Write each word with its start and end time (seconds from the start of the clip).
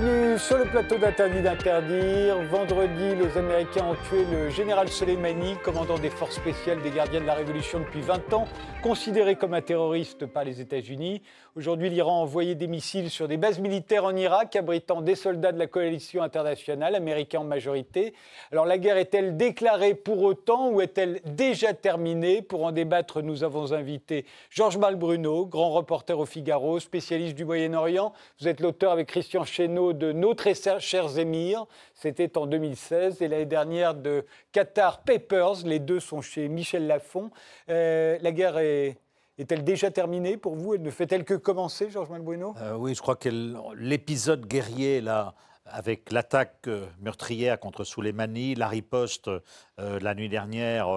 Bienvenue 0.00 0.38
sur 0.38 0.56
le 0.56 0.64
plateau 0.64 0.96
d'Interdit 0.96 1.42
d'interdire. 1.42 2.36
Vendredi, 2.50 3.14
les 3.16 3.36
Américains 3.36 3.84
ont 3.84 3.96
tué 4.08 4.24
le 4.24 4.48
général 4.48 4.88
Soleimani, 4.88 5.56
commandant 5.62 5.98
des 5.98 6.08
forces 6.08 6.36
spéciales 6.36 6.80
des 6.80 6.90
gardiens 6.90 7.20
de 7.20 7.26
la 7.26 7.34
Révolution 7.34 7.80
depuis 7.80 8.00
20 8.00 8.32
ans, 8.32 8.48
considéré 8.82 9.36
comme 9.36 9.52
un 9.52 9.60
terroriste 9.60 10.24
par 10.24 10.44
les 10.44 10.62
États-Unis. 10.62 11.20
Aujourd'hui, 11.54 11.90
l'Iran 11.90 12.20
a 12.20 12.22
envoyé 12.22 12.54
des 12.54 12.68
missiles 12.68 13.10
sur 13.10 13.28
des 13.28 13.36
bases 13.36 13.58
militaires 13.58 14.04
en 14.04 14.16
Irak, 14.16 14.56
abritant 14.56 15.02
des 15.02 15.16
soldats 15.16 15.52
de 15.52 15.58
la 15.58 15.66
coalition 15.66 16.22
internationale, 16.22 16.94
américains 16.94 17.40
en 17.40 17.44
majorité. 17.44 18.14
Alors 18.52 18.64
la 18.64 18.78
guerre 18.78 18.96
est-elle 18.96 19.36
déclarée 19.36 19.94
pour 19.94 20.22
autant 20.22 20.70
ou 20.70 20.80
est-elle 20.80 21.20
déjà 21.26 21.74
terminée? 21.74 22.40
Pour 22.40 22.64
en 22.64 22.72
débattre, 22.72 23.20
nous 23.20 23.44
avons 23.44 23.72
invité 23.72 24.24
Georges 24.48 24.78
Malbruno, 24.78 25.44
grand 25.44 25.70
reporter 25.70 26.18
au 26.18 26.24
Figaro, 26.24 26.80
spécialiste 26.80 27.34
du 27.34 27.44
Moyen-Orient. 27.44 28.14
Vous 28.40 28.48
êtes 28.48 28.60
l'auteur 28.60 28.92
avec 28.92 29.08
Christian 29.08 29.44
De 29.92 30.12
Nos 30.12 30.34
très 30.34 30.54
chers 30.54 31.18
émirs, 31.18 31.66
c'était 31.94 32.36
en 32.38 32.46
2016, 32.46 33.22
et 33.22 33.28
l'année 33.28 33.46
dernière 33.46 33.94
de 33.94 34.24
Qatar 34.52 35.02
Papers, 35.02 35.64
les 35.64 35.78
deux 35.78 36.00
sont 36.00 36.20
chez 36.20 36.48
Michel 36.48 36.86
Lafon. 36.86 37.30
Euh, 37.68 38.16
la 38.20 38.32
guerre 38.32 38.58
est, 38.58 38.98
est-elle 39.38 39.64
déjà 39.64 39.90
terminée 39.90 40.36
pour 40.36 40.54
vous? 40.54 40.74
Elle 40.74 40.82
ne 40.82 40.90
fait-elle 40.90 41.24
que 41.24 41.34
commencer, 41.34 41.90
Georges 41.90 42.10
Malbueno 42.10 42.54
euh, 42.60 42.74
Oui, 42.76 42.94
je 42.94 43.00
crois 43.00 43.16
que 43.16 43.28
l'épisode 43.76 44.46
guerrier, 44.46 45.00
là, 45.00 45.34
avec 45.64 46.12
l'attaque 46.12 46.68
euh, 46.68 46.86
meurtrière 47.00 47.58
contre 47.58 47.82
Soleimani, 47.84 48.54
la 48.54 48.68
riposte 48.68 49.30
la 49.78 50.14
nuit 50.14 50.28
dernière 50.28 50.88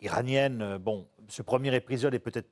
iranienne, 0.00 0.78
bon, 0.78 1.06
ce 1.28 1.42
premier 1.42 1.74
épisode 1.74 2.14
est 2.14 2.20
peut-être 2.20 2.48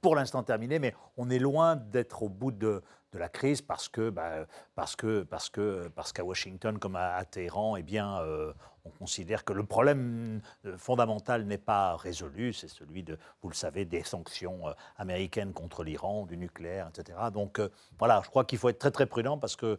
pour 0.00 0.16
l'instant 0.16 0.42
terminé, 0.42 0.78
mais 0.78 0.94
on 1.16 1.28
est 1.28 1.38
loin 1.38 1.76
d'être 1.76 2.22
au 2.22 2.28
bout 2.28 2.52
de, 2.52 2.82
de 3.12 3.18
la 3.18 3.28
crise 3.28 3.62
parce 3.62 3.88
que, 3.88 4.10
bah, 4.10 4.46
parce 4.74 4.96
que, 4.96 5.22
parce 5.22 5.50
que, 5.50 5.88
parce 5.94 6.12
qu'à 6.12 6.24
Washington 6.24 6.78
comme 6.78 6.96
à, 6.96 7.24
Téhéran, 7.24 7.76
eh 7.76 7.82
bien, 7.82 8.20
euh, 8.20 8.52
on 8.84 8.90
considère 8.90 9.44
que 9.44 9.52
le 9.52 9.64
problème 9.64 10.40
euh, 10.64 10.76
fondamental 10.78 11.44
n'est 11.44 11.58
pas 11.58 11.96
résolu, 11.96 12.52
c'est 12.52 12.68
celui 12.68 13.02
de, 13.02 13.18
vous 13.42 13.48
le 13.48 13.54
savez, 13.54 13.84
des 13.84 14.02
sanctions 14.02 14.68
euh, 14.68 14.72
américaines 14.96 15.52
contre 15.52 15.82
l'Iran, 15.82 16.24
du 16.24 16.36
nucléaire, 16.36 16.88
etc. 16.88 17.18
Donc 17.32 17.60
voilà, 17.98 18.22
je 18.24 18.30
crois 18.30 18.44
qu'il 18.44 18.58
faut 18.58 18.68
être 18.68 18.78
très 18.78 18.90
très 18.90 19.06
prudent 19.06 19.38
parce 19.38 19.56
que, 19.56 19.78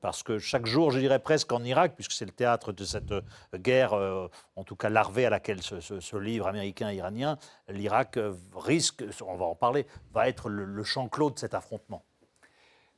parce 0.00 0.22
que 0.22 0.38
chaque 0.38 0.66
jour, 0.66 0.90
je 0.90 0.98
dirais 0.98 1.18
presque 1.18 1.52
en 1.52 1.62
Irak, 1.62 1.94
puisque 1.94 2.12
c'est 2.12 2.24
le 2.24 2.32
théâtre 2.32 2.72
de 2.72 2.84
cette 2.84 3.12
guerre, 3.54 3.92
en 4.56 4.64
tout 4.64 4.76
cas 4.76 4.88
larvée 4.88 5.26
à 5.26 5.30
laquelle 5.30 5.62
se, 5.62 6.16
livre 6.16 6.46
américain 6.46 6.90
iranien, 6.92 7.38
l'Irak 7.68 8.18
risque, 8.54 9.04
on 9.26 9.36
va 9.36 9.44
en 9.46 9.54
parler, 9.54 9.86
va 10.12 10.28
être 10.28 10.48
le 10.48 10.82
champ 10.84 11.08
clos 11.08 11.30
de 11.30 11.38
cet 11.38 11.54
affrontement. 11.54 12.04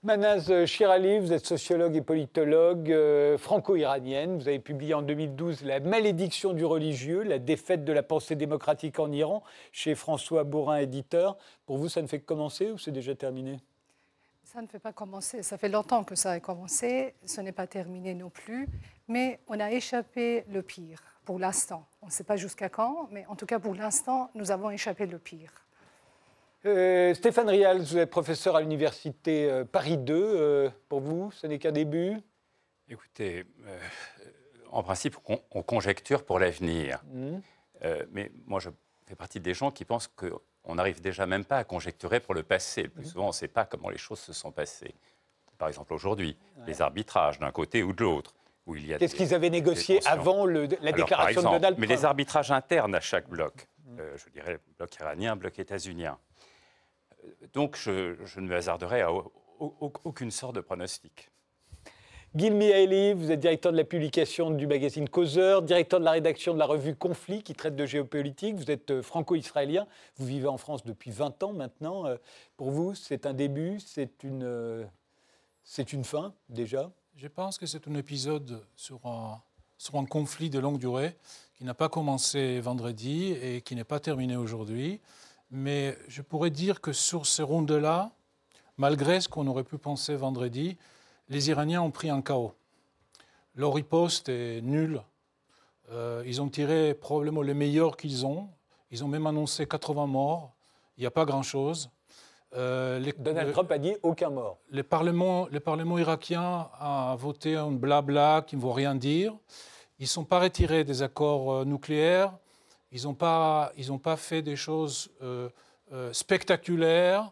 Manaz 0.07 0.67
Shirali, 0.67 1.19
vous 1.19 1.33
êtes 1.33 1.45
sociologue 1.45 1.97
et 1.97 2.01
politologue 2.01 2.93
euh, 2.93 3.37
franco-iranienne. 3.37 4.39
Vous 4.39 4.47
avez 4.47 4.61
publié 4.61 4.95
en 4.95 5.03
2012 5.03 5.65
La 5.65 5.81
malédiction 5.81 6.53
du 6.53 6.65
religieux, 6.65 7.25
la 7.25 7.41
défaite 7.41 7.85
de 7.85 7.93
la 7.93 8.05
pensée 8.05 8.37
démocratique 8.37 9.01
en 9.01 9.11
Iran, 9.11 9.43
chez 9.73 9.97
François 9.97 10.45
Bourrin, 10.45 10.77
éditeur. 10.77 11.37
Pour 11.67 11.79
vous, 11.79 11.89
ça 11.89 12.03
ne 12.03 12.07
fait 12.07 12.21
que 12.21 12.25
commencer 12.25 12.71
ou 12.71 12.79
c'est 12.79 12.93
déjà 12.93 13.17
terminé? 13.17 13.59
Ça 14.45 14.63
ne 14.63 14.69
fait 14.69 14.79
pas 14.79 14.93
commencer. 14.93 15.43
Ça 15.43 15.59
fait 15.59 15.69
longtemps 15.69 16.05
que 16.05 16.15
ça 16.15 16.31
a 16.31 16.39
commencé. 16.39 17.15
Ce 17.25 17.41
n'est 17.41 17.51
pas 17.51 17.67
terminé 17.67 18.15
non 18.15 18.31
plus. 18.31 18.69
Mais 19.09 19.41
on 19.49 19.59
a 19.59 19.73
échappé 19.73 20.45
le 20.53 20.63
pire 20.63 21.03
pour 21.25 21.41
l'instant. 21.41 21.85
On 22.01 22.07
ne 22.07 22.13
sait 22.13 22.23
pas 22.23 22.37
jusqu'à 22.37 22.69
quand, 22.69 23.09
mais 23.11 23.27
en 23.27 23.35
tout 23.35 23.47
cas 23.47 23.59
pour 23.59 23.75
l'instant, 23.75 24.31
nous 24.37 24.53
avons 24.53 24.71
échappé 24.71 25.07
le 25.07 25.19
pire. 25.19 25.66
Euh, 26.67 27.15
Stéphane 27.15 27.49
Rial, 27.49 27.79
vous 27.79 27.97
êtes 27.97 28.11
professeur 28.11 28.57
à 28.57 28.61
l'université 28.61 29.49
euh, 29.49 29.65
Paris 29.65 29.99
2. 29.99 30.15
Euh, 30.15 30.71
pour 30.89 31.01
vous, 31.01 31.31
ce 31.31 31.47
n'est 31.47 31.59
qu'un 31.59 31.73
début? 31.73 32.17
Écoutez, 32.89 33.45
en 34.71 34.83
principe, 34.83 35.17
on, 35.27 35.63
conjecture 35.63 36.25
pour 36.25 36.39
l'avenir. 36.39 37.03
Mmh. 37.13 37.39
mais 38.13 38.31
moi, 38.47 38.61
je 38.61 38.71
fais 39.07 39.17
partie 39.17 39.41
des 39.41 39.55
gens 39.55 39.73
qui 39.73 39.85
pensent 39.85 40.07
qu'on 40.07 40.75
n'arrive 40.75 41.01
déjà 41.01 41.27
même 41.27 41.45
pas 41.45 41.59
à 41.59 41.65
conjecturer 41.65 42.21
pour 42.21 42.33
le 42.33 42.45
passé. 42.45 42.85
Le 42.85 42.89
plus 42.91 43.03
mmh. 43.03 43.07
souvent, 43.07 43.25
on 43.25 43.29
ne 43.29 43.33
sait 43.33 43.49
pas 43.49 43.65
comment 43.65 43.91
les 43.91 43.99
choses 43.99 44.21
se 44.21 44.33
sont 44.33 44.53
passées. 44.53 44.95
Par 45.59 45.67
exemple, 45.67 45.93
aujourd'hui, 45.95 46.37
les 46.67 46.81
arbitrages 46.81 47.41
d'un 47.41 47.51
côté 47.51 47.83
ou 47.83 47.93
de 47.93 48.05
l'autre. 48.05 48.35
Qu'est-ce 48.99 49.15
qu'ils 49.15 49.35
avaient 49.35 49.51
négocié 49.51 50.01
avant 50.07 50.45
le, 50.45 50.69
la 50.81 50.93
déclaration 50.93 51.41
de 51.41 51.47
Donald 51.47 51.77
Trump 51.77 51.79
Mais 51.79 51.87
les 51.87 52.05
arbitrages 52.05 52.53
internes 52.53 52.95
à 52.95 53.01
chaque 53.01 53.29
bloc, 53.29 53.67
mmh. 53.85 53.99
je 54.17 54.31
dirais 54.31 54.59
bloc 54.79 54.95
iranien, 54.97 55.35
bloc 55.35 55.59
états-unien 55.59 56.19
donc 57.53 57.77
je, 57.77 58.17
ne 58.41 58.47
me 58.47 58.57
hasarderai 58.57 59.03
à 59.03 59.11
aucune 59.59 60.31
sorte 60.31 60.55
de 60.57 60.61
pronostic. 60.61 61.31
Gil 62.37 62.55
Mihaili, 62.55 63.15
vous 63.15 63.31
êtes 63.31 63.41
directeur 63.41 63.73
de 63.73 63.79
la 63.79 63.85
publication 63.85 64.51
du 64.51 64.67
magazine 64.67 65.09
Causeur, 65.09 65.63
directeur 65.63 66.01
de 66.01 66.05
la 66.05 66.11
rédaction 66.11 66.53
de 66.53 66.59
la 66.59 66.67
revue 66.67 66.95
Conflit 66.95 67.43
qui 67.43 67.55
traite 67.55 67.77
de 67.77 67.87
géopolitique. 67.87 68.57
Vous 68.57 68.71
êtes 68.71 68.91
euh, 68.91 69.03
franco-israélien, 69.03 69.87
vous 70.17 70.27
vivez 70.27 70.47
en 70.47 70.59
France 70.59 70.85
depuis 70.85 71.11
20 71.11 71.43
ans 71.45 71.55
maintenant. 71.55 72.05
Euh, 72.05 72.17
pour 72.59 72.73
vous, 72.73 72.95
c'est 72.95 73.25
un 73.25 73.33
début, 73.33 73.81
c'est 73.81 74.23
une, 74.23 74.43
euh, 74.43 74.85
c'est 75.65 75.95
une 75.95 76.05
fin 76.05 76.35
déjà? 76.51 76.91
Je 77.17 77.27
pense 77.27 77.57
que 77.57 77.65
c'est 77.65 77.89
un 77.89 77.95
épisode 77.95 78.61
sur 78.75 79.07
un, 79.07 79.41
sur 79.79 79.95
un 79.95 80.05
conflit 80.05 80.51
de 80.51 80.59
longue 80.59 80.79
durée 80.79 81.17
qui 81.57 81.65
n'a 81.65 81.73
pas 81.73 81.89
commencé 81.89 82.61
vendredi 82.61 83.33
et 83.33 83.63
qui 83.63 83.75
n'est 83.77 83.85
pas 83.85 83.99
terminé 83.99 84.37
aujourd'hui. 84.37 85.01
Mais 85.51 85.97
je 86.09 86.23
pourrais 86.23 86.51
dire 86.51 86.81
que 86.81 86.93
sur 86.93 87.27
ces 87.27 87.43
rondes-là, 87.43 88.11
malgré 88.77 89.21
ce 89.21 89.29
qu'on 89.29 89.47
aurait 89.47 89.65
pu 89.65 89.79
penser 89.79 90.17
vendredi, 90.17 90.77
les 91.29 91.51
Iraniens 91.51 91.83
ont 91.83 91.91
pris 91.91 92.11
un 92.11 92.23
chaos. 92.23 92.55
Leur 93.55 93.75
riposte 93.75 94.29
est 94.29 94.61
nulle. 94.61 95.03
Euh, 95.91 96.23
ils 96.27 96.43
ont 96.43 96.49
tiré 96.49 96.95
probablement 96.95 97.43
le 97.43 97.55
meilleur 97.55 97.97
qu'ils 97.97 98.27
ont. 98.27 98.49
Ils 98.91 99.05
ont 99.05 99.09
même 99.09 99.27
annoncé 99.27 99.67
80 99.67 100.07
morts. 100.07 100.53
Il 100.97 101.01
n'y 101.01 101.07
a 101.07 101.11
pas 101.11 101.25
grand-chose. 101.25 101.91
Euh, 102.55 103.13
Donald 103.19 103.53
Trump 103.53 103.71
a 103.71 103.79
dit 103.79 103.95
aucun 104.03 104.31
mort. 104.31 104.59
Le 104.71 104.83
Parlement, 104.83 105.47
le 105.51 105.61
Parlement 105.61 105.99
irakien 105.99 106.69
a 106.79 107.15
voté 107.19 107.57
un 107.57 107.71
blabla 107.71 108.43
qui 108.47 108.57
ne 108.57 108.61
vaut 108.61 108.73
rien 108.73 108.95
dire. 108.95 109.35
Ils 109.99 110.05
ne 110.05 110.09
sont 110.09 110.25
pas 110.25 110.41
retirés 110.41 110.85
des 110.85 111.03
accords 111.03 111.53
euh, 111.53 111.65
nucléaires. 111.65 112.33
Ils 112.97 113.03
n'ont 113.03 113.15
pas, 113.15 113.73
pas 114.03 114.17
fait 114.17 114.41
des 114.41 114.57
choses 114.57 115.11
euh, 115.21 115.51
euh, 115.93 116.15
spectaculaires. 116.15 117.31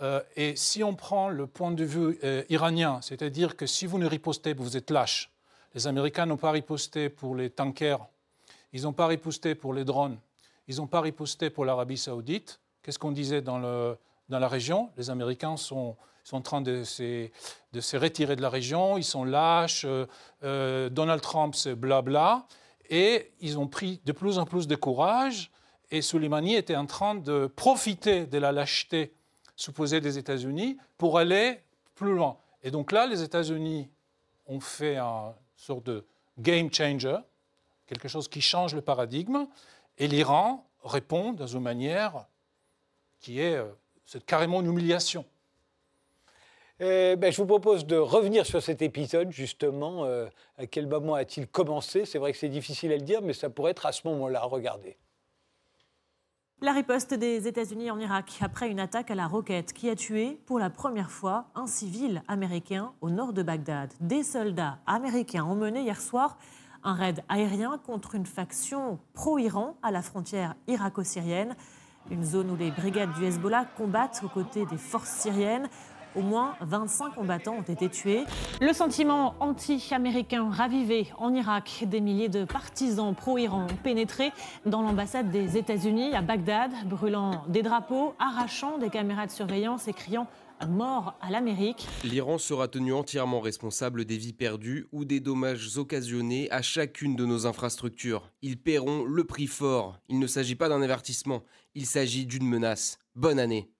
Euh, 0.00 0.22
et 0.36 0.54
si 0.54 0.84
on 0.84 0.94
prend 0.94 1.28
le 1.28 1.48
point 1.48 1.72
de 1.72 1.82
vue 1.82 2.16
iranien, 2.48 3.00
c'est-à-dire 3.02 3.56
que 3.56 3.66
si 3.66 3.86
vous 3.86 3.98
ne 3.98 4.06
ripostez, 4.06 4.52
vous 4.52 4.76
êtes 4.76 4.88
lâche. 4.90 5.32
Les 5.74 5.88
Américains 5.88 6.26
n'ont 6.26 6.36
pas 6.36 6.52
riposté 6.52 7.08
pour 7.08 7.34
les 7.34 7.50
tankers, 7.50 8.06
ils 8.72 8.82
n'ont 8.82 8.92
pas 8.92 9.08
riposté 9.08 9.56
pour 9.56 9.74
les 9.74 9.84
drones, 9.84 10.16
ils 10.68 10.76
n'ont 10.76 10.86
pas 10.86 11.00
riposté 11.00 11.50
pour 11.50 11.64
l'Arabie 11.64 11.98
saoudite. 11.98 12.60
Qu'est-ce 12.84 13.00
qu'on 13.00 13.10
disait 13.10 13.42
dans, 13.42 13.58
le, 13.58 13.98
dans 14.28 14.38
la 14.38 14.46
région? 14.46 14.90
Les 14.96 15.10
Américains 15.10 15.56
sont, 15.56 15.96
sont 16.22 16.36
en 16.36 16.40
train 16.40 16.60
de 16.60 16.84
se, 16.84 17.28
de 17.72 17.80
se 17.80 17.96
retirer 17.96 18.36
de 18.36 18.42
la 18.42 18.48
région, 18.48 18.96
ils 18.96 19.02
sont 19.02 19.24
lâches, 19.24 19.84
Donald 20.40 21.20
Trump, 21.20 21.56
c'est 21.56 21.74
blabla. 21.74 22.46
Et 22.90 23.32
ils 23.40 23.58
ont 23.58 23.68
pris 23.68 24.00
de 24.04 24.12
plus 24.12 24.38
en 24.38 24.44
plus 24.44 24.66
de 24.66 24.76
courage. 24.76 25.50
Et 25.90 26.02
Soleimani 26.02 26.54
était 26.54 26.76
en 26.76 26.86
train 26.86 27.14
de 27.14 27.46
profiter 27.46 28.26
de 28.26 28.38
la 28.38 28.52
lâcheté 28.52 29.14
supposée 29.56 30.00
des 30.00 30.18
États-Unis 30.18 30.76
pour 30.98 31.18
aller 31.18 31.60
plus 31.94 32.14
loin. 32.14 32.36
Et 32.62 32.70
donc 32.70 32.92
là, 32.92 33.06
les 33.06 33.22
États-Unis 33.22 33.88
ont 34.46 34.60
fait 34.60 34.96
un 34.96 35.34
sorte 35.56 35.84
de 35.84 36.04
game 36.38 36.72
changer, 36.72 37.16
quelque 37.86 38.08
chose 38.08 38.28
qui 38.28 38.40
change 38.40 38.74
le 38.74 38.80
paradigme, 38.80 39.46
et 39.98 40.08
l'Iran 40.08 40.66
répond 40.82 41.32
dans 41.32 41.46
une 41.46 41.60
manière 41.60 42.26
qui 43.20 43.40
est, 43.40 43.56
euh, 43.56 43.68
c'est 44.06 44.24
carrément 44.24 44.60
une 44.60 44.66
humiliation. 44.68 45.24
Euh, 46.80 47.14
ben, 47.16 47.30
je 47.30 47.36
vous 47.36 47.46
propose 47.46 47.86
de 47.86 47.96
revenir 47.96 48.46
sur 48.46 48.62
cet 48.62 48.80
épisode, 48.80 49.30
justement. 49.30 50.04
Euh, 50.04 50.26
à 50.56 50.66
quel 50.66 50.86
moment 50.86 51.14
a-t-il 51.14 51.46
commencé? 51.46 52.06
C'est 52.06 52.18
vrai 52.18 52.32
que 52.32 52.38
c'est 52.38 52.48
difficile 52.48 52.92
à 52.92 52.96
le 52.96 53.02
dire, 53.02 53.20
mais 53.22 53.34
ça 53.34 53.50
pourrait 53.50 53.72
être 53.72 53.84
à 53.84 53.92
ce 53.92 54.06
moment-là. 54.08 54.40
Regardez. 54.44 54.96
La 56.62 56.72
riposte 56.72 57.14
des 57.14 57.48
États-Unis 57.48 57.90
en 57.90 57.98
Irak 57.98 58.32
après 58.42 58.68
une 58.68 58.80
attaque 58.80 59.10
à 59.10 59.14
la 59.14 59.26
roquette 59.26 59.72
qui 59.72 59.88
a 59.88 59.96
tué 59.96 60.38
pour 60.44 60.58
la 60.58 60.68
première 60.68 61.10
fois 61.10 61.46
un 61.54 61.66
civil 61.66 62.22
américain 62.28 62.92
au 63.00 63.08
nord 63.08 63.32
de 63.32 63.42
Bagdad. 63.42 63.92
Des 64.00 64.22
soldats 64.22 64.78
américains 64.86 65.44
ont 65.44 65.54
mené 65.54 65.80
hier 65.80 66.00
soir 66.00 66.36
un 66.82 66.94
raid 66.94 67.22
aérien 67.28 67.78
contre 67.78 68.14
une 68.14 68.26
faction 68.26 68.98
pro-Iran 69.14 69.76
à 69.82 69.90
la 69.90 70.02
frontière 70.02 70.54
irako-syrienne, 70.66 71.56
une 72.10 72.24
zone 72.24 72.50
où 72.50 72.56
les 72.56 72.70
brigades 72.70 73.12
du 73.14 73.24
Hezbollah 73.24 73.66
combattent 73.76 74.20
aux 74.24 74.28
côtés 74.28 74.66
des 74.66 74.78
forces 74.78 75.10
syriennes. 75.10 75.68
Au 76.16 76.22
moins 76.22 76.56
25 76.60 77.14
combattants 77.14 77.56
ont 77.56 77.72
été 77.72 77.88
tués. 77.88 78.24
Le 78.60 78.72
sentiment 78.72 79.34
anti-américain 79.38 80.50
ravivé 80.50 81.06
en 81.18 81.32
Irak, 81.32 81.84
des 81.86 82.00
milliers 82.00 82.28
de 82.28 82.44
partisans 82.44 83.14
pro-Iran 83.14 83.66
ont 83.70 83.76
pénétré 83.76 84.32
dans 84.66 84.82
l'ambassade 84.82 85.30
des 85.30 85.56
États-Unis 85.56 86.14
à 86.14 86.22
Bagdad, 86.22 86.72
brûlant 86.86 87.44
des 87.48 87.62
drapeaux, 87.62 88.14
arrachant 88.18 88.78
des 88.78 88.90
caméras 88.90 89.26
de 89.26 89.30
surveillance 89.30 89.86
et 89.86 89.92
criant 89.92 90.26
mort 90.66 91.14
à 91.20 91.30
l'Amérique. 91.30 91.86
L'Iran 92.04 92.38
sera 92.38 92.68
tenu 92.68 92.92
entièrement 92.92 93.40
responsable 93.40 94.04
des 94.04 94.16
vies 94.16 94.32
perdues 94.32 94.86
ou 94.92 95.04
des 95.04 95.20
dommages 95.20 95.78
occasionnés 95.78 96.50
à 96.50 96.60
chacune 96.60 97.16
de 97.16 97.24
nos 97.24 97.46
infrastructures. 97.46 98.30
Ils 98.42 98.60
paieront 98.60 99.04
le 99.04 99.24
prix 99.24 99.46
fort. 99.46 99.96
Il 100.08 100.18
ne 100.18 100.26
s'agit 100.26 100.56
pas 100.56 100.68
d'un 100.68 100.82
avertissement, 100.82 101.44
il 101.74 101.86
s'agit 101.86 102.26
d'une 102.26 102.46
menace. 102.46 102.98
Bonne 103.14 103.38
année. 103.38 103.70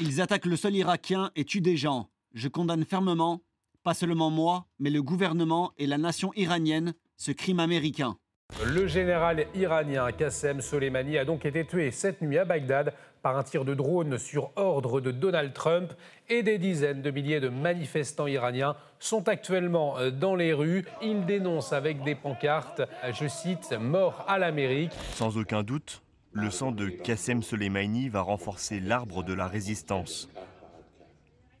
Ils 0.00 0.20
attaquent 0.20 0.46
le 0.46 0.56
sol 0.56 0.74
irakien 0.74 1.30
et 1.36 1.44
tuent 1.44 1.60
des 1.60 1.76
gens. 1.76 2.08
Je 2.34 2.48
condamne 2.48 2.84
fermement, 2.84 3.42
pas 3.82 3.94
seulement 3.94 4.30
moi, 4.30 4.66
mais 4.78 4.90
le 4.90 5.02
gouvernement 5.02 5.72
et 5.78 5.86
la 5.86 5.98
nation 5.98 6.32
iranienne, 6.34 6.94
ce 7.16 7.32
crime 7.32 7.60
américain. 7.60 8.16
Le 8.64 8.86
général 8.86 9.46
iranien 9.54 10.10
Qassem 10.12 10.60
Soleimani 10.60 11.18
a 11.18 11.24
donc 11.24 11.46
été 11.46 11.64
tué 11.64 11.90
cette 11.90 12.20
nuit 12.20 12.38
à 12.38 12.44
Bagdad 12.44 12.92
par 13.22 13.36
un 13.36 13.42
tir 13.42 13.64
de 13.64 13.74
drone 13.74 14.18
sur 14.18 14.50
ordre 14.56 15.00
de 15.00 15.10
Donald 15.10 15.52
Trump 15.52 15.92
et 16.28 16.42
des 16.42 16.58
dizaines 16.58 17.02
de 17.02 17.10
milliers 17.10 17.40
de 17.40 17.48
manifestants 17.48 18.26
iraniens 18.26 18.76
sont 18.98 19.28
actuellement 19.28 19.98
euh, 19.98 20.10
dans 20.10 20.34
les 20.34 20.52
rues. 20.52 20.84
Ils 21.02 21.24
dénoncent 21.24 21.72
avec 21.72 22.02
des 22.02 22.14
pancartes, 22.14 22.82
je 23.12 23.28
cite, 23.28 23.72
mort 23.80 24.24
à 24.28 24.38
l'Amérique. 24.38 24.92
Sans 25.14 25.38
aucun 25.38 25.62
doute, 25.62 26.02
le 26.34 26.50
sang 26.50 26.72
de 26.72 26.88
Qassem 26.88 27.42
Soleimani 27.42 28.08
va 28.08 28.22
renforcer 28.22 28.80
l'arbre 28.80 29.22
de 29.22 29.34
la 29.34 29.46
résistance. 29.46 30.30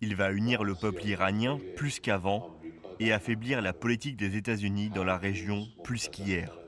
Il 0.00 0.16
va 0.16 0.32
unir 0.32 0.64
le 0.64 0.74
peuple 0.74 1.04
iranien 1.06 1.58
plus 1.76 2.00
qu'avant 2.00 2.50
et 2.98 3.12
affaiblir 3.12 3.60
la 3.60 3.72
politique 3.72 4.16
des 4.16 4.36
États-Unis 4.36 4.88
dans 4.88 5.04
la 5.04 5.18
région 5.18 5.68
plus 5.84 6.08
qu'hier. 6.08 6.61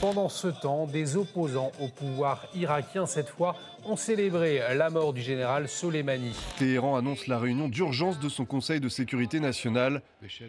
Pendant 0.00 0.28
ce 0.28 0.48
temps, 0.48 0.86
des 0.86 1.16
opposants 1.16 1.72
au 1.80 1.88
pouvoir 1.88 2.46
irakien, 2.54 3.06
cette 3.06 3.28
fois, 3.28 3.56
ont 3.84 3.96
célébré 3.96 4.60
la 4.76 4.90
mort 4.90 5.12
du 5.12 5.20
général 5.20 5.68
Soleimani. 5.68 6.34
Téhéran 6.58 6.96
annonce 6.96 7.26
la 7.26 7.38
réunion 7.38 7.68
d'urgence 7.68 8.18
de 8.18 8.28
son 8.28 8.44
Conseil 8.44 8.80
de 8.80 8.88
sécurité 8.88 9.40
nationale. 9.40 10.02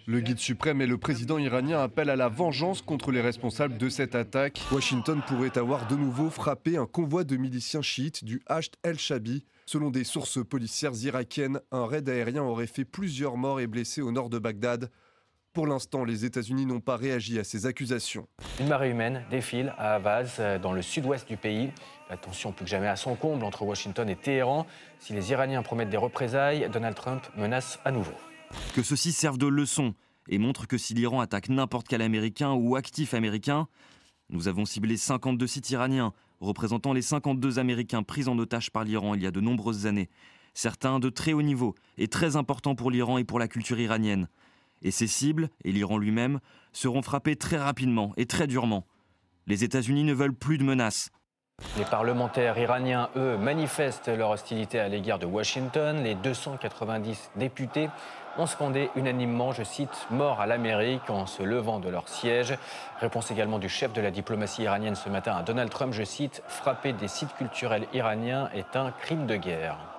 Le 0.05 0.19
guide 0.19 0.39
suprême 0.39 0.81
et 0.81 0.87
le 0.87 0.97
président 0.97 1.37
iranien 1.37 1.81
appellent 1.81 2.09
à 2.09 2.15
la 2.15 2.29
vengeance 2.29 2.81
contre 2.81 3.11
les 3.11 3.21
responsables 3.21 3.77
de 3.77 3.89
cette 3.89 4.15
attaque. 4.15 4.61
Washington 4.71 5.21
pourrait 5.27 5.57
avoir 5.57 5.87
de 5.87 5.95
nouveau 5.95 6.29
frappé 6.29 6.77
un 6.77 6.85
convoi 6.85 7.23
de 7.23 7.37
miliciens 7.37 7.81
chiites 7.81 8.23
du 8.23 8.41
Hasht 8.47 8.73
el-Shabi. 8.83 9.45
Selon 9.65 9.91
des 9.91 10.03
sources 10.03 10.43
policières 10.43 10.93
irakiennes, 11.03 11.59
un 11.71 11.85
raid 11.85 12.07
aérien 12.09 12.43
aurait 12.43 12.67
fait 12.67 12.85
plusieurs 12.85 13.37
morts 13.37 13.61
et 13.61 13.67
blessés 13.67 14.01
au 14.01 14.11
nord 14.11 14.29
de 14.29 14.37
Bagdad. 14.37 14.89
Pour 15.53 15.67
l'instant, 15.67 16.03
les 16.03 16.25
États-Unis 16.25 16.65
n'ont 16.65 16.79
pas 16.79 16.97
réagi 16.97 17.37
à 17.37 17.43
ces 17.43 17.67
accusations. 17.67 18.27
Une 18.59 18.69
marée 18.69 18.89
humaine 18.89 19.23
défile 19.29 19.71
à 19.77 19.93
Avaz, 19.93 20.41
dans 20.59 20.73
le 20.73 20.81
sud-ouest 20.81 21.27
du 21.27 21.37
pays. 21.37 21.69
La 22.09 22.17
tension 22.17 22.51
plus 22.51 22.65
que 22.65 22.71
jamais 22.71 22.87
à 22.87 22.95
son 22.95 23.13
comble 23.13 23.45
entre 23.45 23.61
Washington 23.61 24.09
et 24.09 24.15
Téhéran. 24.15 24.65
Si 24.97 25.13
les 25.13 25.29
Iraniens 25.29 25.61
promettent 25.61 25.91
des 25.91 25.97
représailles, 25.97 26.67
Donald 26.73 26.95
Trump 26.95 27.21
menace 27.37 27.79
à 27.85 27.91
nouveau. 27.91 28.13
Que 28.73 28.81
ceci 28.81 29.11
serve 29.11 29.37
de 29.37 29.45
leçon 29.45 29.93
et 30.27 30.39
montre 30.39 30.65
que 30.65 30.79
si 30.79 30.95
l'Iran 30.95 31.21
attaque 31.21 31.49
n'importe 31.49 31.87
quel 31.87 32.01
Américain 32.01 32.53
ou 32.53 32.75
actif 32.75 33.13
américain, 33.13 33.67
nous 34.29 34.47
avons 34.47 34.65
ciblé 34.65 34.97
52 34.97 35.45
sites 35.45 35.69
iraniens, 35.69 36.13
représentant 36.39 36.93
les 36.93 37.03
52 37.03 37.59
Américains 37.59 38.01
pris 38.01 38.27
en 38.27 38.39
otage 38.39 38.71
par 38.71 38.85
l'Iran 38.85 39.13
il 39.13 39.21
y 39.21 39.27
a 39.27 39.31
de 39.31 39.39
nombreuses 39.39 39.85
années. 39.85 40.09
Certains 40.55 40.99
de 40.99 41.09
très 41.09 41.33
haut 41.33 41.43
niveau 41.43 41.75
et 41.99 42.07
très 42.07 42.37
importants 42.37 42.73
pour 42.73 42.89
l'Iran 42.89 43.19
et 43.19 43.23
pour 43.23 43.37
la 43.37 43.47
culture 43.47 43.79
iranienne. 43.79 44.27
Et 44.83 44.91
ces 44.91 45.07
cibles, 45.07 45.49
et 45.63 45.71
l'Iran 45.71 45.97
lui-même, 45.97 46.39
seront 46.71 47.01
frappés 47.01 47.35
très 47.35 47.57
rapidement 47.57 48.13
et 48.17 48.25
très 48.25 48.47
durement. 48.47 48.85
Les 49.47 49.63
États-Unis 49.63 50.03
ne 50.03 50.13
veulent 50.13 50.35
plus 50.35 50.57
de 50.57 50.63
menaces. 50.63 51.09
Les 51.77 51.85
parlementaires 51.85 52.57
iraniens, 52.57 53.09
eux, 53.15 53.37
manifestent 53.37 54.09
leur 54.09 54.31
hostilité 54.31 54.79
à 54.79 54.87
l'égard 54.87 55.19
de 55.19 55.25
Washington. 55.25 56.03
Les 56.03 56.15
290 56.15 57.31
députés 57.35 57.89
ont 58.37 58.47
scandé 58.47 58.89
unanimement, 58.95 59.51
je 59.51 59.63
cite, 59.63 60.07
mort 60.09 60.41
à 60.41 60.47
l'Amérique 60.47 61.09
en 61.09 61.25
se 61.27 61.43
levant 61.43 61.79
de 61.79 61.89
leur 61.89 62.09
siège. 62.09 62.57
Réponse 62.99 63.29
également 63.31 63.59
du 63.59 63.69
chef 63.69 63.93
de 63.93 64.01
la 64.01 64.11
diplomatie 64.11 64.63
iranienne 64.63 64.95
ce 64.95 65.09
matin 65.09 65.35
à 65.35 65.43
Donald 65.43 65.69
Trump, 65.69 65.93
je 65.93 66.03
cite, 66.03 66.41
frapper 66.47 66.93
des 66.93 67.07
sites 67.07 67.33
culturels 67.35 67.87
iraniens 67.93 68.49
est 68.53 68.75
un 68.75 68.91
crime 68.91 69.27
de 69.27 69.35
guerre. 69.35 69.92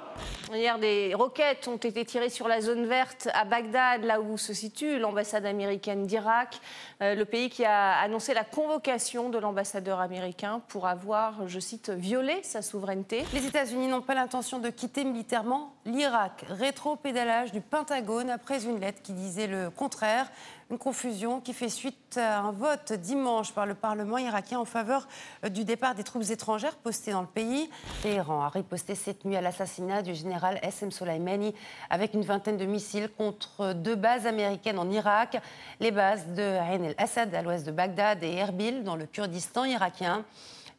Hier, 0.52 0.78
des 0.78 1.14
roquettes 1.14 1.66
ont 1.68 1.76
été 1.76 2.04
tirées 2.04 2.28
sur 2.28 2.48
la 2.48 2.60
zone 2.60 2.86
verte 2.86 3.28
à 3.34 3.44
Bagdad, 3.44 4.04
là 4.04 4.20
où 4.20 4.36
se 4.38 4.52
situe 4.52 4.98
l'ambassade 4.98 5.46
américaine 5.46 6.06
d'Irak, 6.06 6.60
euh, 7.02 7.14
le 7.14 7.24
pays 7.24 7.50
qui 7.50 7.64
a 7.64 7.98
annoncé 7.98 8.34
la 8.34 8.44
convocation 8.44 9.30
de 9.30 9.38
l'ambassadeur 9.38 10.00
américain 10.00 10.62
pour 10.68 10.86
avoir, 10.86 11.48
je 11.48 11.58
cite, 11.58 11.90
violé 11.90 12.40
sa 12.42 12.62
souveraineté. 12.62 13.24
Les 13.32 13.46
États-Unis 13.46 13.88
n'ont 13.88 14.02
pas 14.02 14.14
l'intention 14.14 14.58
de 14.58 14.70
quitter 14.70 15.04
militairement 15.04 15.74
l'Irak. 15.86 16.44
Rétro-pédalage 16.48 17.52
du 17.52 17.60
Pentagone 17.60 18.30
après 18.30 18.64
une 18.64 18.80
lettre 18.80 19.02
qui 19.02 19.12
disait 19.12 19.46
le 19.46 19.70
contraire. 19.70 20.30
Une 20.70 20.78
confusion 20.78 21.40
qui 21.40 21.52
fait 21.52 21.68
suite 21.68 22.16
à 22.16 22.40
un 22.40 22.52
vote 22.52 22.94
dimanche 22.94 23.52
par 23.52 23.66
le 23.66 23.74
Parlement 23.74 24.16
irakien 24.16 24.58
en 24.58 24.64
faveur 24.64 25.06
euh, 25.44 25.50
du 25.50 25.64
départ 25.64 25.94
des 25.94 26.04
troupes 26.04 26.30
étrangères 26.30 26.76
postées 26.76 27.12
dans 27.12 27.20
le 27.20 27.26
pays. 27.26 27.68
Téhéran 28.02 28.42
a 28.42 28.48
riposté 28.48 28.94
cette 28.94 29.26
nuit 29.26 29.36
à 29.36 29.42
l'assassinat 29.42 30.02
du 30.02 30.14
général 30.14 30.58
S.M. 30.62 30.90
Soleimani 30.90 31.54
avec 31.90 32.14
une 32.14 32.22
vingtaine 32.22 32.56
de 32.56 32.64
missiles 32.64 33.10
contre 33.18 33.74
deux 33.74 33.94
bases 33.94 34.26
américaines 34.26 34.78
en 34.78 34.90
Irak, 34.90 35.36
les 35.80 35.90
bases 35.90 36.26
de 36.28 36.42
Ain 36.42 36.82
el-Assad 36.82 37.34
à 37.34 37.42
l'ouest 37.42 37.66
de 37.66 37.72
Bagdad 37.72 38.22
et 38.22 38.36
Erbil 38.36 38.84
dans 38.84 38.96
le 38.96 39.04
Kurdistan 39.04 39.64
irakien. 39.64 40.24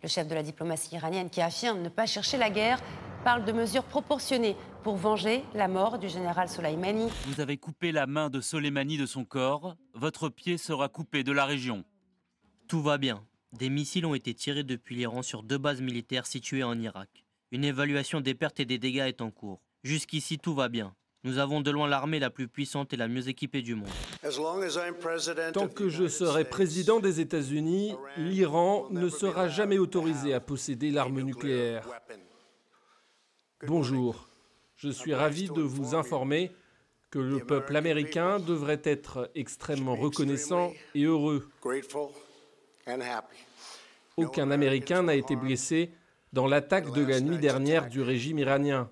Le 0.06 0.10
chef 0.10 0.28
de 0.28 0.36
la 0.36 0.44
diplomatie 0.44 0.94
iranienne 0.94 1.32
qui 1.32 1.42
affirme 1.42 1.82
ne 1.82 1.90
pas 1.90 2.06
chercher 2.06 2.38
la 2.38 2.52
guerre 2.52 2.80
parle 3.24 3.44
de 3.44 3.52
mesures 3.52 3.84
proportionnées 3.84 4.56
pour 4.84 4.98
venger 4.98 5.44
la 5.56 5.68
mort 5.68 5.98
du 5.98 6.10
général 6.10 6.48
Soleimani. 6.48 7.10
Vous 7.26 7.42
avez 7.42 7.58
coupé 7.58 7.92
la 7.92 8.06
main 8.06 8.30
de 8.30 8.40
Soleimani 8.40 9.00
de 9.00 9.08
son 9.08 9.26
corps, 9.26 9.76
votre 9.96 10.30
pied 10.30 10.60
sera 10.60 10.90
coupé 10.90 11.24
de 11.24 11.32
la 11.32 11.46
région. 11.46 11.84
Tout 12.68 12.84
va 12.84 13.00
bien. 13.00 13.26
Des 13.54 13.72
missiles 13.72 14.06
ont 14.06 14.14
été 14.14 14.36
tirés 14.36 14.64
depuis 14.64 14.96
l'Iran 14.96 15.24
sur 15.24 15.42
deux 15.42 15.58
bases 15.58 15.82
militaires 15.82 16.28
situées 16.28 16.64
en 16.64 16.80
Irak. 16.80 17.26
Une 17.52 17.64
évaluation 17.64 18.22
des 18.22 18.36
pertes 18.36 18.60
et 18.60 18.66
des 18.66 18.78
dégâts 18.78 19.08
est 19.08 19.22
en 19.22 19.32
cours. 19.32 19.60
Jusqu'ici, 19.84 20.38
tout 20.38 20.54
va 20.54 20.70
bien. 20.70 20.94
Nous 21.26 21.40
avons 21.40 21.60
de 21.60 21.72
loin 21.72 21.88
l'armée 21.88 22.20
la 22.20 22.30
plus 22.30 22.48
puissante 22.48 22.94
et 22.94 22.98
la 22.98 23.08
mieux 23.08 23.28
équipée 23.28 23.64
du 23.64 23.74
monde. 23.74 23.90
Tant 25.54 25.68
que 25.68 25.90
je 25.90 26.08
serai 26.08 26.46
président 26.46 27.00
des 27.00 27.20
États-Unis, 27.20 27.96
l'Iran 28.16 28.86
ne 28.92 29.10
sera 29.10 29.48
jamais 29.48 29.80
autorisé 29.80 30.36
à 30.36 30.40
posséder 30.40 30.92
l'arme 30.92 31.22
nucléaire. 31.22 31.90
Bonjour, 33.66 34.30
je 34.76 34.90
suis 34.90 35.16
ravi 35.16 35.50
de 35.50 35.64
vous 35.64 35.96
informer 35.96 36.52
que 37.10 37.18
le 37.18 37.40
peuple 37.40 37.76
américain 37.76 38.40
devrait 38.40 38.82
être 38.84 39.32
extrêmement 39.34 39.96
reconnaissant 39.96 40.74
et 40.94 41.06
heureux. 41.06 41.50
Aucun 44.16 44.52
Américain 44.52 45.02
n'a 45.02 45.16
été 45.16 45.36
blessé 45.36 45.90
dans 46.34 46.46
l'attaque 46.46 46.92
de 46.92 47.04
la 47.04 47.20
nuit 47.20 47.40
dernière 47.40 47.90
du 47.90 48.04
régime 48.04 48.38
iranien. 48.38 48.90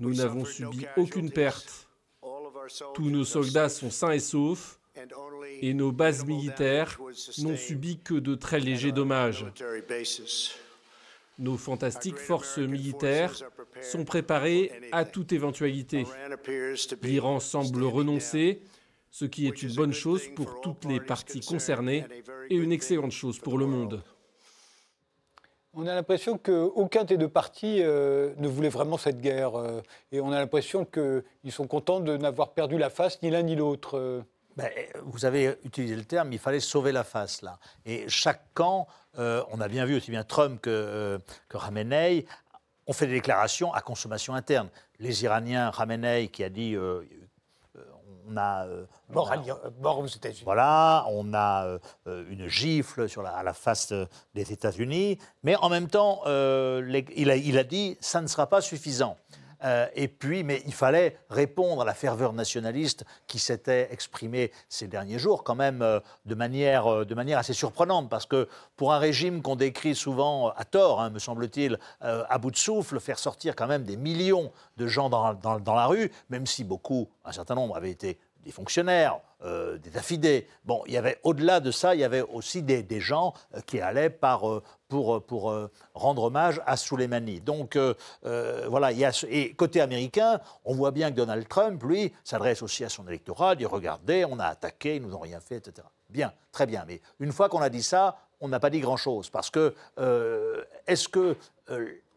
Nous 0.00 0.14
n'avons 0.14 0.44
subi 0.44 0.86
aucune 0.96 1.30
perte. 1.30 1.88
Tous 2.94 3.10
nos 3.10 3.24
soldats 3.24 3.68
sont 3.68 3.90
sains 3.90 4.12
et 4.12 4.18
saufs 4.18 4.80
et 5.60 5.74
nos 5.74 5.92
bases 5.92 6.24
militaires 6.24 6.98
n'ont 7.38 7.56
subi 7.56 7.98
que 7.98 8.14
de 8.14 8.34
très 8.34 8.60
légers 8.60 8.92
dommages. 8.92 9.46
Nos 11.38 11.56
fantastiques 11.56 12.18
forces 12.18 12.58
militaires 12.58 13.34
sont 13.80 14.04
préparées 14.04 14.72
à 14.92 15.04
toute 15.04 15.32
éventualité. 15.32 16.04
L'Iran 17.02 17.40
semble 17.40 17.82
renoncer, 17.84 18.62
ce 19.10 19.24
qui 19.24 19.46
est 19.46 19.62
une 19.62 19.74
bonne 19.74 19.92
chose 19.92 20.22
pour 20.36 20.60
toutes 20.60 20.84
les 20.84 21.00
parties 21.00 21.40
concernées 21.40 22.04
et 22.48 22.56
une 22.56 22.72
excellente 22.72 23.12
chose 23.12 23.38
pour 23.38 23.58
le 23.58 23.66
monde. 23.66 24.02
On 25.74 25.86
a 25.86 25.94
l'impression 25.94 26.36
qu'aucun 26.36 27.04
des 27.04 27.16
deux 27.16 27.28
partis 27.28 27.80
euh, 27.80 28.34
ne 28.38 28.48
voulait 28.48 28.68
vraiment 28.68 28.98
cette 28.98 29.20
guerre. 29.20 29.56
euh, 29.56 29.82
et 30.10 30.20
on 30.20 30.32
a 30.32 30.38
l'impression 30.38 30.84
qu'ils 30.84 31.52
sont 31.52 31.66
contents 31.66 32.00
de 32.00 32.16
n'avoir 32.16 32.50
perdu 32.50 32.76
la 32.76 32.90
face 32.90 33.22
ni 33.22 33.30
l'un 33.30 33.42
ni 33.42 33.54
l'autre. 33.54 33.96
euh. 33.96 34.22
Ben, 34.56 34.68
vous 35.04 35.24
avez 35.24 35.56
utilisé 35.64 35.94
le 35.94 36.04
terme, 36.04 36.32
il 36.32 36.40
fallait 36.40 36.60
sauver 36.60 36.90
la 36.90 37.04
face 37.04 37.42
là. 37.42 37.58
Et 37.86 38.08
chaque 38.08 38.52
camp, 38.52 38.88
on 39.16 39.60
a 39.60 39.68
bien 39.68 39.84
vu 39.86 39.96
aussi 39.96 40.10
bien 40.10 40.24
Trump 40.24 40.60
que, 40.60 41.18
que 41.48 41.56
Khamenei, 41.56 42.26
ont 42.88 42.92
fait 42.92 43.06
des 43.06 43.14
déclarations 43.14 43.72
à 43.72 43.80
consommation 43.80 44.34
interne. 44.34 44.68
Les 44.98 45.22
Iraniens, 45.22 45.70
Khamenei 45.70 46.28
qui 46.28 46.42
a 46.42 46.48
dit 46.48 46.76
on 48.30 48.36
a 48.36 48.66
euh, 48.66 48.84
Mort, 49.12 49.34
l'I- 49.34 49.52
mort 49.80 49.98
aux 49.98 50.06
États-Unis. 50.06 50.42
Voilà, 50.44 51.04
on 51.08 51.32
a 51.34 51.64
euh, 51.66 51.78
euh, 52.06 52.24
une 52.30 52.46
gifle 52.48 53.08
sur 53.08 53.22
la, 53.22 53.30
à 53.30 53.42
la 53.42 53.52
face 53.52 53.92
euh, 53.92 54.06
des 54.34 54.52
États-Unis, 54.52 55.18
mais 55.42 55.56
en 55.56 55.68
même 55.68 55.88
temps, 55.88 56.20
euh, 56.26 56.80
les- 56.82 57.06
il, 57.16 57.30
a, 57.30 57.36
il 57.36 57.58
a 57.58 57.64
dit 57.64 57.96
ça 58.00 58.20
ne 58.20 58.26
sera 58.26 58.46
pas 58.46 58.60
suffisant. 58.60 59.16
Euh, 59.64 59.86
et 59.94 60.08
puis, 60.08 60.42
mais 60.42 60.62
il 60.66 60.72
fallait 60.72 61.16
répondre 61.28 61.82
à 61.82 61.84
la 61.84 61.94
ferveur 61.94 62.32
nationaliste 62.32 63.04
qui 63.26 63.38
s'était 63.38 63.88
exprimée 63.92 64.52
ces 64.68 64.86
derniers 64.86 65.18
jours, 65.18 65.44
quand 65.44 65.54
même 65.54 65.82
euh, 65.82 66.00
de, 66.26 66.34
manière, 66.34 66.86
euh, 66.86 67.04
de 67.04 67.14
manière 67.14 67.38
assez 67.38 67.52
surprenante, 67.52 68.08
parce 68.08 68.26
que 68.26 68.48
pour 68.76 68.92
un 68.92 68.98
régime 68.98 69.42
qu'on 69.42 69.56
décrit 69.56 69.94
souvent 69.94 70.50
à 70.50 70.64
tort, 70.64 71.00
hein, 71.00 71.10
me 71.10 71.18
semble-t-il, 71.18 71.78
à 72.00 72.38
bout 72.38 72.50
de 72.50 72.56
souffle, 72.56 72.98
faire 73.00 73.18
sortir 73.18 73.54
quand 73.54 73.66
même 73.66 73.84
des 73.84 73.96
millions 73.96 74.52
de 74.76 74.86
gens 74.86 75.10
dans, 75.10 75.74
la 75.74 75.86
rue, 75.86 76.10
même 76.30 76.46
si 76.46 76.64
beaucoup, 76.64 77.08
un 77.24 77.32
certain 77.32 77.54
nombre 77.54 77.76
avaient 77.76 77.90
été 77.90 78.18
des 78.44 78.52
fonctionnaires, 78.52 79.20
des 79.44 79.96
affidés. 79.96 80.48
Bon, 80.64 80.82
il 80.86 80.92
y 80.92 80.96
avait 80.96 81.18
au-delà 81.24 81.60
de 81.60 81.70
ça, 81.70 81.94
il 81.94 82.00
y 82.00 82.04
avait 82.04 82.22
aussi 82.22 82.62
des, 82.62 83.00
gens 83.00 83.34
qui 83.66 83.80
allaient 83.80 84.10
par, 84.10 84.44
pour, 84.90 85.24
pour 85.24 85.54
rendre 85.94 86.24
hommage 86.24 86.60
à 86.66 86.76
Soleimani. 86.76 87.40
Donc 87.40 87.78
voilà, 88.22 88.92
y 88.92 89.04
a, 89.04 89.24
et 89.28 89.54
côté 89.54 89.80
américain, 89.80 90.40
on 90.66 90.74
voit 90.74 90.90
bien 90.90 91.10
que 91.10 91.16
Donald 91.16 91.48
Trump, 91.48 91.82
lui, 91.82 92.12
s'adresse 92.24 92.62
aussi 92.62 92.84
à 92.84 92.90
son 92.90 93.08
électorat, 93.08 93.54
dit 93.54 93.64
regardez, 93.64 94.26
on 94.26 94.38
a 94.38 94.44
attaqué, 94.44 94.96
ils 94.96 95.02
nous 95.02 95.14
ont 95.14 95.20
rien 95.20 95.40
fait, 95.40 95.56
etc. 95.56 95.86
Bien, 96.10 96.34
très 96.52 96.66
bien. 96.66 96.84
Mais 96.86 97.00
une 97.20 97.32
fois 97.32 97.48
qu'on 97.48 97.62
a 97.62 97.70
dit 97.70 97.82
ça, 97.82 98.18
on 98.40 98.48
n'a 98.48 98.60
pas 98.60 98.70
dit 98.70 98.80
grand-chose. 98.80 99.30
Parce 99.30 99.48
que 99.48 99.74
est-ce 100.86 101.08
que 101.08 101.36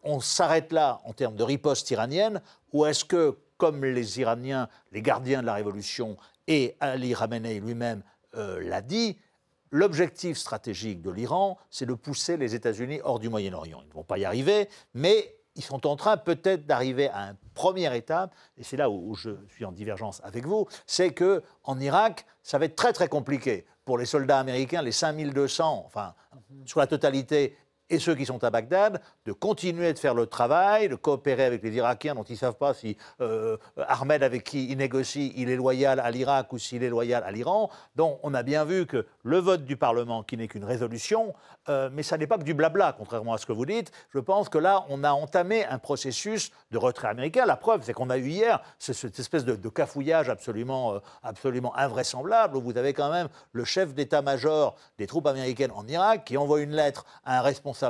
on 0.04 0.20
s'arrête 0.20 0.72
là 0.72 1.00
en 1.04 1.12
termes 1.12 1.34
de 1.34 1.42
riposte 1.42 1.90
iranienne, 1.90 2.42
ou 2.72 2.84
est-ce 2.84 3.04
que 3.04 3.36
comme 3.56 3.84
les 3.84 4.20
Iraniens, 4.20 4.68
les 4.92 5.02
gardiens 5.02 5.40
de 5.40 5.46
la 5.46 5.54
révolution, 5.54 6.16
et 6.46 6.76
Ali 6.80 7.14
Khamenei 7.14 7.60
lui-même 7.60 8.02
euh, 8.36 8.60
l'a 8.68 8.82
dit, 8.82 9.16
l'objectif 9.74 10.38
stratégique 10.38 11.02
de 11.02 11.10
l'Iran, 11.10 11.58
c'est 11.68 11.84
de 11.84 11.94
pousser 11.94 12.36
les 12.36 12.54
États-Unis 12.54 13.00
hors 13.02 13.18
du 13.18 13.28
Moyen-Orient. 13.28 13.80
Ils 13.82 13.88
ne 13.88 13.92
vont 13.92 14.04
pas 14.04 14.18
y 14.18 14.24
arriver, 14.24 14.68
mais 14.94 15.36
ils 15.56 15.64
sont 15.64 15.84
en 15.88 15.96
train 15.96 16.16
peut-être 16.16 16.64
d'arriver 16.64 17.08
à 17.08 17.30
une 17.30 17.36
première 17.54 17.92
étape, 17.92 18.32
et 18.56 18.62
c'est 18.62 18.76
là 18.76 18.88
où, 18.88 19.16
je 19.16 19.30
suis 19.48 19.64
en 19.64 19.72
divergence 19.72 20.20
avec 20.22 20.46
vous, 20.46 20.68
c'est 20.86 21.12
que 21.12 21.42
en 21.64 21.80
Irak, 21.80 22.24
ça 22.44 22.58
va 22.58 22.66
être 22.66 22.76
très 22.76 22.92
très 22.92 23.08
compliqué 23.08 23.66
pour 23.84 23.98
les 23.98 24.06
soldats 24.06 24.38
américains, 24.38 24.80
les 24.80 24.92
5200, 24.92 25.82
enfin 25.84 26.14
sur 26.66 26.78
la 26.78 26.86
totalité, 26.86 27.56
et 27.94 27.98
ceux 28.00 28.14
qui 28.14 28.26
sont 28.26 28.42
à 28.42 28.50
Bagdad 28.50 29.00
de 29.24 29.32
continuer 29.32 29.92
de 29.92 29.98
faire 29.98 30.14
le 30.14 30.26
travail, 30.26 30.88
de 30.88 30.96
coopérer 30.96 31.44
avec 31.44 31.62
les 31.62 31.70
Irakiens 31.76 32.14
dont 32.14 32.24
ils 32.24 32.32
ne 32.32 32.38
savent 32.38 32.56
pas 32.56 32.74
si 32.74 32.96
euh, 33.20 33.56
Ahmed 33.76 34.22
avec 34.22 34.42
qui 34.42 34.68
ils 34.68 34.76
négocient, 34.76 35.30
il 35.36 35.48
est 35.48 35.56
loyal 35.56 36.00
à 36.00 36.10
l'Irak 36.10 36.52
ou 36.52 36.58
s'il 36.58 36.82
est 36.82 36.88
loyal 36.88 37.22
à 37.24 37.30
l'Iran. 37.30 37.70
Donc 37.94 38.18
on 38.22 38.34
a 38.34 38.42
bien 38.42 38.64
vu 38.64 38.86
que 38.86 39.06
le 39.22 39.38
vote 39.38 39.64
du 39.64 39.76
Parlement, 39.76 40.24
qui 40.24 40.36
n'est 40.36 40.48
qu'une 40.48 40.64
résolution, 40.64 41.34
euh, 41.68 41.88
mais 41.92 42.02
ça 42.02 42.18
n'est 42.18 42.26
pas 42.26 42.36
que 42.36 42.42
du 42.42 42.52
blabla, 42.52 42.94
contrairement 42.98 43.32
à 43.32 43.38
ce 43.38 43.46
que 43.46 43.52
vous 43.52 43.64
dites, 43.64 43.92
je 44.12 44.18
pense 44.18 44.48
que 44.48 44.58
là 44.58 44.84
on 44.88 45.04
a 45.04 45.12
entamé 45.12 45.64
un 45.64 45.78
processus 45.78 46.50
de 46.72 46.78
retrait 46.78 47.08
américain. 47.08 47.46
La 47.46 47.56
preuve, 47.56 47.82
c'est 47.84 47.92
qu'on 47.92 48.10
a 48.10 48.18
eu 48.18 48.28
hier 48.28 48.60
cette 48.78 49.18
espèce 49.18 49.44
de, 49.44 49.68
cafouillage 49.68 50.28
absolument, 50.28 50.94
euh, 50.94 50.98
absolument 51.22 51.76
invraisemblable, 51.76 52.56
où 52.56 52.60
vous 52.60 52.76
avez 52.76 52.92
quand 52.92 53.10
même 53.10 53.28
le 53.52 53.64
chef 53.64 53.94
d'état-major 53.94 54.74
des 54.98 55.06
troupes 55.06 55.26
américaines 55.26 55.72
en 55.72 55.86
Irak 55.86 56.24
qui 56.24 56.36
envoie 56.36 56.60
une 56.60 56.72
lettre 56.72 57.04
à 57.24 57.38
un 57.38 57.42
responsable 57.42 57.83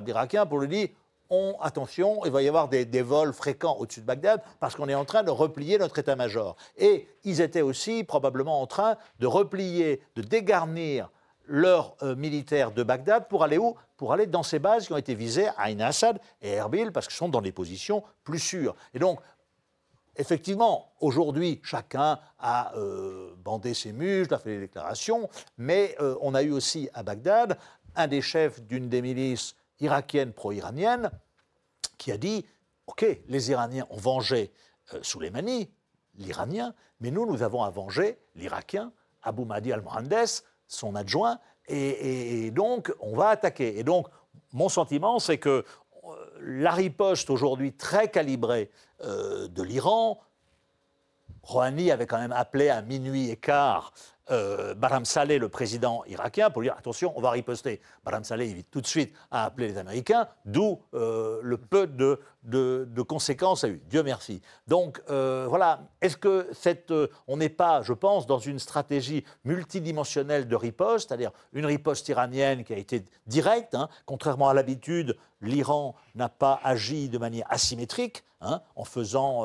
pour 0.48 0.58
lui 0.58 0.68
dire 0.68 0.88
on, 1.30 1.56
attention, 1.60 2.24
il 2.24 2.30
va 2.30 2.42
y 2.42 2.48
avoir 2.48 2.68
des, 2.68 3.02
vols 3.02 3.32
fréquents 3.32 3.76
au-dessus 3.78 4.00
de 4.00 4.06
Bagdad 4.06 4.42
parce 4.60 4.76
qu'on 4.76 4.88
est 4.88 4.94
en 4.94 5.04
train 5.04 5.22
de 5.22 5.30
replier 5.30 5.78
notre 5.78 5.98
état-major. 5.98 6.56
Et 6.76 7.08
ils 7.24 7.40
étaient 7.40 7.62
aussi 7.62 8.04
probablement 8.04 8.60
en 8.60 8.66
train 8.66 8.96
de 9.20 9.26
replier, 9.26 10.02
de 10.16 10.22
dégarnir 10.22 11.10
leurs 11.46 11.96
euh, 12.02 12.14
militaires 12.14 12.72
de 12.72 12.82
Bagdad 12.82 13.28
pour 13.28 13.44
aller 13.44 13.58
où? 13.58 13.74
Pour 13.96 14.12
aller 14.12 14.26
dans 14.26 14.42
ces 14.42 14.58
bases 14.58 14.86
qui 14.86 14.92
ont 14.92 14.98
été 14.98 15.14
visées 15.14 15.48
à 15.56 15.70
Ain 15.70 15.80
Assad 15.80 16.18
et 16.40 16.52
Erbil 16.52 16.90
parce 16.90 17.06
qu'ils 17.06 17.16
sont 17.16 17.28
dans 17.28 17.42
des 17.42 17.52
positions 17.52 18.02
plus 18.22 18.38
sûres. 18.38 18.74
Et 18.94 18.98
donc, 18.98 19.20
effectivement, 20.16 20.92
aujourd'hui, 21.00 21.60
chacun 21.62 22.18
a 22.38 22.74
euh, 22.76 23.34
bandé 23.36 23.74
ses 23.74 23.92
muscles, 23.92 24.34
a 24.34 24.38
fait 24.38 24.54
des 24.54 24.60
déclarations, 24.60 25.28
mais 25.58 25.94
euh, 26.00 26.16
on 26.22 26.34
a 26.34 26.42
eu 26.42 26.50
aussi 26.50 26.88
à 26.94 27.02
Bagdad 27.02 27.58
un 27.94 28.06
des 28.06 28.22
chefs 28.22 28.62
d'une 28.62 28.88
des 28.88 29.02
milices 29.02 29.54
irakienne 29.80 30.32
pro-iranienne 30.32 31.10
qui 31.98 32.12
a 32.12 32.16
dit 32.16 32.44
Ok, 32.86 33.06
les 33.28 33.50
Iraniens 33.50 33.86
ont 33.88 33.96
vengé 33.96 34.52
euh, 34.92 34.98
Soleimani, 35.02 35.70
l'Iranien, 36.16 36.74
mais 37.00 37.10
nous, 37.10 37.26
nous 37.26 37.42
avons 37.42 37.62
à 37.62 37.70
venger 37.70 38.18
l'Irakien, 38.34 38.92
Abu 39.22 39.44
Mahdi 39.44 39.72
al-Mohandes, 39.72 40.42
son 40.68 40.94
adjoint, 40.94 41.38
et, 41.66 42.50
donc 42.50 42.92
on 43.00 43.16
va 43.16 43.28
attaquer. 43.28 43.78
Et 43.78 43.84
donc, 43.84 44.08
mon 44.52 44.68
sentiment, 44.68 45.18
c'est 45.18 45.38
que 45.38 45.64
euh, 46.04 46.14
la 46.40 46.72
riposte 46.72 47.30
aujourd'hui 47.30 47.72
très 47.72 48.10
calibrée 48.10 48.70
euh, 49.02 49.48
de 49.48 49.62
l'Iran, 49.62 50.20
Rouhani 51.44 51.90
avait 51.90 52.06
quand 52.06 52.18
même 52.18 52.32
appelé 52.32 52.68
à 52.68 52.82
minuit 52.82 53.30
et 53.30 53.36
quart 53.36 53.92
euh, 54.30 54.74
Baram 54.74 55.04
Saleh, 55.04 55.38
le 55.38 55.48
président 55.48 56.02
irakien, 56.06 56.48
pour 56.48 56.62
lui 56.62 56.68
dire 56.68 56.76
attention, 56.78 57.12
on 57.16 57.20
va 57.20 57.30
riposter. 57.30 57.80
Baram 58.04 58.24
Saleh 58.24 58.48
évite 58.48 58.70
tout 58.70 58.80
de 58.80 58.86
suite 58.86 59.14
à 59.30 59.44
appeler 59.44 59.68
les 59.68 59.78
Américains, 59.78 60.28
d'où 60.46 60.80
euh, 60.94 61.40
le 61.42 61.58
peu 61.58 61.86
de, 61.86 62.20
de, 62.44 63.02
conséquences 63.02 63.64
a 63.64 63.68
eu. 63.68 63.82
Dieu 63.90 64.02
merci. 64.02 64.40
Donc 64.66 65.02
euh, 65.10 65.46
voilà, 65.48 65.80
est-ce 66.00 66.16
que 66.16 66.48
cette, 66.52 66.92
on 67.28 67.36
n'est 67.36 67.50
pas, 67.50 67.82
je 67.82 67.92
pense, 67.92 68.26
dans 68.26 68.38
une 68.38 68.58
stratégie 68.58 69.24
multidimensionnelle 69.44 70.48
de 70.48 70.56
riposte, 70.56 71.08
c'est-à-dire 71.08 71.32
une 71.52 71.66
riposte 71.66 72.08
iranienne 72.08 72.64
qui 72.64 72.72
a 72.72 72.78
été 72.78 73.04
directe, 73.26 73.74
hein, 73.74 73.88
contrairement 74.06 74.48
à 74.48 74.54
l'habitude, 74.54 75.16
l'Iran 75.42 75.94
n'a 76.14 76.30
pas 76.30 76.60
agi 76.64 77.10
de 77.10 77.18
manière 77.18 77.46
asymétrique. 77.50 78.24
Hein, 78.44 78.60
en 78.76 78.84
faisant 78.84 79.44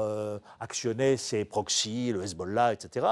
actionner 0.60 1.15
ses 1.18 1.46
proxys, 1.46 2.12
le 2.12 2.24
Hezbollah, 2.24 2.74
etc. 2.74 3.08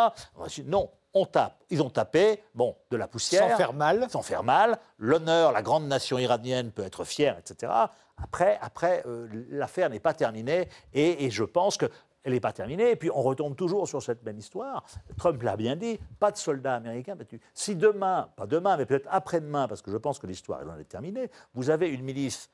Non, 0.66 0.90
on 1.14 1.26
tape. 1.26 1.64
Ils 1.70 1.82
ont 1.82 1.90
tapé, 1.90 2.44
bon, 2.54 2.76
de 2.92 2.98
la 2.98 3.08
poussière. 3.08 3.50
Sans 3.50 3.58
faire 3.58 3.74
mal. 3.74 4.08
Sans 4.10 4.22
faire 4.22 4.44
mal. 4.44 4.80
L'honneur, 4.98 5.52
la 5.52 5.62
grande 5.62 5.88
nation 5.88 6.18
iranienne 6.18 6.72
peut 6.72 6.84
être 6.84 7.04
fière, 7.04 7.38
etc. 7.38 7.72
Après, 8.18 8.58
après 8.62 9.04
euh, 9.06 9.28
l'affaire 9.50 9.90
n'est 9.90 10.00
pas 10.00 10.14
terminée 10.14 10.70
et, 10.94 11.30
je 11.30 11.44
pense 11.44 11.78
qu'elle 11.78 11.90
n'est 12.26 12.40
pas 12.40 12.54
terminée. 12.54 12.92
Et 12.92 12.96
puis 12.96 13.10
on 13.14 13.22
retombe 13.22 13.56
toujours 13.56 13.88
sur 13.88 14.02
cette 14.02 14.24
même 14.24 14.38
histoire. 14.38 14.84
Trump 15.18 15.42
l'a 15.44 15.56
bien 15.56 15.76
dit, 15.76 16.00
pas 16.20 16.32
de 16.32 16.38
soldats 16.38 16.76
américains 16.76 17.16
battus. 17.16 17.40
Si 17.54 17.76
demain, 17.76 18.30
pas 18.36 18.48
demain, 18.48 18.78
mais 18.78 18.86
peut-être 18.86 19.08
après-demain, 19.10 19.68
parce 19.68 19.82
que 19.82 19.92
je 19.92 19.98
pense 19.98 20.20
que 20.20 20.28
l'histoire 20.28 20.62
est 20.80 20.84
terminée, 20.86 21.30
vous 21.54 21.70
avez 21.70 21.90
une 21.90 22.04
milice 22.04 22.50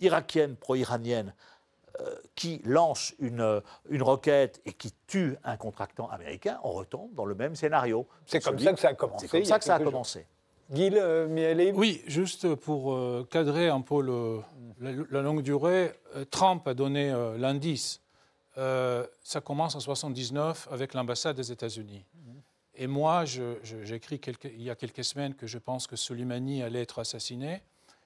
irakienne, 0.00 0.56
pro-iranienne, 0.56 1.28
euh, 1.28 1.32
qui 2.34 2.60
lance 2.64 3.14
une, 3.18 3.62
une 3.88 4.02
roquette 4.02 4.60
et 4.64 4.72
qui 4.72 4.92
tue 5.06 5.36
un 5.44 5.56
contractant 5.56 6.08
américain, 6.08 6.58
on 6.62 6.72
retombe 6.72 7.14
dans 7.14 7.24
le 7.24 7.34
même 7.34 7.56
scénario. 7.56 8.06
C'est 8.26 8.42
comme 8.42 8.58
ça 8.58 8.72
que 8.72 8.80
ça 8.80 8.88
a 8.88 8.94
commencé. 8.94 9.26
C'est 9.26 9.38
comme 9.38 9.46
ça 9.46 9.58
que 9.58 9.64
ça 9.64 9.74
a 9.76 9.80
commencé. 9.80 10.26
Gil, 10.72 10.98
euh, 10.98 11.72
Oui, 11.74 12.02
juste 12.06 12.54
pour 12.56 12.92
euh, 12.92 13.26
cadrer 13.30 13.68
un 13.68 13.80
peu 13.80 14.02
le, 14.02 14.40
la, 14.80 15.22
longue 15.22 15.42
durée, 15.42 15.92
Trump 16.30 16.66
a 16.68 16.74
donné 16.74 17.12
l'indice. 17.38 18.00
ça 18.54 19.40
commence 19.42 19.74
en 19.74 19.80
79 19.80 20.68
avec 20.70 20.94
l'ambassade 20.94 21.36
des 21.36 21.50
États-Unis. 21.50 22.04
Et 22.80 22.86
moi, 22.86 23.24
j'ai 23.24 23.94
écrit 23.94 24.20
il 24.44 24.62
y 24.62 24.70
a 24.70 24.76
quelques 24.76 25.02
semaines 25.02 25.34
que 25.34 25.48
je 25.48 25.58
pense 25.58 25.88
que 25.88 25.96
Soleimani 25.96 26.62
allait 26.62 26.82
être 26.82 27.00
assassiné. 27.00 27.60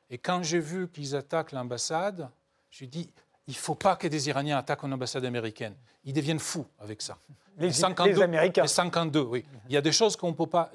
Et 0.08 0.16
quand 0.16 0.42
j'ai 0.42 0.60
vu 0.60 0.88
qu'ils 0.88 1.14
attaquent 1.14 1.52
l'ambassade, 1.52 2.30
j'ai 2.70 2.86
dit 2.86 3.10
il 3.48 3.52
ne 3.52 3.56
faut 3.56 3.74
pas 3.74 3.96
que 3.96 4.06
des 4.06 4.28
Iraniens 4.28 4.58
attaquent 4.58 4.84
une 4.84 4.92
ambassade 4.92 5.24
américaine. 5.24 5.74
Ils 6.04 6.12
deviennent 6.12 6.38
fous 6.38 6.66
avec 6.78 7.02
ça. 7.02 7.18
Les, 7.58 7.70
52, 7.70 8.22
Américains. 8.22 8.62
Les 8.62 8.68
52, 8.68 9.20
oui. 9.20 9.44
Il 9.68 9.74
y 9.74 9.76
a 9.76 9.82
des 9.82 9.92
choses 9.92 10.16
qu'on 10.16 10.28
ne 10.28 10.34
peut 10.34 10.46
pas 10.46 10.70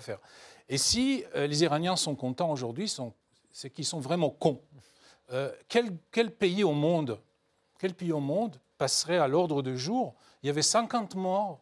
faire. 0.00 0.18
Et 0.68 0.76
si 0.76 1.24
euh, 1.34 1.46
les 1.46 1.62
Iraniens 1.62 1.96
sont 1.96 2.14
contents 2.14 2.50
aujourd'hui, 2.50 2.92
c'est 3.52 3.70
qu'ils 3.70 3.86
sont 3.86 4.00
vraiment 4.00 4.30
cons. 4.30 4.60
Euh, 5.32 5.50
quel, 5.68 6.30
pays 6.30 6.62
au 6.62 6.72
monde, 6.72 7.18
quel 7.78 7.94
pays 7.94 8.12
au 8.12 8.20
monde 8.20 8.60
passerait 8.76 9.18
à 9.18 9.28
l'ordre 9.28 9.62
du 9.62 9.78
jour? 9.78 10.14
Il 10.42 10.46
y 10.48 10.50
avait 10.50 10.62
50 10.62 11.14
morts, 11.14 11.60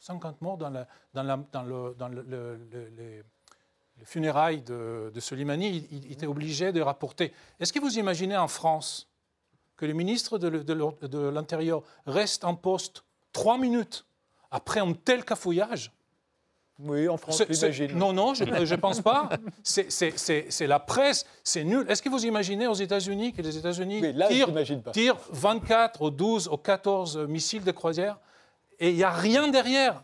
50 0.00 0.42
morts 0.42 0.58
dans, 0.58 0.70
le, 0.70 2.58
les, 2.96 3.22
funérailles 4.02 4.62
de, 4.62 5.12
de 5.14 5.20
Soleimani. 5.20 5.86
Il, 5.90 6.04
il 6.06 6.12
était 6.12 6.26
obligé 6.26 6.72
de 6.72 6.80
rapporter. 6.80 7.32
Est-ce 7.60 7.72
que 7.72 7.78
vous 7.78 7.96
imaginez 7.98 8.36
en 8.36 8.48
France 8.48 9.08
que 9.76 9.86
le 9.86 9.92
ministre 9.92 10.38
de, 10.38 11.28
l'Intérieur 11.28 11.82
reste 12.06 12.44
en 12.44 12.54
poste 12.54 13.04
trois 13.32 13.58
minutes 13.58 14.06
après 14.50 14.80
un 14.80 14.92
tel 14.92 15.24
cafouillage 15.24 15.92
oui, 16.80 17.08
en 17.08 17.16
France, 17.16 17.40
j'imagine. 17.48 17.96
Non, 17.96 18.12
non, 18.12 18.34
je 18.34 18.44
ne 18.44 18.76
pense 18.76 19.00
pas. 19.00 19.28
C'est 19.62 20.66
la 20.66 20.80
presse, 20.80 21.24
c'est 21.44 21.62
nul. 21.62 21.86
Est-ce 21.88 22.02
que 22.02 22.08
vous 22.08 22.26
imaginez 22.26 22.66
aux 22.66 22.74
États-Unis 22.74 23.32
que 23.32 23.42
les 23.42 23.56
États-Unis 23.56 24.02
tirent, 24.92 25.20
24 25.30 26.02
ou 26.02 26.10
12 26.10 26.48
ou 26.48 26.56
14 26.56 27.18
missiles 27.28 27.62
de 27.62 27.70
croisière 27.70 28.18
et 28.80 28.90
il 28.90 28.96
n'y 28.96 29.04
a 29.04 29.12
rien 29.12 29.48
derrière? 29.48 30.02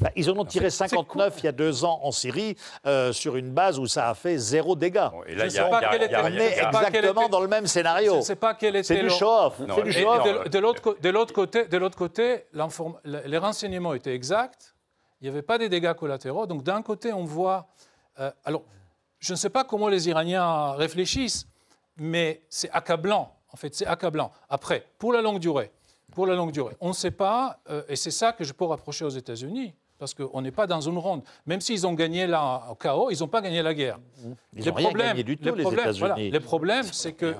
Bah, 0.00 0.10
ils 0.16 0.30
en 0.30 0.36
ont 0.36 0.44
tiré 0.44 0.70
59 0.70 1.34
il 1.38 1.44
y 1.44 1.48
a 1.48 1.52
deux 1.52 1.84
ans 1.84 2.00
en 2.02 2.12
Syrie 2.12 2.56
euh, 2.86 3.12
sur 3.12 3.36
une 3.36 3.50
base 3.50 3.78
où 3.78 3.86
ça 3.86 4.08
a 4.10 4.14
fait 4.14 4.36
zéro 4.38 4.76
dégâts. 4.76 5.08
Et 5.26 5.34
là, 5.34 5.46
y 5.46 5.58
a, 5.58 5.64
pas 5.68 5.80
y 5.82 6.14
a- 6.14 6.22
On 6.24 6.26
est 6.28 6.58
exactement 6.58 7.22
était- 7.22 7.28
dans 7.30 7.40
le 7.40 7.48
même 7.48 7.66
scénario. 7.66 8.12
Je 8.12 8.16
ne 8.18 8.22
sais 8.22 8.36
pas 8.36 8.54
quel 8.54 8.76
était 8.76 8.82
C'est 8.84 8.96
du 8.96 9.02
le- 9.02 9.08
show-off. 9.08 9.60
De, 9.60 10.48
de 10.48 10.58
l'autre 10.58 11.32
côté, 11.32 11.64
de 11.66 11.76
l'autre 11.78 11.96
côté 11.98 12.44
l'inform- 12.54 12.98
les 13.04 13.38
renseignements 13.38 13.94
étaient 13.94 14.14
exacts. 14.14 14.74
Il 15.20 15.24
n'y 15.24 15.30
avait 15.30 15.42
pas 15.42 15.58
des 15.58 15.68
dégâts 15.68 15.94
collatéraux. 15.94 16.46
Donc 16.46 16.62
d'un 16.62 16.82
côté, 16.82 17.12
on 17.12 17.24
voit. 17.24 17.66
euh, 18.20 18.30
alors, 18.44 18.62
je 19.18 19.32
ne 19.32 19.36
sais 19.36 19.50
pas 19.50 19.64
comment 19.64 19.88
les 19.88 20.08
Iraniens 20.08 20.72
réfléchissent, 20.72 21.46
mais 21.96 22.42
c'est 22.48 22.70
accablant. 22.70 23.34
En 23.52 23.56
fait, 23.56 23.74
c'est 23.74 23.86
accablant. 23.86 24.30
Après, 24.48 24.84
pour 24.98 25.12
la 25.12 25.22
longue 25.22 25.40
durée, 25.40 25.72
pour 26.12 26.26
la 26.26 26.34
longue 26.34 26.52
durée, 26.52 26.76
on 26.80 26.88
ne 26.88 26.92
sait 26.92 27.10
pas, 27.10 27.58
euh, 27.70 27.82
et 27.88 27.96
c'est 27.96 28.10
ça 28.12 28.32
que 28.32 28.44
je 28.44 28.52
peux 28.52 28.64
rapprocher 28.64 29.04
aux 29.04 29.08
États-Unis. 29.10 29.74
Parce 29.98 30.14
qu'on 30.14 30.40
n'est 30.42 30.52
pas 30.52 30.66
dans 30.68 30.80
une 30.80 30.96
ronde. 30.98 31.22
Même 31.46 31.60
s'ils 31.60 31.86
ont 31.86 31.92
gagné 31.94 32.26
là 32.28 32.62
au 32.70 32.74
chaos, 32.76 33.10
ils 33.10 33.18
n'ont 33.18 33.26
pas 33.28 33.40
gagné 33.40 33.62
la 33.62 33.74
guerre. 33.74 33.98
Ils 34.56 34.64
n'ont 34.66 34.74
rien 34.74 34.92
gagné 34.92 35.24
du 35.24 35.36
tout, 35.36 35.44
les 35.54 35.62
problèmes, 35.62 35.80
États-Unis. 35.84 35.98
voilà, 35.98 36.14
les 36.16 36.40
problèmes, 36.40 36.84
c'est 36.84 37.12
que 37.14 37.34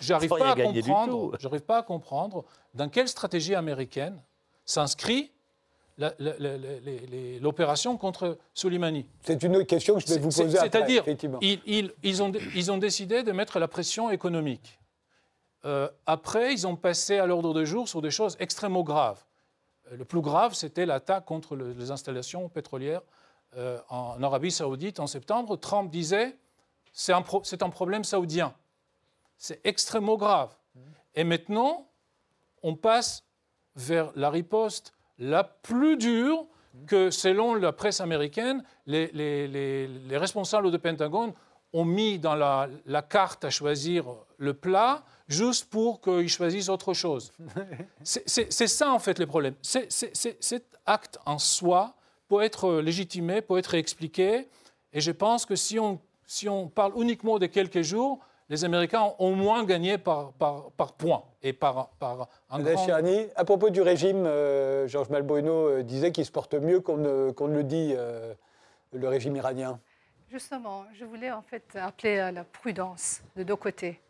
j'arrive 0.00 0.28
pas, 0.28 0.50
à 0.52 0.56
comprendre, 0.56 1.36
j'arrive 1.38 1.60
pas 1.62 1.78
à 1.78 1.82
comprendre 1.82 2.44
dans 2.74 2.88
quelle 2.88 3.06
stratégie 3.08 3.54
américaine 3.54 4.20
s'inscrit 4.64 5.30
les- 5.98 6.08
les- 6.28 7.38
l'opération 7.40 7.96
contre 7.98 8.38
Soleimani. 8.54 9.06
C'est 9.22 9.42
une 9.42 9.64
question 9.66 9.94
que 9.96 10.00
je 10.00 10.06
vais 10.14 10.18
vous 10.18 10.30
poser 10.30 10.56
après, 10.58 10.70
C'est-à-dire, 10.70 11.02
effectivement. 11.02 11.38
ils, 11.42 11.60
ils- 11.66 11.92
ils 12.02 12.22
ont, 12.22 12.32
ils 12.56 12.72
ont 12.72 12.78
décidé 12.78 13.22
de 13.22 13.32
mettre 13.32 13.58
la 13.58 13.68
pression 13.68 14.10
économique. 14.10 14.78
Euh, 15.66 15.88
après, 16.06 16.54
ils 16.54 16.66
ont 16.66 16.74
passé 16.76 17.18
à 17.18 17.26
l'ordre 17.26 17.52
du 17.52 17.66
jour 17.66 17.86
sur 17.86 18.00
des 18.00 18.10
choses 18.10 18.36
extrêmement 18.40 18.82
graves. 18.82 19.22
Euh, 19.90 19.96
Le 19.96 20.04
plus 20.04 20.20
grave, 20.20 20.54
c'était 20.54 20.86
l'attaque 20.86 21.24
contre 21.24 21.56
le- 21.56 21.72
les 21.72 21.90
installations 21.90 22.48
pétrolières 22.48 23.02
euh, 23.56 23.78
en 23.88 24.22
Arabie 24.22 24.50
saoudite 24.52 25.00
en 25.00 25.06
septembre. 25.06 25.56
Trump 25.56 25.90
disait, 25.90 26.36
c'est 26.92 27.12
un, 27.12 27.22
problème 27.22 28.04
saoudien. 28.04 28.54
C'est 29.38 29.60
extrêmement 29.64 30.16
grave. 30.16 30.54
Et 31.14 31.24
maintenant, 31.24 31.88
on 32.62 32.76
passe 32.76 33.24
vers 33.74 34.12
la 34.14 34.30
riposte 34.30 34.92
la 35.18 35.42
plus 35.44 35.96
dure 35.96 36.46
que, 36.86 37.10
selon 37.10 37.54
la 37.54 37.72
presse 37.72 38.00
américaine, 38.00 38.62
les, 38.86 39.08
les- 39.08 39.48
les- 39.48 39.88
les 39.88 40.16
responsables 40.16 40.70
du 40.70 40.78
Pentagone 40.78 41.32
ont 41.72 41.84
mis 41.84 42.18
dans 42.18 42.34
la 42.34 43.02
carte 43.02 43.44
à 43.44 43.50
choisir 43.50 44.04
le 44.38 44.54
plat 44.54 45.02
juste 45.30 45.70
pour 45.70 46.00
qu'ils 46.00 46.28
choisissent 46.28 46.68
autre 46.68 46.92
chose. 46.92 47.32
C'est- 48.02 48.66
ça, 48.66 48.90
en 48.92 48.98
fait, 48.98 49.18
le 49.18 49.26
problème. 49.26 49.54
C'est- 49.62 49.90
c'est- 49.90 50.14
c'est- 50.14 50.36
cet 50.42 50.64
acte 50.86 51.18
en 51.24 51.38
soi 51.38 51.94
peut 52.28 52.42
être 52.42 52.80
légitimé, 52.80 53.40
peut 53.40 53.58
être 53.58 53.74
expliqué. 53.74 54.48
Et 54.92 55.00
je 55.00 55.12
pense 55.12 55.46
que 55.46 55.56
si 55.56 55.78
on, 55.78 55.98
si 56.26 56.48
on 56.48 56.68
parle 56.68 56.92
uniquement 56.96 57.38
de 57.38 57.46
quelques 57.46 57.82
jours, 57.82 58.18
les 58.48 58.64
Américains 58.64 59.02
ont 59.02 59.14
au 59.18 59.34
moins 59.36 59.64
gagné 59.64 59.96
par, 59.96 60.32
par, 60.32 60.72
par 60.72 60.92
point 60.94 61.22
et 61.42 61.52
par, 61.52 61.90
par 62.00 62.28
un 62.50 62.60
grand... 62.60 62.84
Chirani, 62.84 63.26
à 63.36 63.44
propos 63.44 63.70
du 63.70 63.80
régime, 63.80 64.24
euh, 64.26 64.88
Georges 64.88 65.08
Malbruno 65.10 65.68
euh, 65.68 65.82
disait 65.84 66.10
qu'il 66.10 66.24
se 66.24 66.32
porte 66.32 66.54
mieux 66.54 66.80
qu'on 66.80 66.96
ne, 66.96 67.30
qu'on 67.30 67.46
ne 67.46 67.54
le 67.54 67.62
dit, 67.64 67.94
euh, 67.96 68.34
le 68.92 69.08
régime 69.08 69.36
iranien. 69.36 69.78
Justement, 70.28 70.84
je 70.98 71.04
voulais 71.04 71.30
en 71.30 71.42
fait 71.42 71.62
appeler 71.76 72.18
à 72.18 72.32
la 72.32 72.42
prudence 72.42 73.20
de 73.36 73.44
deux 73.44 73.54
côtés. 73.56 74.00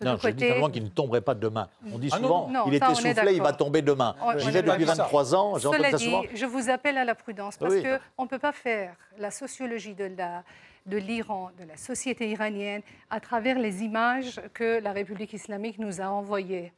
De 0.00 0.04
Non, 0.04 0.16
je 0.22 0.28
dis 0.28 0.44
qu'il 0.72 0.84
ne 0.84 0.88
tomberait 0.88 1.22
pas 1.22 1.34
demain. 1.34 1.68
On 1.92 1.98
dit 1.98 2.10
Ah 2.12 2.18
non, 2.18 2.22
souvent, 2.28 2.48
non, 2.48 2.64
il 2.66 2.74
est 2.74 2.82
on 2.82 2.88
est 2.88 2.92
essoufflé, 2.92 3.34
il 3.34 3.42
va 3.42 3.52
tomber 3.54 3.80
demain. 3.82 4.14
J'y 4.36 4.50
vais 4.50 4.62
depuis 4.62 4.84
d'accord. 4.84 5.04
23 5.06 5.34
ans, 5.34 5.58
Cela 5.58 5.90
ça 5.90 5.96
dit, 5.96 6.04
souvent. 6.04 6.22
je 6.34 6.44
vous 6.46 6.68
appelle 6.68 6.98
à 6.98 7.04
la 7.04 7.14
prudence 7.14 7.56
parce 7.56 7.72
Oui. 7.74 7.82
qu'on 8.16 8.24
ne 8.24 8.28
peut 8.28 8.38
pas 8.38 8.52
faire 8.52 8.94
la 9.18 9.30
sociologie 9.30 9.94
de 9.94 10.10
la 10.16 10.42
de 10.84 10.98
l'Iran, 10.98 11.50
de 11.58 11.64
la 11.64 11.76
société 11.76 12.30
iranienne, 12.30 12.80
à 13.10 13.18
travers 13.18 13.58
les 13.58 13.82
images 13.82 14.40
que 14.54 14.78
la 14.80 14.92
République 14.92 15.32
islamique 15.32 15.80
nous 15.80 16.00
a 16.00 16.04
envoyées. 16.04 16.72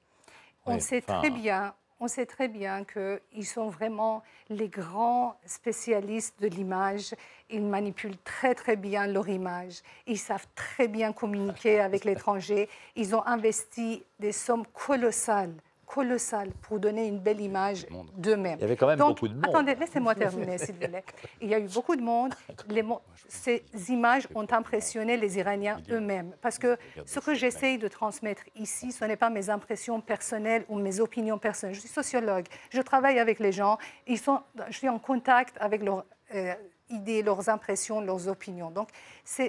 On 0.65 0.77
Oui, 0.77 0.81
sait 0.81 1.03
enfin- 1.07 1.19
très 1.19 1.29
bien, 1.29 1.75
on 2.01 2.09
sait 2.09 2.27
très 2.27 2.49
bien 2.49 2.85
qu'ils 2.85 3.47
sont 3.47 3.69
vraiment 3.69 4.23
les 4.49 4.69
grands 4.69 5.37
spécialistes 5.45 6.41
de 6.41 6.49
l'image. 6.49 7.15
Ils 7.51 7.63
manipulent 7.65 8.19
très 8.25 8.55
très 8.55 8.77
bien 8.77 9.07
leur 9.07 9.29
image. 9.29 9.83
Ils 10.07 10.19
savent 10.19 10.47
très 10.55 10.89
bien 10.89 11.13
communiquer 11.13 11.81
avec 11.81 12.05
l'étranger. 12.07 12.69
Ils 12.95 13.17
ont 13.17 13.27
investi 13.27 14.05
des 14.21 14.33
sommes 14.33 14.67
colossales 14.67 15.55
colossales 15.89 16.51
pour 16.63 16.79
donner 16.79 17.07
une 17.07 17.19
belle 17.19 17.41
image 17.41 17.87
d'eux-mêmes. 18.17 18.59
Il 18.59 18.63
y 18.63 18.65
avait 18.65 18.77
quand 18.77 18.87
même 18.87 18.99
Donc, 18.99 19.17
beaucoup 19.17 19.29
de 19.29 19.35
monde. 19.35 19.47
Attendez, 19.49 19.75
laissez-moi 19.75 20.15
terminer, 20.15 20.59
s'il 20.59 20.75
vous 20.75 20.81
plaît. 20.87 21.05
Il 21.41 21.49
y 21.49 21.55
a 21.55 21.59
eu 21.59 21.67
beaucoup 21.69 21.97
de 21.97 22.03
monde. 22.03 22.35
Les 22.69 22.83
mo- 22.83 23.01
ces 23.27 23.65
images 23.89 24.29
ont 24.35 24.47
impressionné 24.51 25.17
les 25.17 25.39
Iraniens 25.39 25.81
eux-mêmes. 25.91 26.35
Parce 26.43 26.59
que 26.59 26.77
ce 27.07 27.21
que 27.21 27.35
j'essaye 27.35 27.79
de 27.79 27.89
transmettre 27.89 28.43
ici, 28.55 28.93
ce 28.93 29.05
n'est 29.07 29.17
pas 29.17 29.31
mes 29.31 29.49
impressions 29.51 30.01
personnelles 30.01 30.65
ou 30.69 30.79
mes 30.79 31.01
opinions 31.01 31.39
personnelles. 31.39 31.75
Je 31.75 31.81
suis 31.81 31.89
sociologue. 31.89 32.45
Je 32.71 32.83
travaille 32.83 33.19
avec 33.19 33.39
les 33.39 33.53
gens. 33.53 33.79
Ils 34.07 34.19
sont, 34.19 34.41
je 34.69 34.77
suis 34.77 34.89
en 34.89 34.99
contact 34.99 35.57
avec 35.59 35.83
leurs 35.83 36.05
euh, 36.35 36.55
idées, 36.91 37.23
leurs 37.23 37.49
impressions, 37.49 38.01
leurs 38.03 38.29
opinions. 38.29 38.71
Donc, 38.71 38.89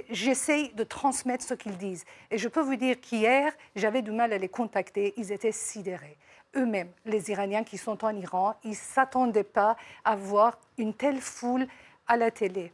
j'essaye 0.10 0.74
de 0.74 0.84
transmettre 0.84 1.44
ce 1.44 1.54
qu'ils 1.54 1.78
disent. 1.78 2.06
Et 2.32 2.38
je 2.38 2.48
peux 2.48 2.62
vous 2.62 2.76
dire 2.76 3.00
qu'hier, 3.00 3.52
j'avais 3.76 4.02
du 4.02 4.12
mal 4.12 4.32
à 4.34 4.38
les 4.38 4.50
contacter. 4.50 5.14
Ils 5.18 5.32
étaient 5.32 5.52
sidérés 5.52 6.18
eux-mêmes, 6.56 6.92
les 7.06 7.32
Iraniens 7.32 7.64
qui 7.64 7.78
sont 7.78 8.04
en 8.04 8.16
Iran, 8.16 8.56
ils 8.64 8.72
ne 8.72 8.76
s'attendaient 8.76 9.44
pas 9.44 9.78
à 10.06 10.16
voir 10.16 10.58
une 10.78 10.94
telle 10.94 11.22
foule 11.22 11.68
à 12.08 12.18
la 12.18 12.32
télé. 12.32 12.72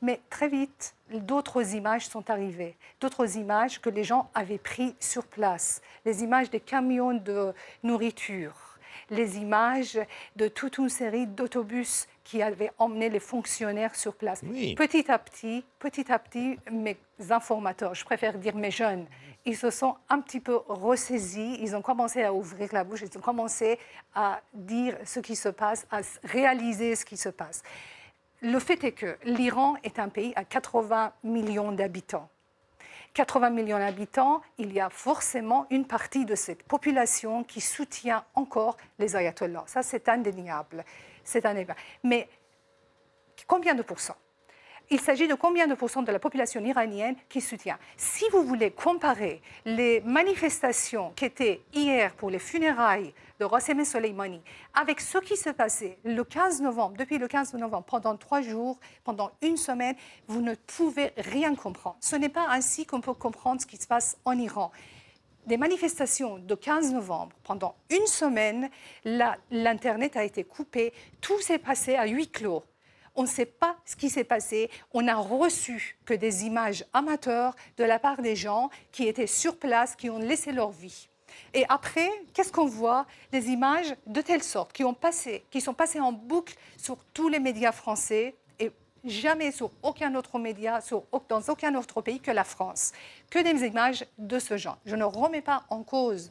Mais 0.00 0.20
très 0.30 0.48
vite, 0.48 0.94
d'autres 1.12 1.74
images 1.74 2.06
sont 2.06 2.30
arrivées, 2.30 2.76
d'autres 3.00 3.36
images 3.36 3.80
que 3.80 3.90
les 3.90 4.04
gens 4.04 4.30
avaient 4.34 4.58
prises 4.58 4.94
sur 5.00 5.26
place, 5.26 5.82
les 6.04 6.22
images 6.22 6.50
des 6.50 6.60
camions 6.60 7.14
de 7.14 7.52
nourriture, 7.82 8.78
les 9.10 9.38
images 9.38 9.98
de 10.36 10.48
toute 10.48 10.78
une 10.78 10.88
série 10.88 11.26
d'autobus 11.26 12.06
qui 12.24 12.42
avaient 12.42 12.70
emmené 12.78 13.08
les 13.08 13.20
fonctionnaires 13.20 13.94
sur 13.94 14.14
place. 14.14 14.42
Petit 14.76 15.10
à 15.10 15.18
petit, 15.18 15.64
petit 15.78 16.12
à 16.12 16.18
petit, 16.18 16.58
mes 16.70 16.96
informateurs, 17.30 17.94
je 17.94 18.04
préfère 18.04 18.38
dire 18.38 18.54
mes 18.54 18.70
jeunes, 18.70 19.06
ils 19.48 19.56
se 19.56 19.70
sont 19.70 19.96
un 20.10 20.20
petit 20.20 20.40
peu 20.40 20.56
ressaisis, 20.68 21.56
ils 21.60 21.74
ont 21.74 21.80
commencé 21.80 22.22
à 22.22 22.34
ouvrir 22.34 22.68
la 22.72 22.84
bouche, 22.84 23.00
ils 23.00 23.18
ont 23.18 23.22
commencé 23.22 23.78
à 24.14 24.42
dire 24.52 24.94
ce 25.06 25.20
qui 25.20 25.36
se 25.36 25.48
passe, 25.48 25.86
à 25.90 26.00
réaliser 26.22 26.94
ce 26.94 27.06
qui 27.06 27.16
se 27.16 27.30
passe. 27.30 27.62
Le 28.42 28.58
fait 28.58 28.84
est 28.84 28.92
que 28.92 29.16
l'Iran 29.24 29.76
est 29.82 29.98
un 29.98 30.10
pays 30.10 30.34
à 30.36 30.44
80 30.44 31.14
millions 31.24 31.72
d'habitants. 31.72 32.28
80 33.14 33.48
millions 33.48 33.78
d'habitants, 33.78 34.42
il 34.58 34.70
y 34.70 34.80
a 34.80 34.90
forcément 34.90 35.66
une 35.70 35.86
partie 35.86 36.26
de 36.26 36.34
cette 36.34 36.62
population 36.64 37.42
qui 37.42 37.62
soutient 37.62 38.24
encore 38.34 38.76
les 38.98 39.16
ayatollahs. 39.16 39.64
Ça, 39.66 39.82
c'est 39.82 40.10
indéniable. 40.10 40.84
C'est 41.24 41.46
indéniable. 41.46 41.74
Mais 42.04 42.28
combien 43.46 43.74
de 43.74 43.82
pourcents? 43.82 44.16
Il 44.90 45.00
s'agit 45.00 45.28
de 45.28 45.34
combien 45.34 45.66
de 45.66 45.74
pourcents 45.74 46.02
de 46.02 46.12
la 46.12 46.18
population 46.18 46.64
iranienne 46.64 47.14
qui 47.28 47.40
soutient. 47.40 47.78
Si 47.96 48.24
vous 48.32 48.42
voulez 48.42 48.70
comparer 48.70 49.42
les 49.64 50.00
manifestations 50.00 51.12
qui 51.16 51.26
étaient 51.26 51.62
hier 51.74 52.14
pour 52.14 52.30
les 52.30 52.38
funérailles 52.38 53.12
de 53.38 53.44
Rassem 53.44 53.84
Soleimani 53.84 54.40
avec 54.74 55.00
ce 55.00 55.18
qui 55.18 55.36
se 55.36 55.50
passait 55.50 55.98
le 56.04 56.24
15 56.24 56.62
novembre, 56.62 56.96
depuis 56.96 57.18
le 57.18 57.28
15 57.28 57.54
novembre, 57.54 57.84
pendant 57.84 58.16
trois 58.16 58.40
jours, 58.40 58.78
pendant 59.04 59.30
une 59.42 59.56
semaine, 59.56 59.94
vous 60.26 60.40
ne 60.40 60.54
pouvez 60.54 61.12
rien 61.16 61.54
comprendre. 61.54 61.96
Ce 62.00 62.16
n'est 62.16 62.28
pas 62.28 62.46
ainsi 62.48 62.86
qu'on 62.86 63.00
peut 63.00 63.14
comprendre 63.14 63.60
ce 63.60 63.66
qui 63.66 63.76
se 63.76 63.86
passe 63.86 64.16
en 64.24 64.38
Iran 64.38 64.72
des 65.46 65.56
manifestations 65.56 66.38
de 66.38 66.54
15 66.54 66.92
novembre, 66.92 67.34
pendant 67.42 67.74
une 67.88 68.06
semaine, 68.06 68.68
l'Internet 69.04 70.14
a 70.16 70.22
été 70.22 70.44
coupé, 70.44 70.92
tout 71.22 71.40
s'est 71.40 71.58
passé 71.58 71.94
à 71.94 72.06
huis 72.06 72.28
clos. 72.28 72.62
On 73.18 73.22
ne 73.22 73.26
sait 73.26 73.46
pas 73.46 73.76
ce 73.84 73.96
qui 73.96 74.10
s'est 74.10 74.22
passé. 74.22 74.70
On 74.94 75.02
n'a 75.02 75.16
reçu 75.16 75.98
que 76.04 76.14
des 76.14 76.44
images 76.44 76.84
amateurs 76.92 77.56
de 77.76 77.82
la 77.82 77.98
part 77.98 78.22
des 78.22 78.36
gens 78.36 78.70
qui 78.92 79.08
étaient 79.08 79.26
sur 79.26 79.56
place, 79.56 79.96
qui 79.96 80.08
ont 80.08 80.20
laissé 80.20 80.52
leur 80.52 80.70
vie. 80.70 81.08
Et 81.52 81.64
après, 81.68 82.08
qu'est-ce 82.32 82.52
qu'on 82.52 82.66
voit? 82.66 83.06
Des 83.32 83.48
images 83.48 83.92
de 84.06 84.20
telle 84.20 84.44
sorte 84.44 84.72
qui, 84.72 84.84
ont 84.84 84.94
passé, 84.94 85.44
qui 85.50 85.60
sont 85.60 85.74
passées 85.74 85.98
en 85.98 86.12
boucle 86.12 86.54
sur 86.76 86.96
tous 87.12 87.28
les 87.28 87.40
médias 87.40 87.72
français 87.72 88.36
et 88.60 88.70
jamais 89.04 89.50
sur 89.50 89.72
aucun 89.82 90.14
autre 90.14 90.38
média, 90.38 90.78
dans 91.28 91.42
aucun 91.48 91.74
autre 91.74 92.00
pays 92.00 92.20
que 92.20 92.30
la 92.30 92.44
France. 92.44 92.92
Que 93.30 93.40
des 93.40 93.66
images 93.66 94.06
de 94.18 94.38
ce 94.38 94.56
genre. 94.56 94.78
Je 94.86 94.94
ne 94.94 95.04
remets 95.04 95.42
pas 95.42 95.64
en 95.70 95.82
cause 95.82 96.30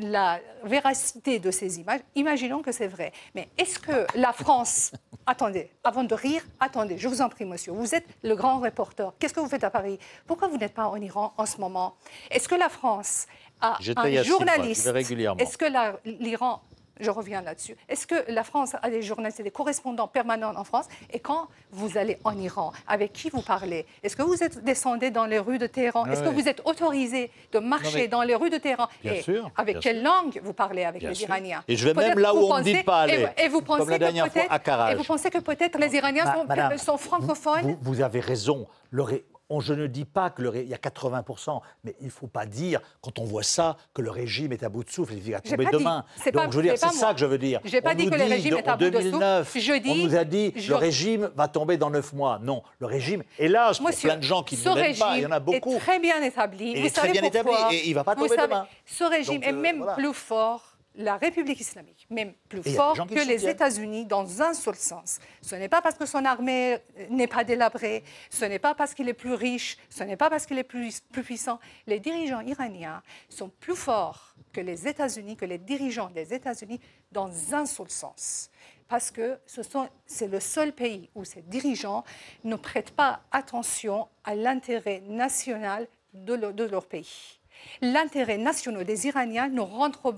la 0.00 0.40
véracité 0.64 1.38
de 1.38 1.50
ces 1.50 1.80
images. 1.80 2.00
Imaginons 2.14 2.62
que 2.62 2.72
c'est 2.72 2.88
vrai. 2.88 3.12
Mais 3.34 3.48
est-ce 3.58 3.78
que 3.78 4.06
la 4.14 4.32
France... 4.32 4.92
Attendez, 5.24 5.70
avant 5.84 6.02
de 6.02 6.14
rire, 6.16 6.42
attendez, 6.58 6.98
je 6.98 7.06
vous 7.06 7.20
en 7.20 7.28
prie, 7.28 7.44
monsieur. 7.44 7.70
Vous 7.70 7.94
êtes 7.94 8.06
le 8.24 8.34
grand 8.34 8.58
reporter. 8.58 9.12
Qu'est-ce 9.20 9.32
que 9.32 9.38
vous 9.38 9.48
faites 9.48 9.62
à 9.62 9.70
Paris? 9.70 10.00
Pourquoi 10.26 10.48
vous 10.48 10.56
n'êtes 10.56 10.74
pas 10.74 10.88
en 10.88 10.96
Iran 10.96 11.32
en 11.36 11.46
ce 11.46 11.58
moment? 11.58 11.94
Est-ce 12.28 12.48
que 12.48 12.56
la 12.56 12.68
France 12.68 13.28
a 13.60 13.78
un 13.78 14.22
journaliste? 14.24 14.84
Est-ce 14.84 15.56
que 15.56 15.66
l'Iran 16.04 16.60
je 17.02 17.10
reviens 17.10 17.42
là-dessus. 17.42 17.76
Est-ce 17.88 18.06
que 18.06 18.14
la 18.28 18.44
France 18.44 18.74
a 18.80 18.90
des 18.90 19.02
journalistes, 19.02 19.42
des 19.42 19.50
correspondants 19.50 20.08
permanents 20.08 20.52
en 20.56 20.64
France? 20.64 20.86
Et 21.12 21.18
quand 21.20 21.48
vous 21.70 21.98
allez 21.98 22.18
en 22.24 22.36
Iran, 22.38 22.72
avec 22.86 23.12
qui 23.12 23.28
vous 23.30 23.42
parlez? 23.42 23.86
Est-ce 24.02 24.16
que 24.16 24.22
vous 24.22 24.42
êtes 24.42 24.62
descendu 24.64 25.10
dans 25.10 25.26
les 25.26 25.38
rues 25.38 25.58
de 25.58 25.66
Téhéran? 25.66 26.06
Est-ce 26.06 26.22
que 26.22 26.28
vous 26.28 26.48
êtes 26.48 26.62
autorisé 26.64 27.30
de 27.52 27.58
marcher 27.58 28.02
mais- 28.02 28.08
dans 28.08 28.22
les 28.22 28.34
rues 28.34 28.50
de 28.50 28.58
Téhéran? 28.58 28.88
Bien 29.02 29.12
Et 29.14 29.22
sûr, 29.22 29.50
avec 29.56 29.74
bien 29.78 29.80
quelle 29.80 30.02
langue 30.02 30.40
vous 30.42 30.52
parlez 30.52 30.84
avec 30.84 31.00
Bien 31.00 31.10
les 31.10 31.14
sûr. 31.14 31.28
Iraniens? 31.28 31.64
Et 31.68 31.76
je 31.76 31.88
vais 31.88 31.94
même 31.94 32.18
là 32.18 32.34
où 32.34 32.38
on 32.38 32.58
ne 32.58 32.62
dit 32.62 32.82
pas 32.82 33.06
et- 33.08 33.12
aller. 33.12 33.28
Et, 33.38 33.48
vous 33.48 33.58
Comme 33.58 33.78
pensez 33.78 33.90
la 33.90 33.96
que 33.96 34.00
dernière 34.00 34.24
fois 34.26 34.32
peut-être- 34.34 34.52
à 34.52 34.58
Karaj. 34.58 34.92
Et 34.92 34.96
vous 34.96 35.04
pensez 35.04 35.30
que 35.30 35.38
peut-être 35.38 35.78
les 35.78 35.94
Iraniens 35.94 36.32
sont, 36.32 36.44
madame, 36.44 36.78
sont 36.78 36.96
francophones? 36.96 37.62
Vous, 37.62 37.78
vous 37.80 38.00
avez 38.00 38.20
raison. 38.20 38.66
Le 38.90 39.02
ré- 39.02 39.24
on- 39.52 39.60
je 39.60 39.74
ne 39.74 39.86
dis 39.86 40.04
pas 40.04 40.30
que 40.30 40.42
le 40.42 40.48
ré- 40.48 40.62
il 40.62 40.68
y 40.68 40.74
a 40.74 40.78
80%, 40.78 41.60
mais 41.84 41.94
il 42.00 42.06
ne 42.06 42.10
faut 42.10 42.26
pas 42.26 42.46
dire, 42.46 42.80
quand 43.00 43.18
on 43.18 43.24
voit 43.24 43.42
ça, 43.42 43.76
que 43.94 44.02
le 44.02 44.10
régime 44.10 44.52
est 44.52 44.62
à 44.62 44.68
bout 44.68 44.84
de 44.84 44.90
souffle 44.90 45.14
et 45.14 45.18
qu'il 45.20 45.32
va 45.32 45.40
tomber 45.40 45.64
pas 45.64 45.70
demain. 45.70 46.04
C'est 46.16 46.32
Donc, 46.32 46.44
pas- 46.44 46.50
je 46.50 46.56
veux 46.56 46.62
dire, 46.62 46.72
c'est 46.76 46.86
pas 46.86 46.92
ça 46.92 47.12
que 47.14 47.20
je 47.20 47.26
veux 47.26 47.38
dire. 47.38 47.60
J'ai 47.64 47.80
pas 47.80 47.92
On 47.92 47.94
dit 47.94 48.08
que 48.10 48.14
le 48.16 48.24
régime 48.24 48.56
est 48.56 48.68
à 48.68 48.76
bout 48.76 48.84
de 48.84 48.90
souffle. 48.96 49.02
2009, 49.10 49.52
Je 49.58 49.72
dis- 49.78 49.90
on 49.90 49.94
nous 50.08 50.16
a 50.16 50.24
dit, 50.24 50.52
je- 50.56 50.70
le 50.70 50.76
régime 50.76 51.30
va 51.36 51.48
tomber 51.48 51.76
dans 51.76 51.90
9 51.90 52.12
mois. 52.12 52.38
Non, 52.42 52.62
le 52.80 52.86
régime, 52.86 53.22
hélas, 53.38 53.78
pour 53.78 53.88
Monsieur, 53.88 54.08
plein 54.08 54.18
de 54.18 54.22
gens 54.22 54.42
qui 54.42 54.56
ne 54.56 54.74
l'aiment 54.74 54.96
pas, 54.96 55.16
il 55.18 55.22
y 55.22 55.26
en 55.26 55.30
a 55.30 55.40
beaucoup. 55.40 55.74
est 55.74 55.78
très 55.78 55.98
bien 55.98 56.22
établi. 56.22 56.72
Il 56.76 56.86
est 56.86 56.94
très 56.94 57.10
bien 57.10 57.22
établi 57.22 57.52
et 57.72 57.88
il 57.88 57.94
va 57.94 58.04
pas 58.04 58.14
tomber 58.14 58.36
demain. 58.36 58.66
Ce 58.86 59.04
régime 59.04 59.42
est 59.42 59.52
euh, 59.52 59.56
même 59.56 59.84
plus 59.96 60.12
fort. 60.14 60.62
La 60.96 61.16
République 61.16 61.58
islamique, 61.60 62.06
même 62.10 62.34
plus 62.50 62.62
fort 62.62 62.94
que 63.06 63.14
le 63.14 63.22
les. 63.24 63.48
États-Unis 63.48 64.04
dans 64.04 64.42
un 64.42 64.52
seul 64.52 64.74
sens. 64.74 65.20
Ce 65.40 65.54
n'est 65.54 65.70
pas 65.70 65.80
parce 65.80 65.94
que 65.96 66.04
son 66.04 66.24
armée 66.26 66.74
euh, 66.98 67.06
n'est 67.08 67.26
pas 67.26 67.44
délabrée, 67.44 68.04
ce 68.28 68.44
n'est 68.44 68.58
pas 68.58 68.74
parce 68.74 68.92
qu'il 68.92 69.08
est 69.08 69.14
plus 69.14 69.32
riche, 69.32 69.78
ce 69.88 70.04
n'est 70.04 70.18
pas 70.18 70.28
parce 70.28 70.44
qu'il 70.44 70.58
est 70.58 70.64
plus, 70.64 71.00
plus 71.00 71.22
puissant. 71.22 71.58
Les 71.86 71.98
dirigeants 71.98 72.42
iraniens 72.42 73.02
sont 73.30 73.48
plus 73.48 73.74
forts 73.74 74.34
que 74.52 74.60
les 74.60 74.86
États-Unis, 74.86 75.36
que 75.36 75.46
les 75.46 75.56
dirigeants 75.56 76.10
des 76.10 76.34
États-Unis 76.34 76.78
dans 77.10 77.30
un 77.54 77.64
seul 77.64 77.88
sens. 77.90 78.50
Parce 78.86 79.10
que 79.10 79.38
ce 79.46 79.62
c'est 80.04 80.28
le 80.28 80.40
seul 80.40 80.74
pays 80.74 81.08
où 81.14 81.24
ces 81.24 81.40
dirigeants 81.40 82.04
ne 82.44 82.56
prêtent 82.56 82.90
pas 82.94 83.22
attention 83.32 84.08
à 84.24 84.34
l'intérêt 84.34 85.00
national 85.08 85.88
de 86.12 86.34
leur- 86.34 86.52
de 86.52 86.64
leur 86.64 86.84
pays 86.84 87.40
l'intérêt 87.80 88.38
national 88.38 88.84
des 88.84 89.06
Iraniens 89.06 89.48
ne 89.48 89.60
rentre, 89.60 90.12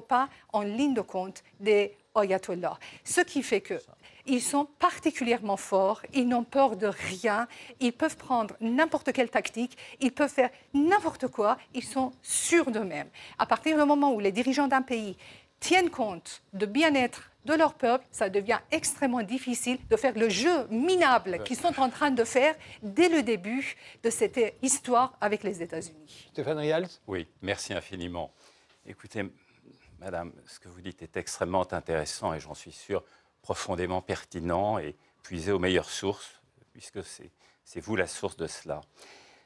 pas, 0.00 0.28
en 0.52 0.62
ligne 0.62 0.94
de 0.94 1.00
compte 1.00 1.42
des 1.60 1.96
ayatollahs. 2.14 2.78
Ce 3.04 3.20
qui 3.20 3.42
fait 3.42 3.60
que 3.60 3.80
ils 4.26 4.42
sont 4.42 4.66
particulièrement 4.78 5.56
forts, 5.56 6.02
ils 6.12 6.28
n'ont 6.28 6.44
peur 6.44 6.76
de 6.76 6.86
rien, 6.86 7.48
ils 7.80 7.92
peuvent 7.92 8.16
prendre 8.16 8.54
n'importe 8.60 9.12
quelle 9.12 9.30
tactique, 9.30 9.76
ils 10.00 10.12
peuvent 10.12 10.30
faire 10.30 10.50
n'importe 10.74 11.28
quoi, 11.28 11.56
ils 11.74 11.84
sont 11.84 12.12
sûrs 12.22 12.70
d'eux-mêmes. 12.70 13.08
À 13.38 13.46
partir 13.46 13.76
du 13.76 13.84
moment 13.84 14.12
où 14.12 14.20
les 14.20 14.32
dirigeants 14.32 14.68
d'un 14.68 14.82
pays 14.82 15.16
tiennent 15.60 15.90
compte 15.90 16.42
de 16.52 16.66
bien-être 16.66 17.30
de 17.44 17.54
leur 17.54 17.74
peuple, 17.74 18.04
ça 18.10 18.28
devient 18.28 18.58
extrêmement 18.70 19.22
difficile 19.22 19.78
de 19.88 19.96
faire 19.96 20.14
le 20.14 20.28
jeu 20.28 20.66
minable 20.68 21.42
qu'ils 21.44 21.56
sont 21.56 21.80
en 21.80 21.88
train 21.88 22.10
de 22.10 22.24
faire 22.24 22.54
dès 22.82 23.08
le 23.08 23.22
début 23.22 23.76
de 24.02 24.10
cette 24.10 24.38
histoire 24.62 25.16
avec 25.20 25.42
les 25.42 25.62
États-Unis. 25.62 26.28
Stéphane 26.32 26.58
Rials? 26.58 26.88
Oui, 27.06 27.26
merci 27.40 27.72
infiniment. 27.72 28.32
Écoutez, 28.86 29.22
Madame, 29.98 30.32
ce 30.46 30.58
que 30.58 30.68
vous 30.68 30.80
dites 30.82 31.02
est 31.02 31.16
extrêmement 31.16 31.72
intéressant 31.72 32.34
et 32.34 32.40
j'en 32.40 32.54
suis 32.54 32.72
sûr 32.72 33.02
profondément 33.40 34.02
pertinent 34.02 34.78
et 34.78 34.96
puisé 35.22 35.52
aux 35.52 35.58
meilleures 35.58 35.90
sources, 35.90 36.42
puisque 36.72 37.02
c'est 37.04 37.30
c'est 37.72 37.80
vous 37.80 37.94
la 37.94 38.08
source 38.08 38.36
de 38.36 38.48
cela. 38.48 38.80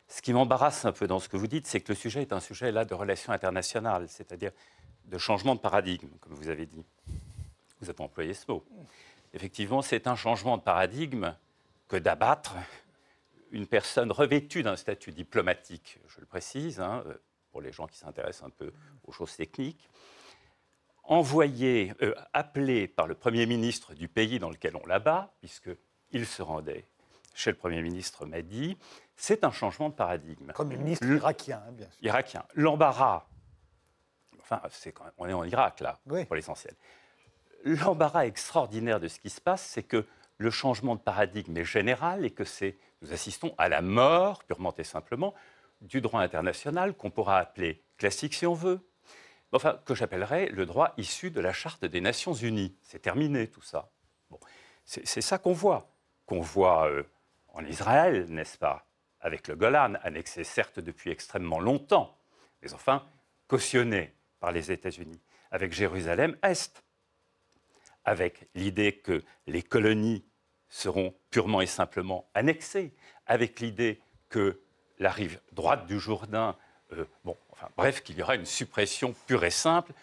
Ce 0.08 0.22
qui 0.22 0.32
m'embarrasse 0.32 0.86
un 0.86 0.92
peu 0.92 1.06
dans 1.06 1.18
ce 1.18 1.28
que 1.28 1.36
vous 1.36 1.46
dites, 1.46 1.66
c'est 1.66 1.82
que 1.82 1.92
le 1.92 1.94
sujet 1.94 2.22
est 2.22 2.32
un 2.32 2.40
sujet 2.40 2.72
là 2.72 2.86
de 2.86 2.94
relations 2.94 3.34
internationales, 3.34 4.06
c'est-à-dire 4.08 4.52
de 5.06 5.18
changement 5.18 5.54
de 5.54 5.60
paradigme, 5.60 6.08
comme 6.20 6.34
vous 6.34 6.48
avez 6.48 6.66
dit. 6.66 6.84
Vous 7.80 7.90
avez 7.90 8.00
employé 8.00 8.34
ce 8.34 8.50
mot. 8.50 8.64
Effectivement, 9.34 9.82
c'est 9.82 10.06
un 10.06 10.16
changement 10.16 10.56
de 10.56 10.62
paradigme 10.62 11.34
que 11.88 11.96
d'abattre 11.96 12.54
une 13.50 13.66
personne 13.66 14.10
revêtue 14.10 14.62
d'un 14.62 14.76
statut 14.76 15.12
diplomatique, 15.12 15.98
je 16.08 16.20
le 16.20 16.26
précise, 16.26 16.80
hein, 16.80 17.02
euh, 17.06 17.14
pour 17.52 17.60
les 17.60 17.72
gens 17.72 17.86
qui 17.86 17.96
s'intéressent 17.98 18.46
un 18.46 18.50
peu 18.50 18.72
aux 19.04 19.12
choses 19.12 19.36
techniques, 19.36 19.88
envoyé, 21.04 21.92
euh, 22.02 22.14
appelé 22.32 22.88
par 22.88 23.06
le 23.06 23.14
Premier 23.14 23.46
ministre 23.46 23.94
du 23.94 24.08
pays 24.08 24.38
dans 24.38 24.50
lequel 24.50 24.76
on 24.76 24.86
l'abat, 24.86 25.32
puisqu'il 25.40 26.26
se 26.26 26.42
rendait 26.42 26.86
chez 27.34 27.50
le 27.50 27.56
Premier 27.56 27.82
ministre 27.82 28.26
Mahdi, 28.26 28.76
c'est 29.16 29.44
un 29.44 29.50
changement 29.50 29.88
de 29.88 29.94
paradigme. 29.94 30.52
Premier 30.52 30.76
ministre 30.76 31.06
Le- 31.06 31.16
irakien, 31.16 31.62
hein, 31.68 31.72
bien 31.72 31.88
sûr. 31.90 31.98
Irakien. 32.02 32.44
L'embarras, 32.54 33.26
enfin, 34.44 34.60
c'est 34.70 34.92
quand 34.92 35.04
même- 35.04 35.12
on 35.18 35.26
est 35.28 35.32
en 35.32 35.44
Irak 35.44 35.80
là, 35.80 35.98
Oui. 36.06 36.24
pour 36.24 36.36
l'essentiel. 36.36 36.74
L'embarras 37.64 38.26
extraordinaire 38.26 39.00
de 39.00 39.08
ce 39.08 39.18
qui 39.18 39.30
se 39.30 39.40
passe, 39.40 39.62
c'est 39.62 39.82
que 39.82 40.06
le 40.38 40.50
changement 40.50 40.94
de 40.96 41.00
paradigme 41.00 41.56
est 41.56 41.64
général 41.64 42.24
et 42.24 42.30
que 42.30 42.44
c'est, 42.44 42.76
nous 43.02 43.12
assistons 43.12 43.54
à 43.58 43.68
la 43.68 43.80
mort, 43.80 44.44
purement 44.44 44.74
et 44.76 44.84
simplement, 44.84 45.34
du 45.80 46.00
droit 46.00 46.20
international 46.20 46.94
qu'on 46.94 47.10
pourra 47.10 47.38
appeler 47.38 47.82
classique 47.96 48.34
si 48.34 48.46
on 48.46 48.54
veut, 48.54 48.80
enfin, 49.52 49.78
que 49.86 49.94
j'appellerais 49.94 50.46
le 50.48 50.66
droit 50.66 50.92
issu 50.98 51.30
de 51.30 51.40
la 51.40 51.52
Charte 51.52 51.84
des 51.84 52.00
Nations 52.00 52.34
Unies. 52.34 52.76
C'est 52.82 53.00
terminé 53.00 53.48
tout 53.48 53.62
ça. 53.62 53.90
Bon. 54.30 54.38
C'est 54.84 55.20
ça 55.22 55.38
qu'on 55.38 55.52
voit. 55.52 55.88
Qu'on 56.26 56.40
voit 56.40 56.88
euh, 56.90 57.04
en 57.48 57.64
Israël, 57.64 58.26
n'est-ce 58.28 58.58
pas 58.58 58.86
Avec 59.20 59.48
le 59.48 59.56
Golan, 59.56 59.94
annexé 60.02 60.44
certes 60.44 60.80
depuis 60.80 61.10
extrêmement 61.10 61.60
longtemps, 61.60 62.18
mais 62.62 62.74
enfin 62.74 63.06
cautionné 63.46 64.13
par 64.44 64.52
les 64.52 64.70
États-Unis. 64.70 65.22
Avec 65.50 65.72
Jérusalem-Est, 65.72 66.84
avec 68.04 68.46
l'idée 68.54 68.92
que 68.92 69.22
les 69.46 69.62
colonies 69.62 70.22
seront 70.68 71.14
purement 71.30 71.62
et 71.62 71.66
simplement 71.66 72.28
annexées, 72.34 72.92
avec 73.26 73.60
l'idée 73.60 74.02
que 74.28 74.60
la 74.98 75.10
rive 75.10 75.40
droite 75.52 75.86
du 75.86 75.98
Jourdain, 75.98 76.58
euh, 76.92 77.06
bon, 77.24 77.38
enfin 77.52 77.70
bref, 77.78 78.02
qu'il 78.02 78.18
y 78.18 78.22
aura 78.22 78.34
une 78.34 78.44
suppression 78.44 79.14
pure 79.26 79.44
et 79.44 79.50
simple, 79.50 79.94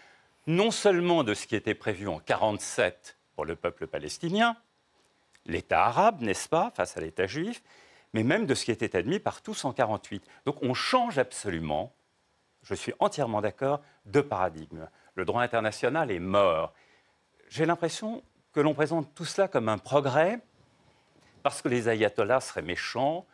non 0.47 0.71
seulement 0.71 1.23
de 1.23 1.36
ce 1.36 1.45
qui 1.45 1.56
était 1.56 1.75
prévu 1.75 2.08
en 2.08 2.17
1947 2.17 3.19
pour 3.36 3.45
le 3.45 3.56
peuple 3.56 3.86
palestinien, 3.86 4.58
l'État 5.45 5.86
arabe, 5.86 6.21
n'est-ce 6.21 6.49
pas, 6.49 6.71
face 6.75 6.97
à 6.97 7.01
l'État 7.01 7.27
juif, 7.27 7.62
mais 8.13 8.23
même 8.23 8.47
de 8.47 8.56
ce 8.56 8.65
qui 8.65 8.71
était 8.71 8.95
admis 8.95 9.19
par 9.19 9.43
tous 9.43 9.65
en 9.65 9.69
1948. 9.69 10.23
Donc 10.47 10.63
on 10.63 10.73
change 10.73 11.19
absolument, 11.19 11.93
je 12.63 12.74
suis 12.76 12.93
entièrement 13.00 13.41
d'accord, 13.41 13.82
de 14.06 14.21
paradigme. 14.21 14.88
Le 15.15 15.26
droit 15.26 15.41
international 15.41 16.12
est 16.12 16.19
mort. 16.19 16.74
J'ai 17.50 17.65
l'impression 17.65 18.24
que 18.54 18.60
l'on 18.60 18.74
présente 18.74 19.13
tout 19.15 19.26
cela 19.26 19.47
comme 19.47 19.69
un 19.69 19.78
progrès 19.78 20.39
parce 21.43 21.62
que 21.62 21.69
les 21.69 21.89
ayatollahs 21.89 22.41
seraient 22.41 22.62
méchants 22.62 23.26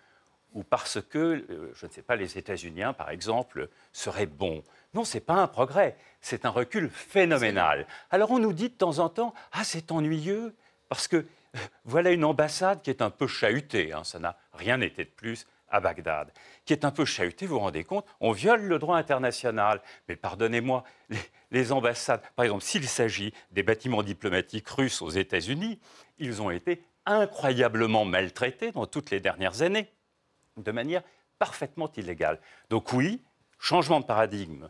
ou 0.54 0.63
parce 0.63 1.00
que, 1.02 1.46
euh, 1.50 1.72
je 1.76 1.86
ne 1.86 1.92
sais 1.92 2.02
pas, 2.02 2.16
les 2.16 2.38
États-Unis, 2.38 2.84
par 2.98 3.10
exemple, 3.10 3.70
seraient 3.92 4.26
bons. 4.26 4.63
Non, 4.94 5.04
ce 5.04 5.16
n'est 5.16 5.22
pas 5.22 5.36
un 5.36 5.48
progrès, 5.48 5.98
c'est 6.22 6.46
un 6.46 6.50
recul 6.50 6.90
phénoménal. 6.90 7.86
Alors 8.10 8.32
on 8.32 8.40
nous 8.40 8.54
dit 8.54 8.70
de 8.70 8.74
temps 8.74 9.00
en 9.00 9.10
temps, 9.10 9.34
ah 9.52 9.63
c'est 9.63 9.92
ennuyeux, 9.92 10.56
parce 10.90 11.08
que 11.08 11.18
euh, 11.18 11.60
voilà 11.86 12.12
une 12.12 12.24
ambassade 12.24 12.82
qui 12.82 12.90
est 12.90 13.02
un 13.02 13.10
peu 13.10 13.28
chahutée, 13.28 13.92
hein, 13.94 14.04
ça 14.04 14.20
n'a 14.20 14.38
rien 14.54 14.80
été 14.82 15.04
de 15.04 15.10
plus 15.10 15.46
à 15.70 15.80
Bagdad, 15.80 16.32
qui 16.66 16.74
est 16.74 16.86
un 16.86 16.92
peu 16.92 17.06
chahutée, 17.06 17.46
vous 17.46 17.56
vous 17.56 17.60
rendez 17.60 17.84
compte, 17.84 18.06
on 18.20 18.32
viole 18.32 18.64
le 18.64 18.80
droit 18.80 18.98
international. 18.98 19.82
Mais 20.08 20.16
pardonnez-moi, 20.16 20.84
les, 21.10 21.20
les 21.52 21.72
ambassades, 21.72 22.22
par 22.36 22.46
exemple, 22.46 22.64
s'il 22.64 22.88
s'agit 22.88 23.34
des 23.52 23.64
bâtiments 23.64 24.04
diplomatiques 24.04 24.70
russes 24.70 25.02
aux 25.02 25.10
États-Unis, 25.10 25.80
ils 26.20 26.42
ont 26.42 26.52
été 26.52 26.84
incroyablement 27.06 28.06
maltraités 28.06 28.72
dans 28.72 28.86
toutes 28.86 29.12
les 29.12 29.20
dernières 29.20 29.62
années, 29.62 29.90
de 30.58 30.72
manière 30.72 31.04
parfaitement 31.40 31.92
illégale. 31.96 32.40
Donc 32.70 32.94
oui, 32.94 33.24
changement 33.60 34.00
de 34.00 34.06
paradigme, 34.06 34.70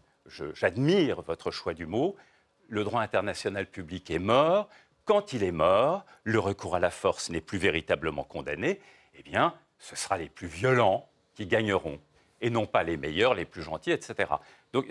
j'admire 0.54 1.22
votre 1.22 1.52
choix 1.52 1.74
du 1.74 1.86
mot, 1.86 2.16
le 2.68 2.84
droit 2.84 3.02
international 3.02 3.66
public 3.66 4.12
est 4.12 4.20
mort, 4.20 4.70
quand 5.06 5.32
il 5.32 5.44
est 5.44 5.54
mort, 5.54 6.06
le 6.24 6.38
recours 6.38 6.76
à 6.76 6.80
la 6.80 6.90
force 6.92 7.30
n'est 7.30 7.42
plus 7.42 7.58
véritablement 7.58 8.26
condamné, 8.26 8.82
eh 9.16 9.24
bien, 9.24 9.56
ce 9.80 9.96
sera 9.96 10.18
les 10.18 10.30
plus 10.30 10.48
violents 10.48 11.10
qui 11.36 11.46
gagneront, 11.46 12.00
et 12.42 12.50
non 12.50 12.66
pas 12.66 12.84
les 12.84 12.98
meilleurs, 12.98 13.34
les 13.34 13.46
plus 13.46 13.62
gentils, 13.62 13.92
etc. 13.92 14.30
Donc, 14.74 14.88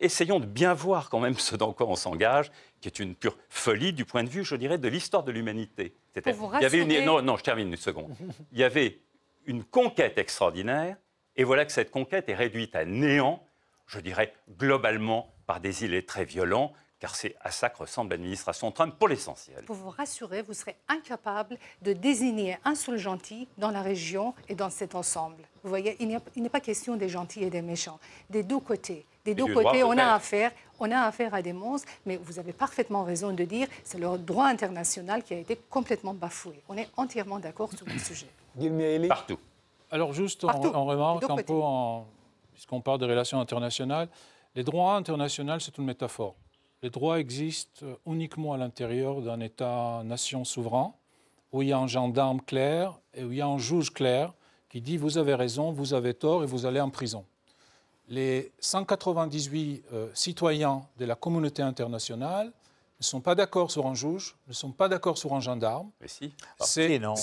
essayons 0.00 0.40
de 0.40 0.46
bien 0.46 0.74
voir 0.74 1.10
quand 1.10 1.20
même 1.20 1.34
ce 1.34 1.56
dans 1.56 1.72
quoi 1.72 1.86
on 1.86 1.96
s'engage, 1.96 2.50
qui 2.80 2.88
est 2.88 2.98
une 2.98 3.14
pure 3.14 3.36
folie 3.48 3.92
du 3.92 4.04
point 4.04 4.24
de 4.24 4.28
vue, 4.28 4.44
je 4.44 4.56
dirais, 4.56 4.78
de 4.78 4.88
l'histoire 4.88 5.22
de 5.24 5.32
l'humanité. 5.32 5.94
Il 6.16 6.62
y 6.62 6.64
avait 6.64 6.78
une, 6.78 7.04
non, 7.04 7.22
non, 7.22 7.36
je 7.36 7.42
termine 7.42 7.68
une 7.68 7.76
seconde. 7.76 8.14
Il 8.52 8.58
y 8.58 8.64
avait 8.64 8.98
une 9.46 9.64
conquête 9.64 10.18
extraordinaire, 10.18 10.96
et 11.36 11.44
voilà 11.44 11.64
que 11.64 11.72
cette 11.72 11.90
conquête 11.90 12.28
est 12.28 12.34
réduite 12.34 12.74
à 12.76 12.84
néant, 12.84 13.42
je 13.86 14.00
dirais 14.00 14.34
globalement 14.58 15.32
par 15.46 15.60
des 15.60 15.84
îlets 15.84 16.02
très 16.02 16.24
violents, 16.24 16.72
car 17.00 17.14
c'est 17.14 17.36
à 17.42 17.50
ça 17.50 17.70
que 17.70 17.78
ressemble 17.78 18.10
l'administration 18.10 18.70
Trump 18.72 18.94
pour 18.98 19.08
l'essentiel. 19.08 19.64
Pour 19.64 19.76
vous 19.76 19.90
rassurer, 19.90 20.42
vous 20.42 20.54
serez 20.54 20.76
incapable 20.88 21.56
de 21.82 21.92
désigner 21.92 22.58
un 22.64 22.74
seul 22.74 22.98
gentil 22.98 23.48
dans 23.56 23.70
la 23.70 23.82
région 23.82 24.34
et 24.48 24.54
dans 24.54 24.70
cet 24.70 24.94
ensemble. 24.94 25.42
Vous 25.62 25.68
voyez, 25.68 25.96
il 26.00 26.42
n'est 26.42 26.48
pas 26.48 26.60
question 26.60 26.96
des 26.96 27.08
gentils 27.08 27.44
et 27.44 27.50
des 27.50 27.62
méchants. 27.62 27.98
Des 28.30 28.42
deux 28.42 28.58
côtés, 28.60 29.04
des 29.24 29.34
deux 29.34 29.52
côtés, 29.52 29.84
on 29.84 29.96
a 29.98 30.14
affaire. 30.14 30.52
On 30.80 30.90
a 30.90 31.00
affaire 31.00 31.34
à 31.34 31.42
des 31.42 31.52
monstres, 31.52 31.88
mais 32.06 32.16
vous 32.16 32.38
avez 32.38 32.52
parfaitement 32.52 33.02
raison 33.02 33.32
de 33.32 33.44
dire 33.44 33.66
c'est 33.82 33.98
le 33.98 34.16
droit 34.16 34.46
international 34.46 35.24
qui 35.24 35.34
a 35.34 35.38
été 35.38 35.56
complètement 35.68 36.14
bafoué. 36.14 36.62
On 36.68 36.76
est 36.76 36.88
entièrement 36.96 37.40
d'accord 37.40 37.70
sur 37.72 37.84
le 37.86 37.98
sujet. 37.98 38.28
Partout. 39.08 39.38
Alors 39.90 40.12
juste 40.12 40.44
en, 40.44 40.84
remarque 40.84 41.24
un 41.24 41.36
peu, 41.36 41.60
puisqu'on 42.52 42.80
parle 42.80 43.00
de 43.00 43.06
relations 43.06 43.40
internationales, 43.40 44.08
les 44.54 44.62
droits 44.62 44.94
internationaux, 44.94 45.58
c'est 45.58 45.76
une 45.78 45.84
métaphore. 45.84 46.36
Les 46.82 46.90
droits 46.90 47.18
existent 47.18 47.84
uniquement 48.06 48.52
à 48.52 48.56
l'intérieur 48.56 49.20
d'un 49.20 49.40
État-nation 49.40 50.44
souverain, 50.44 50.94
où 51.52 51.62
il 51.62 51.68
y 51.68 51.72
a 51.72 51.78
un 51.78 51.86
gendarme 51.86 52.40
clair 52.40 52.98
et 53.14 53.24
où 53.24 53.32
il 53.32 53.38
y 53.38 53.40
a 53.40 53.46
un 53.46 53.58
juge 53.58 53.92
clair 53.92 54.32
qui 54.68 54.80
dit 54.80 54.96
vous 54.96 55.18
avez 55.18 55.34
raison, 55.34 55.72
vous 55.72 55.94
avez 55.94 56.14
tort 56.14 56.42
et 56.42 56.46
vous 56.46 56.66
allez 56.66 56.80
en 56.80 56.90
prison. 56.90 57.24
Les 58.08 58.52
198 58.60 59.84
euh, 59.92 60.08
citoyens 60.14 60.82
de 60.98 61.04
la 61.04 61.14
communauté 61.14 61.62
internationale 61.62 62.52
ne 63.00 63.04
sont 63.04 63.20
pas 63.20 63.34
d'accord 63.34 63.70
sur 63.70 63.86
un 63.86 63.94
juge, 63.94 64.34
ne 64.48 64.52
sont 64.52 64.72
pas 64.72 64.88
d'accord 64.88 65.18
sur 65.18 65.32
un 65.34 65.40
gendarme. 65.40 65.90
Mais 66.00 66.08
si. 66.08 66.32
C'est 66.60 66.98
non. 66.98 67.14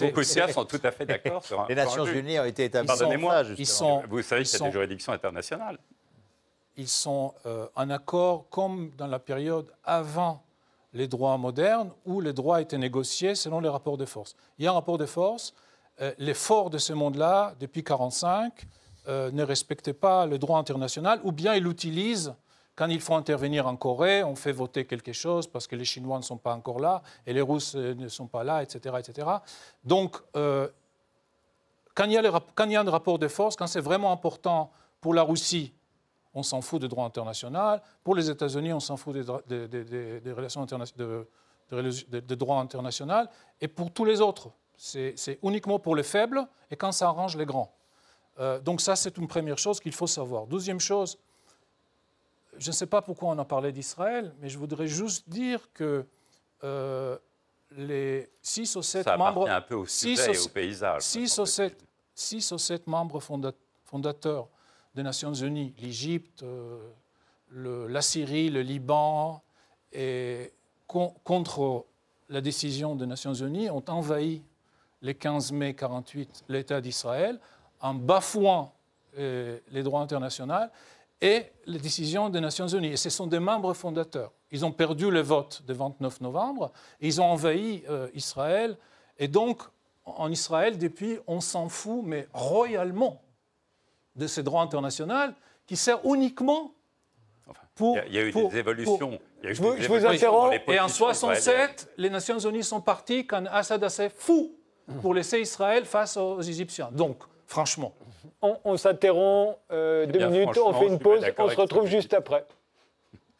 Beaucoup 0.00 0.20
de 0.20 0.24
sont 0.24 0.64
tout 0.64 0.80
à 0.82 0.90
fait 0.90 1.06
d'accord 1.06 1.44
sur 1.44 1.60
un 1.60 1.68
Les 1.68 1.74
Nations 1.74 2.06
Unies 2.06 2.38
ont 2.38 2.44
été 2.44 2.64
établies. 2.64 2.86
Pardonnez-moi, 2.86 3.42
vous 3.42 4.22
savez 4.22 4.44
qu'il 4.44 4.58
y 4.58 4.62
a 4.62 4.66
des 4.66 4.72
juridictions 4.72 5.12
internationales. 5.12 5.78
Ils 6.78 6.88
sont 6.88 7.34
euh, 7.44 7.66
en 7.74 7.90
accord 7.90 8.48
comme 8.50 8.92
dans 8.96 9.08
la 9.08 9.18
période 9.18 9.70
avant 9.82 10.44
les 10.92 11.08
droits 11.08 11.36
modernes 11.36 11.90
où 12.06 12.20
les 12.20 12.32
droits 12.32 12.60
étaient 12.60 12.78
négociés 12.78 13.34
selon 13.34 13.58
les 13.58 13.68
rapports 13.68 13.98
de 13.98 14.04
force. 14.04 14.36
Il 14.58 14.64
y 14.64 14.68
a 14.68 14.70
un 14.70 14.74
rapport 14.74 14.96
de 14.96 15.04
force 15.04 15.52
euh, 16.00 16.12
les 16.18 16.34
forts 16.34 16.70
de 16.70 16.78
ce 16.78 16.92
monde-là, 16.92 17.56
depuis 17.58 17.80
1945, 17.80 18.64
euh, 19.08 19.32
ne 19.32 19.42
respectaient 19.42 19.92
pas 19.92 20.26
le 20.26 20.38
droit 20.38 20.60
international, 20.60 21.20
ou 21.24 21.32
bien 21.32 21.54
ils 21.54 21.64
l'utilisent 21.64 22.32
quand 22.76 22.86
il 22.86 23.00
faut 23.00 23.16
intervenir 23.16 23.66
en 23.66 23.74
Corée, 23.74 24.22
on 24.22 24.36
fait 24.36 24.52
voter 24.52 24.84
quelque 24.84 25.12
chose 25.12 25.48
parce 25.48 25.66
que 25.66 25.74
les 25.74 25.84
Chinois 25.84 26.18
ne 26.18 26.22
sont 26.22 26.36
pas 26.36 26.54
encore 26.54 26.78
là 26.78 27.02
et 27.26 27.32
les 27.32 27.40
Russes 27.40 27.74
ne 27.74 28.06
sont 28.06 28.28
pas 28.28 28.44
là, 28.44 28.62
etc. 28.62 28.94
etc. 29.00 29.26
Donc, 29.82 30.16
quand, 30.32 32.04
il 32.04 32.12
y 32.12 32.16
a 32.16 32.40
quand, 32.54 32.66
il 32.66 32.70
y 32.70 32.76
a 32.76 32.80
un 32.80 32.88
rapport 32.88 33.18
de 33.18 33.26
force, 33.26 33.56
quand 33.56 33.66
c'est 33.66 33.80
vraiment 33.80 34.12
important 34.12 34.70
pour 35.00 35.12
la 35.12 35.24
Russie, 35.24 35.74
on 36.34 36.42
s'en 36.42 36.60
fout 36.60 36.80
du 36.80 36.88
droit 36.88 37.04
international. 37.04 37.82
Pour 38.04 38.14
les 38.14 38.30
États-Unis, 38.30 38.72
on 38.72 38.80
s'en 38.80 38.96
fout 38.96 39.14
des, 39.46 39.68
des 39.68 40.32
relations 40.32 40.64
de, 40.64 41.26
de, 41.70 42.34
droit 42.34 42.60
international. 42.60 43.28
Et 43.60 43.68
pour 43.68 43.90
tous 43.90 44.04
les 44.04 44.20
autres, 44.20 44.50
c'est 44.76 45.38
uniquement 45.42 45.78
pour 45.78 45.96
les 45.96 46.02
faibles 46.02 46.46
et 46.70 46.76
quand 46.76 46.92
ça 46.92 47.08
arrange 47.08 47.36
les 47.36 47.46
grands. 47.46 47.72
Euh, 48.38 48.60
donc 48.60 48.80
ça, 48.80 48.94
c'est 48.94 49.16
une 49.16 49.26
première 49.26 49.58
chose 49.58 49.80
qu'il 49.80 49.92
faut 49.92 50.06
savoir. 50.06 50.46
Deuxième 50.46 50.78
chose, 50.78 51.18
je 52.56 52.68
ne 52.68 52.72
sais 52.72 52.86
pas 52.86 53.02
pourquoi 53.02 53.30
on 53.30 53.38
a 53.38 53.44
parlé 53.44 53.72
d'Israël, 53.72 54.32
mais 54.40 54.48
je 54.48 54.58
voudrais 54.58 54.86
juste 54.86 55.28
dire 55.28 55.72
que 55.72 56.06
euh, 56.62 57.18
les 57.72 58.30
six 58.40 58.76
ou 58.76 58.82
sept 58.82 59.06
membres... 59.06 59.46
Ça 59.46 59.56
un 59.56 59.60
peu 59.60 59.74
au 59.74 59.86
sujet 59.86 60.34
et 60.34 60.38
au 60.38 60.48
paysage. 60.48 61.02
Six 61.02 61.38
ou, 61.38 61.46
sept, 61.46 61.84
six 62.14 62.52
ou 62.52 62.58
sept 62.58 62.86
membres 62.86 63.20
fondateurs 63.84 64.48
des 64.98 65.04
Nations 65.04 65.32
Unies, 65.32 65.72
l'Égypte, 65.78 66.42
euh, 66.42 67.88
la 67.88 68.02
Syrie, 68.02 68.50
le 68.50 68.62
Liban, 68.62 69.40
et 69.92 70.52
contre 70.88 71.86
la 72.28 72.40
décision 72.40 72.96
des 72.96 73.06
Nations 73.06 73.32
Unies, 73.32 73.70
ont 73.70 73.84
envahi 73.86 74.42
le 75.00 75.12
15 75.12 75.52
mai 75.52 75.68
1948 75.68 76.44
l'État 76.48 76.80
d'Israël 76.80 77.38
en 77.80 77.94
bafouant 77.94 78.74
euh, 79.18 79.60
les 79.70 79.84
droits 79.84 80.00
internationaux 80.00 80.66
et 81.20 81.44
les 81.66 81.78
décisions 81.78 82.28
des 82.28 82.40
Nations 82.40 82.66
Unies. 82.66 82.88
Et 82.88 82.96
ce 82.96 83.08
sont 83.08 83.28
des 83.28 83.38
membres 83.38 83.74
fondateurs. 83.74 84.32
Ils 84.50 84.64
ont 84.64 84.72
perdu 84.72 85.12
le 85.12 85.20
vote 85.20 85.62
du 85.64 85.74
29 85.74 86.22
novembre, 86.22 86.72
ils 87.00 87.20
ont 87.20 87.26
envahi 87.26 87.84
euh, 87.88 88.08
Israël. 88.14 88.76
Et 89.16 89.28
donc, 89.28 89.62
en 90.04 90.28
Israël, 90.32 90.76
depuis, 90.76 91.18
on 91.28 91.40
s'en 91.40 91.68
fout, 91.68 92.02
mais 92.04 92.26
royalement, 92.32 93.22
de 94.18 94.26
ces 94.26 94.42
droits 94.42 94.62
internationaux 94.62 95.32
qui 95.66 95.76
servent 95.76 96.00
uniquement 96.04 96.72
pour... 97.74 97.98
Il 98.08 98.14
y, 98.14 98.18
a 98.18 98.22
eu 98.22 98.32
des 98.32 98.58
évolutions. 98.58 99.18
je, 99.42 99.62
vous, 99.62 100.06
interromps. 100.06 100.56
Et 100.66 100.80
en 100.80 100.88
67, 100.88 101.90
les 101.96 102.10
Nations 102.10 102.38
Unies 102.38 102.64
sont 102.64 102.80
parties 102.80 103.26
quand 103.26 103.44
Assad 103.50 103.82
a 103.84 103.88
fait 103.88 104.10
fou 104.10 104.52
pour 105.00 105.14
laisser 105.14 105.40
Israël 105.40 105.84
face 105.84 106.16
aux 106.16 106.40
Égyptiens. 106.40 106.88
Donc, 106.92 107.18
franchement. 107.46 107.94
On, 108.42 108.76
s'interrompt 108.76 109.58
euh, 109.72 110.06
deux 110.06 110.28
minutes, 110.28 110.58
on 110.58 110.72
fait 110.72 110.86
une 110.86 110.98
pause, 110.98 111.24
on 111.38 111.48
se 111.48 111.56
retrouve 111.56 111.86
juste 111.86 112.14
après. 112.14 112.44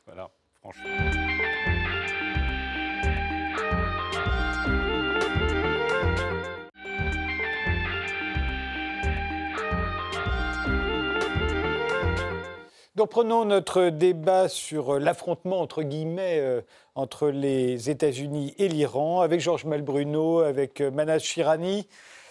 Voilà, 0.07 0.29
franchement. 0.61 1.18
Donc 12.99 13.11
prenons 13.11 13.45
notre 13.45 13.91
débat 13.91 14.49
sur 14.49 14.99
l'affrontement 14.99 15.61
entre 15.61 15.85
guillemets 15.85 16.41
euh, 16.41 16.63
entre 16.97 17.29
les 17.29 17.91
États-Unis 17.91 18.57
et 18.59 18.67
l'Iran 18.67 19.21
avec 19.21 19.39
Georges 19.41 19.67
Malbruno, 19.67 20.41
avec 20.41 20.81
euh, 20.81 20.91
Manas 20.91 21.21
Shirani. 21.21 21.87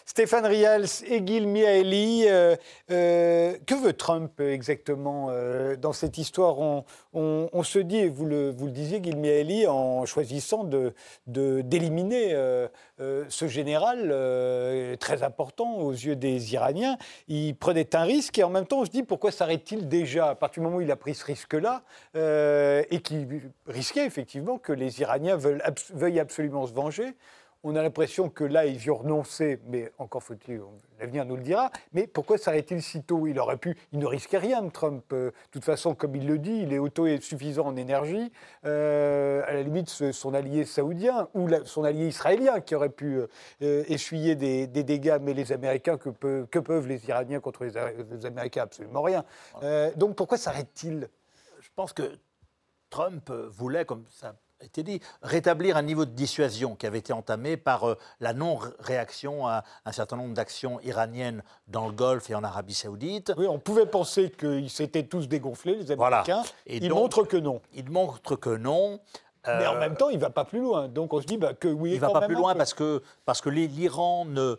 Stéphane 0.08 0.46
Rials 0.46 1.04
et 1.06 1.22
Gil 1.28 1.50
Miaeli, 1.50 2.28
euh, 2.28 2.56
euh, 2.92 3.58
que 3.68 3.76
veut 3.76 3.92
Trump 3.92 4.40
exactement 4.40 5.28
euh, 5.30 5.76
dans 5.76 5.92
cette 5.92 6.18
histoire? 6.18 6.60
On, 7.14 7.64
se 7.64 7.80
dit, 7.80 7.98
et 7.98 8.08
vous 8.08 8.26
le, 8.26 8.54
disiez, 8.54 9.04
Gil 9.04 9.18
Miaeli, 9.18 9.68
en 9.68 10.06
choisissant 10.06 10.64
d'éliminer 11.28 12.34
de, 12.34 13.26
ce 13.28 13.48
général 13.48 14.08
très 14.98 15.24
important 15.24 15.76
aux 15.80 15.92
yeux 15.92 16.16
des 16.16 16.54
Iraniens, 16.54 16.98
il 17.28 17.56
prenait 17.56 17.94
un 17.96 18.04
risque 18.04 18.38
et 18.38 18.44
en 18.44 18.50
même 18.50 18.66
temps 18.66 18.80
on 18.80 18.86
se 18.86 18.92
dit 18.92 19.04
pourquoi 19.04 19.32
s'arrête-t-il 19.32 19.90
déjà? 19.90 20.30
À 20.30 20.36
partir 20.36 20.62
du 20.62 20.68
moment 20.68 20.78
où 20.78 20.82
il 20.82 20.92
a 20.92 20.96
pris 20.96 21.16
ce 21.16 21.26
risque-là 21.26 21.82
et 22.16 23.00
qui 23.02 23.28
risquait 23.68 24.06
effectivement 24.06 24.58
que 24.58 24.72
les 24.72 25.02
Iraniens 25.02 25.38
veuillent 25.38 26.20
absolument 26.20 26.66
se 26.66 26.74
venger 26.74 27.14
on 27.68 27.76
a 27.76 27.84
l'impression 27.84 28.30
que 28.30 28.46
là, 28.46 28.66
ils 28.66 28.82
y 28.82 28.90
ont 28.90 28.98
renoncé, 28.98 29.60
mais 29.68 29.92
encore 29.98 30.24
faut-il, 30.24 30.62
l'avenir 31.00 31.26
nous 31.26 31.36
le 31.36 31.42
dira. 31.42 31.70
Mais 31.92 32.08
pourquoi 32.08 32.38
s'arrête-t-il 32.38 32.82
si 32.82 33.04
tôt? 33.04 33.28
Il 33.28 33.38
aurait 33.40 33.58
pu, 33.58 33.78
il 33.92 34.00
ne 34.00 34.06
risquait 34.06 34.38
rien, 34.38 34.68
Trump. 34.70 35.04
Euh, 35.12 35.32
de 35.32 35.52
toute 35.52 35.66
façon, 35.66 35.94
comme 35.94 36.16
il 36.16 36.26
le 36.28 36.38
dit, 36.38 36.62
il 36.64 36.72
est 36.72 36.80
autosuffisant 36.80 37.68
en 37.68 37.76
énergie. 37.76 38.32
Euh, 38.66 39.44
à 39.46 39.54
la 39.54 39.64
limite, 39.64 39.90
son 39.90 40.34
allié 40.34 40.64
saoudien 40.64 41.28
ou 41.34 41.50
son 41.66 41.84
allié 41.84 42.08
israélien 42.08 42.62
qui 42.62 42.74
aurait 42.74 42.90
pu 42.90 43.20
euh, 43.62 43.84
essuyer 43.88 44.36
des, 44.36 44.68
dégâts, 44.68 45.18
mais 45.22 45.34
les 45.34 45.52
Américains, 45.52 45.98
que, 45.98 46.10
peuvent 46.60 46.88
les 46.88 47.10
Iraniens 47.10 47.42
contre 47.42 47.66
les, 47.66 48.26
Américains? 48.26 48.64
Absolument 48.64 49.02
rien. 49.02 49.26
donc 49.96 50.16
pourquoi 50.16 50.38
s'arrête-t-il 50.38 51.10
Je 51.60 51.70
pense 51.76 51.92
que 51.92 52.18
Trump 52.90 53.30
voulait, 53.30 53.84
comme 53.84 54.06
ça 54.10 54.36
été 54.66 54.84
dit, 54.84 55.00
rétablir 55.22 55.78
un 55.78 55.82
niveau 55.82 56.06
de 56.06 56.12
dissuasion 56.12 56.76
qui 56.76 56.88
avait 56.88 57.00
été 57.00 57.14
entamé 57.14 57.58
par 57.58 57.88
euh, 57.88 57.98
la 58.20 58.34
non-réaction 58.34 59.48
à 59.48 59.64
un 59.86 59.92
certain 59.92 60.18
nombre 60.18 60.34
d'actions 60.34 60.80
iraniennes 60.82 61.44
dans 61.68 61.88
le 61.88 61.94
Golfe 61.94 62.30
et 62.30 62.36
en 62.36 62.44
Arabie 62.44 62.74
Saoudite. 62.74 63.34
Oui, 63.38 63.48
on 63.48 63.60
pouvait 63.60 63.86
penser 63.86 64.32
qu'ils 64.32 64.70
s'étaient 64.70 65.04
tous 65.04 65.28
dégonflés, 65.28 65.76
les 65.76 65.92
Américains. 65.92 66.44
Et 66.66 66.78
ils 66.78 66.92
montrent 66.92 67.24
que 67.24 67.38
non. 67.38 67.62
Ils 67.74 67.90
montrent 67.90 68.36
que 68.36 68.56
non. 68.56 69.00
Mais 69.48 69.66
en 69.66 69.76
euh, 69.76 69.80
même 69.80 69.96
temps, 69.96 70.10
il 70.10 70.18
ne 70.18 70.22
va 70.22 70.30
pas 70.30 70.44
plus 70.44 70.60
loin. 70.60 70.90
Donc 70.90 71.14
on 71.14 71.22
se 71.22 71.26
dit 71.26 71.38
bah, 71.38 71.54
que 71.54 71.70
oui. 71.70 71.92
Il 71.92 71.96
ne 71.96 72.02
va 72.02 72.10
pas 72.10 72.26
plus 72.26 72.36
loin 72.36 72.54
parce 72.54 72.74
que, 72.74 73.02
parce 73.24 73.40
que 73.40 73.50
l'Iran, 73.50 74.28
euh, 74.36 74.56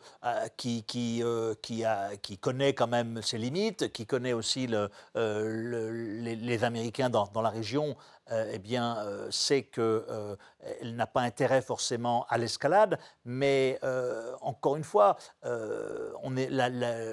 qui, 0.56 0.82
qui, 0.84 1.22
qui, 1.61 1.84
a, 1.84 2.16
qui 2.22 2.38
connaît 2.38 2.72
quand 2.72 2.87
même 2.87 3.20
ses 3.22 3.37
limites, 3.37 3.92
qui 3.92 4.06
connaît 4.06 4.32
aussi 4.32 4.66
le, 4.66 4.90
les, 5.14 6.64
Américains 6.64 7.11
dans, 7.11 7.28
dans 7.34 7.42
la 7.42 7.50
région, 7.50 7.96
euh, 7.96 8.17
eh 8.30 8.58
bien, 8.58 8.98
euh, 8.98 9.28
c'est 9.30 9.62
qu'elle 9.62 10.04
euh, 10.08 10.36
n'a 10.84 11.06
pas 11.06 11.22
intérêt 11.22 11.62
forcément 11.62 12.26
à 12.28 12.38
l'escalade, 12.38 12.98
mais 13.24 13.80
encore 14.40 14.76
une 14.76 14.84
fois, 14.84 15.16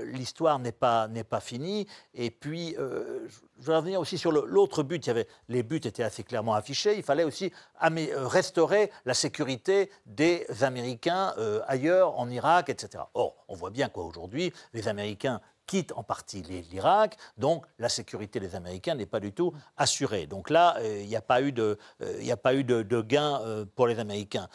l'histoire 0.06 0.60
n'est 0.60 0.72
pas, 0.72 1.08
pas 1.30 1.40
finie. 1.40 1.88
Et 2.14 2.32
puis, 2.32 2.76
je 2.78 3.66
vais 3.66 3.76
revenir 3.76 4.00
aussi 4.00 4.18
sur 4.18 4.32
l'autre 4.32 4.84
but. 4.84 5.06
Il 5.06 5.08
y 5.08 5.12
avait, 5.12 5.28
les 5.50 5.64
buts 5.64 5.82
étaient 5.84 6.04
assez 6.04 6.24
clairement 6.24 6.54
affichés. 6.54 6.98
Il 6.98 7.04
fallait 7.04 7.24
aussi 7.24 7.52
restaurer 7.82 8.92
la 9.06 9.14
sécurité 9.14 9.92
des 10.06 10.46
Américains 10.62 11.34
ailleurs, 11.68 12.18
en 12.20 12.30
Irak, 12.30 12.70
etc. 12.70 13.04
Or, 13.14 13.36
on 13.48 13.56
voit 13.56 13.72
bien 13.72 13.90
qu'aujourd'hui, 13.90 14.54
les 14.74 14.88
Américains 14.88 15.42
quitte 15.66 15.94
en 15.96 16.04
partie 16.04 16.42
l'Irak, 16.42 17.18
donc 17.38 17.66
la 17.80 17.90
sécurité 17.90 18.40
des 18.40 18.56
Américains 18.56 18.96
n'est 18.96 19.06
pas 19.06 19.20
du 19.20 19.32
tout 19.34 19.54
assurée. 19.78 20.28
Donc 20.28 20.50
là, 20.50 20.78
euh, 20.80 21.02
il 21.02 21.08
n'y 21.08 21.16
a 21.16 21.22
pas 21.22 21.42
eu 21.42 21.52
de, 21.52 21.78
euh, 22.02 23.04
gain 23.04 23.42
euh, 23.42 23.66
pour 23.76 23.88
les 23.88 24.00
Américains. 24.00 24.48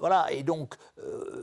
voilà, 0.00 0.30
et 0.30 0.42
donc, 0.42 0.74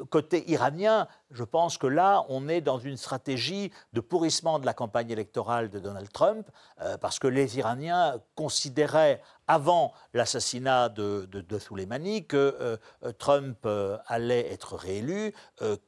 côté 0.09 0.49
iranien, 0.49 1.07
je 1.31 1.43
pense 1.43 1.77
que 1.77 1.87
là, 1.87 2.25
on 2.29 2.47
est 2.47 2.61
dans 2.61 2.77
une 2.77 2.97
stratégie 2.97 3.71
de 3.93 4.01
pourrissement 4.01 4.59
de 4.59 4.65
la 4.65 4.73
campagne 4.73 5.09
électorale 5.09 5.69
de 5.69 5.79
Donald 5.79 6.11
Trump, 6.11 6.47
euh, 6.81 6.97
parce 6.97 7.19
que 7.19 7.27
les 7.27 7.57
Iraniens 7.57 8.19
considéraient, 8.35 9.21
avant 9.47 9.93
l'assassinat 10.13 10.89
de, 10.89 11.27
Soleimani, 11.59 12.25
que 12.25 12.55
euh, 12.59 13.11
Trump 13.17 13.57
euh, 13.65 13.97
allait 14.07 14.51
être 14.51 14.75
réélu, 14.75 15.33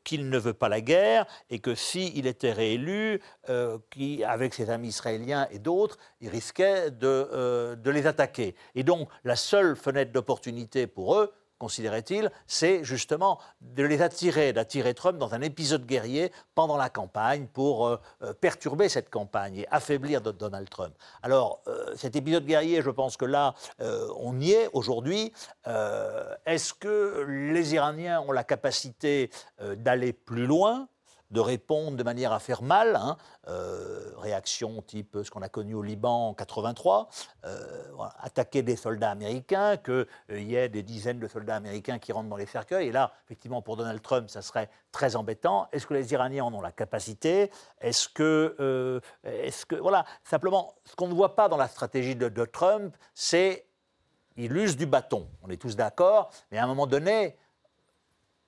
qu'il 0.03 0.29
ne 0.29 0.37
veut 0.37 0.53
pas 0.53 0.69
la 0.69 0.81
guerre, 0.81 1.25
et 1.49 1.59
que 1.59 1.75
s'il 1.75 2.27
était 2.27 2.53
réélu, 2.53 3.21
avec 4.25 4.53
ses 4.53 4.69
amis 4.69 4.89
israéliens 4.89 5.47
et 5.51 5.59
d'autres, 5.59 5.97
il 6.21 6.29
risquait 6.29 6.91
de 6.91 7.89
les 7.89 8.07
attaquer. 8.07 8.55
Et 8.75 8.83
donc, 8.83 9.09
la 9.23 9.35
seule 9.35 9.75
fenêtre 9.75 10.11
d'opportunité 10.11 10.87
pour 10.87 11.15
eux, 11.15 11.33
considérait-il, 11.57 12.31
c'est 12.45 12.83
justement 12.83 13.39
de 13.61 13.83
les 13.83 14.01
attirer, 14.01 14.53
d'attirer 14.53 14.93
Trump 14.93 15.17
dans 15.17 15.33
un 15.33 15.41
épisode 15.41 15.85
guerrier 15.85 16.31
pendant 16.55 16.77
la 16.77 16.89
campagne 16.89 17.47
pour 17.47 17.87
euh, 17.87 17.97
euh, 18.21 18.33
perturber 18.33 18.89
cette 18.89 19.09
campagne 19.09 19.57
et 19.57 19.67
affaiblir 19.71 20.21
Donald 20.21 20.69
Trump. 20.69 20.93
Alors, 21.23 21.61
euh, 21.67 21.95
cet 21.95 22.15
épisode 22.15 22.45
guerrier, 22.45 22.81
je 22.81 22.89
pense 22.89 23.17
que 23.17 23.25
là, 23.25 23.53
on 24.19 24.39
y 24.39 24.51
est 24.51 24.69
aujourd'hui. 24.73 25.31
Est-ce 26.45 26.73
que 26.73 27.25
les 27.27 27.73
Iraniens 27.73 28.21
ont 28.21 28.31
la 28.31 28.43
capacité 28.43 29.29
d'aller 29.77 30.13
plus 30.13 30.45
loin? 30.45 30.87
De 31.31 31.39
répondre 31.39 31.97
de 31.97 32.03
manière 32.03 32.31
à 32.31 32.39
faire 32.39 32.61
mal, 32.61 32.95
hein, 32.95 33.17
euh, 33.47 34.11
réaction 34.17 34.81
type 34.81 35.17
ce 35.23 35.29
qu'on 35.29 35.41
a 35.41 35.49
connu 35.49 35.73
au 35.73 35.81
Liban 35.81 36.29
en 36.29 36.33
83, 36.33 37.09
euh, 37.45 37.89
attaquer 38.19 38.61
des 38.61 38.75
soldats 38.75 39.11
américains, 39.11 39.77
qu'il 39.77 40.07
euh, 40.31 40.41
y 40.41 40.55
ait 40.55 40.69
des 40.69 40.83
dizaines 40.83 41.19
de 41.19 41.27
soldats 41.27 41.55
américains 41.55 41.99
qui 41.99 42.11
rentrent 42.11 42.29
dans 42.29 42.37
les 42.37 42.45
cercueils. 42.45 42.87
Et 42.87 42.91
là, 42.91 43.11
effectivement, 43.25 43.61
pour 43.61 43.77
Donald 43.77 44.01
Trump, 44.01 44.29
ça 44.29 44.41
serait 44.41 44.69
très 44.91 45.15
embêtant. 45.15 45.67
Est-ce 45.71 45.85
que 45.85 45.93
les 45.93 46.13
Iraniens 46.13 46.45
en 46.45 46.53
ont 46.53 46.61
la 46.61 46.71
capacité? 46.71 47.51
Est-ce 47.81 48.09
que, 48.09 49.01
voilà, 49.81 50.05
simplement, 50.23 50.75
ce 50.85 50.95
qu'on 50.95 51.07
ne 51.07 51.13
voit 51.13 51.35
pas 51.35 51.49
dans 51.49 51.57
la 51.57 51.67
stratégie 51.67 52.15
de, 52.15 52.29
de 52.29 52.45
Trump, 52.45 52.95
c'est 53.13 53.67
il 54.37 54.55
use 54.55 54.77
du 54.77 54.85
bâton. 54.85 55.27
On 55.41 55.49
est 55.49 55.57
tous 55.57 55.75
d'accord, 55.75 56.29
mais 56.51 56.59
à 56.59 56.63
un 56.63 56.67
moment 56.67 56.87
donné, 56.87 57.35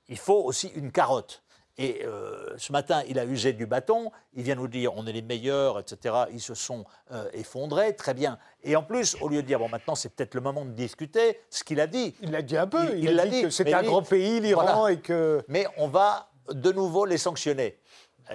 il 0.07 0.17
faut 0.17 0.41
aussi 0.43 0.67
une 0.69 0.91
carotte. 0.91 1.43
Et 1.81 2.01
euh, 2.03 2.55
ce 2.57 2.73
matin, 2.73 3.03
il 3.07 3.17
a 3.19 3.23
usé 3.23 3.53
du 3.53 3.65
bâton, 3.65 4.11
il 4.33 4.43
vient 4.43 4.55
nous 4.55 4.67
dire 4.67 4.91
on 4.97 5.07
est 5.07 5.13
les 5.13 5.21
meilleurs, 5.21 5.79
etc. 5.79 6.25
Ils 6.33 6.41
se 6.41 6.53
sont 6.53 6.83
euh, 7.13 7.29
effondrés, 7.31 7.95
très 7.95 8.13
bien. 8.13 8.37
Et 8.63 8.75
en 8.75 8.83
plus, 8.83 9.15
au 9.21 9.29
lieu 9.29 9.41
de 9.41 9.47
dire 9.47 9.59
bon, 9.59 9.69
maintenant 9.69 9.95
c'est 9.95 10.09
peut-être 10.09 10.35
le 10.35 10.41
moment 10.41 10.65
de 10.65 10.71
discuter, 10.71 11.39
ce 11.49 11.63
qu'il 11.63 11.79
a 11.79 11.87
dit. 11.87 12.15
Il 12.21 12.31
l'a 12.31 12.41
dit 12.41 12.57
un 12.57 12.67
peu, 12.67 12.97
il, 12.97 13.17
a, 13.17 13.25
dit, 13.25 13.43
que 13.43 13.49
c'était 13.49 13.73
un 13.73 13.83
grand 13.83 14.01
pays, 14.01 14.41
l'Iran, 14.41 14.87
et 14.87 14.99
que. 14.99 15.41
Mais 15.47 15.67
on 15.77 15.87
va 15.87 16.29
de 16.51 16.71
nouveau 16.73 17.05
les 17.05 17.17
sanctionner. 17.17 17.79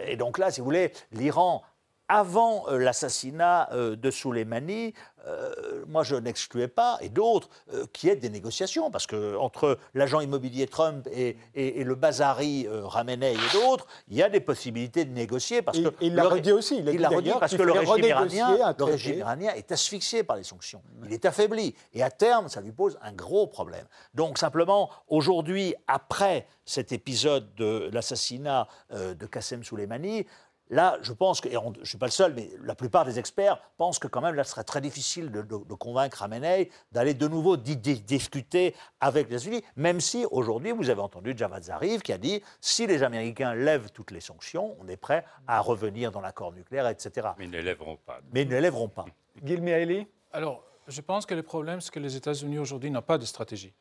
Et 0.07 0.17
donc 0.17 0.39
là, 0.39 0.51
si 0.51 0.61
vous 0.61 0.65
voulez, 0.65 0.93
l'Iran 1.13 1.63
avant 2.09 2.69
euh, 2.69 2.79
l'assassinat 2.79 3.69
euh, 3.73 3.97
de 3.97 4.11
Soleimani, 4.11 4.93
euh, 5.27 5.85
moi 5.87 6.03
je 6.03 6.17
n'excluais 6.17 6.69
pas, 6.69 6.99
et 7.01 7.09
d'autres, 7.09 7.49
qu'il 7.93 8.11
y 8.11 8.13
ait 8.13 8.17
des 8.17 8.29
négociations, 8.29 8.91
parce 8.91 9.07
qu'entre 9.07 9.79
l'agent 9.95 10.21
immobilier 10.21 10.67
Trump 10.67 11.09
et, 11.11 11.37
le 11.55 11.95
Bazari 11.95 12.67
Ramenei 12.69 13.33
et 13.33 13.53
d'autres, 13.55 13.87
il 14.09 14.17
y 14.17 14.23
a 14.23 14.29
des 14.29 14.41
possibilités 14.41 15.07
de 15.07 15.13
négocier. 15.13 15.63
Parce 15.63 15.79
que 15.79 15.89
il 16.03 16.15
l'a 16.15 16.25
redit 16.25 16.53
aussi, 16.53 16.77
il, 16.79 17.01
l'a 17.01 17.09
redit 17.09 17.33
parce 17.41 17.57
que 17.57 17.63
le 17.63 17.73
régime, 17.73 18.05
iranien, 18.05 18.75
le 18.79 18.85
régime 18.85 19.19
iranien 19.19 19.53
est 19.55 19.73
asphyxié 19.73 20.25
par 20.25 20.37
les 20.37 20.45
sanctions. 20.45 20.83
Il 21.07 21.13
est 21.13 21.25
affaibli. 21.25 21.75
Et 21.95 22.03
à 22.03 22.11
terme, 22.11 22.49
ça 22.49 22.61
lui 22.61 22.73
pose 22.73 22.99
un 23.03 23.13
gros 23.13 23.47
problème. 23.47 23.87
Donc 24.13 24.37
simplement, 24.37 24.91
aujourd'hui, 25.09 25.75
après 25.87 26.47
cet 26.67 26.93
épisode 26.93 27.55
de 27.55 27.89
l'assassinat 27.93 28.69
de 28.91 29.27
Qassem 29.27 29.65
Soleimani, 29.65 30.27
Là, 30.75 30.99
je 31.03 31.13
pense 31.13 31.41
que, 31.41 31.49
et 31.49 31.53
je 31.53 31.81
ne 31.81 31.85
suis 31.85 31.99
pas 31.99 32.07
le 32.07 32.11
seul, 32.11 32.35
mais 32.35 32.51
la 32.65 32.75
plupart 32.75 33.05
des 33.05 33.21
experts 33.21 33.61
pensent 33.77 34.01
que 34.01 34.09
quand 34.09 34.21
même, 34.21 34.35
là, 34.35 34.43
ce 34.43 34.51
serait 34.51 34.65
très 34.65 34.81
difficile 34.81 35.31
de, 35.31 35.75
convaincre 35.75 36.19
Khamenei 36.19 36.69
d'aller 36.91 37.15
de 37.15 37.29
nouveau 37.29 37.57
discuter 37.57 38.75
avec 38.99 39.31
les 39.31 39.37
États-Unis, 39.37 39.63
même 39.77 40.01
si 40.01 40.27
aujourd'hui, 40.33 40.73
vous 40.73 40.91
avez 40.91 41.01
entendu 41.01 41.33
Javad 41.37 41.63
Zarif 41.63 42.03
qui 42.03 42.13
a 42.13 42.19
dit 42.19 42.43
si 42.61 42.89
les 42.89 43.05
Américains 43.05 43.55
lèvent 43.55 43.93
toutes 43.93 44.11
les 44.11 44.19
sanctions, 44.19 44.77
on 44.81 44.89
est 44.89 44.97
prêt 44.97 45.25
à 45.47 45.61
revenir 45.61 46.11
dans 46.11 46.21
l'accord 46.21 46.53
nucléaire, 46.53 46.89
etc. 46.89 47.29
Mais 47.39 47.45
ils 47.45 47.53
ne 47.53 47.61
lèveront 47.61 47.97
pas. 48.05 48.19
Mais 48.33 48.43
ils 48.43 48.49
ne 48.49 48.59
lèveront 48.59 48.89
pas. 48.89 49.05
Gilmi 49.45 50.09
Alors, 50.33 50.65
je 50.89 51.01
pense 51.03 51.25
que 51.25 51.37
le 51.37 51.45
problème, 51.45 51.81
c'est 51.81 51.93
que 51.93 52.01
les 52.01 52.17
États-Unis 52.17 52.59
aujourd'hui 52.59 52.91
n'ont 52.91 53.01
pas 53.01 53.19
de 53.19 53.27
stratégie. 53.27 53.73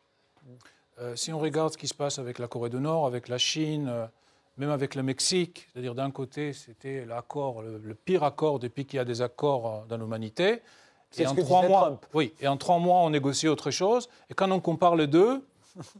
Euh, 1.00 1.16
si 1.16 1.34
on 1.34 1.40
regarde 1.40 1.74
ce 1.74 1.78
qui 1.80 1.88
se 1.88 1.96
passe 1.96 2.20
avec 2.20 2.38
la 2.38 2.48
Corée 2.48 2.70
du 2.70 2.78
Nord, 2.78 3.08
avec 3.08 3.30
la 3.30 3.40
Chine, 3.40 3.90
euh, 3.90 4.06
même 4.58 4.70
avec 4.70 4.96
le 4.96 5.04
Mexique, 5.04 5.68
c'est-à-dire 5.72 5.96
d'un 5.96 6.12
côté, 6.12 6.54
c'était 6.54 7.06
l'accord, 7.06 7.62
le, 7.62 7.96
pire 7.96 8.24
accord 8.24 8.60
depuis 8.60 8.86
qu'il 8.86 8.98
y 8.98 9.00
a 9.00 9.06
des 9.06 9.22
accords 9.22 9.68
euh, 9.68 9.86
dans 9.88 9.98
l'humanité. 9.98 10.62
Et 11.18 11.28
en 11.28 11.36
trois 11.36 11.68
mois, 11.68 12.00
oui, 12.14 12.34
et 12.40 12.48
en 12.48 12.58
trois 12.58 12.80
mois, 12.80 13.00
on 13.00 13.12
négocie 13.12 13.48
autre 13.48 13.72
chose. 13.72 14.10
Et 14.30 14.34
quand 14.34 14.50
on 14.52 14.60
compare 14.60 14.96
les 14.96 15.08
deux, 15.08 15.46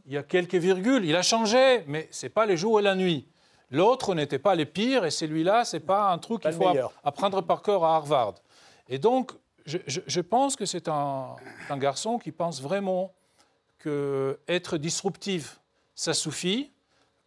il 0.06 0.12
y 0.12 0.16
a 0.16 0.22
quelques 0.22 0.56
virgules. 0.56 1.04
Il 1.04 1.14
a 1.14 1.22
changé, 1.22 1.84
mais 1.86 2.08
c'est 2.10 2.28
pas 2.28 2.46
les 2.46 2.56
jours 2.56 2.80
et 2.80 2.82
la 2.82 2.96
nuit. 2.96 3.28
L'autre 3.70 4.14
n'était 4.14 4.38
pas 4.38 4.54
les 4.54 4.66
pires, 4.66 5.04
et 5.04 5.10
celui-là, 5.10 5.64
c'est 5.64 5.80
pas 5.80 6.10
un 6.12 6.18
truc 6.18 6.42
qu'il 6.42 6.52
faut 6.52 6.68
apprendre 7.02 7.42
par 7.42 7.62
cœur 7.62 7.84
à 7.84 7.96
Harvard. 7.96 8.34
Et 8.88 8.98
donc, 8.98 9.32
je, 9.66 10.20
pense 10.20 10.56
que 10.56 10.66
c'est 10.66 10.88
un, 10.88 11.36
un, 11.70 11.78
garçon 11.78 12.18
qui 12.18 12.30
pense 12.30 12.60
vraiment 12.60 13.14
que 13.78 14.38
être 14.46 14.76
disruptif, 14.76 15.60
ça 15.94 16.12
suffit 16.12 16.70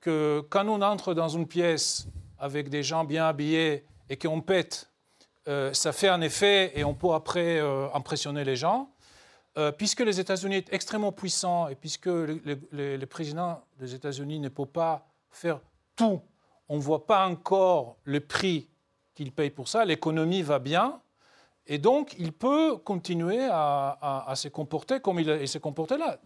que 0.01 0.45
quand 0.49 0.67
on 0.67 0.81
entre 0.81 1.13
dans 1.13 1.29
une 1.29 1.47
pièce 1.47 2.07
avec 2.39 2.69
des 2.69 2.83
gens 2.83 3.03
bien 3.03 3.27
habillés 3.27 3.86
et 4.10 4.17
qu'on 4.17 4.41
pète, 4.41 4.89
euh, 5.47 5.73
ça 5.73 5.91
fait 5.91 6.10
un 6.10 6.21
effet 6.21 6.71
et 6.75 6.83
on 6.83 6.93
peut 6.93 7.13
après 7.13 7.60
euh, 7.60 7.88
impressionner 7.93 8.43
les 8.43 8.55
gens. 8.55 8.89
Euh, 9.57 9.71
puisque 9.71 10.01
les 10.01 10.19
États-Unis 10.19 10.63
sont 10.67 10.71
extrêmement 10.71 11.12
puissants 11.12 11.67
et 11.67 11.73
puisque 11.73 12.05
le, 12.05 13.05
président 13.05 13.63
des 13.79 13.95
États-Unis 13.95 14.39
ne 14.39 14.49
peut 14.49 14.67
pas 14.67 15.07
faire 15.31 15.60
tout, 15.95 16.21
on 16.69 16.75
ne 16.75 16.81
voit 16.81 17.07
pas 17.07 17.27
encore 17.27 17.97
le 18.03 18.19
prix 18.19 18.69
qu'il 19.15 19.31
paye 19.31 19.49
pour 19.49 19.67
ça, 19.67 19.83
l'économie 19.83 20.43
va 20.43 20.60
bien, 20.60 21.01
et 21.65 21.79
donc 21.79 22.13
il 22.19 22.33
peut 22.33 22.77
continuer 22.77 23.47
à, 23.51 24.31
se 24.36 24.47
comporter 24.47 24.99
comme 24.99 25.19
il, 25.19 25.47
s'est 25.47 25.60
comporté 25.60 25.97
là 25.97 26.19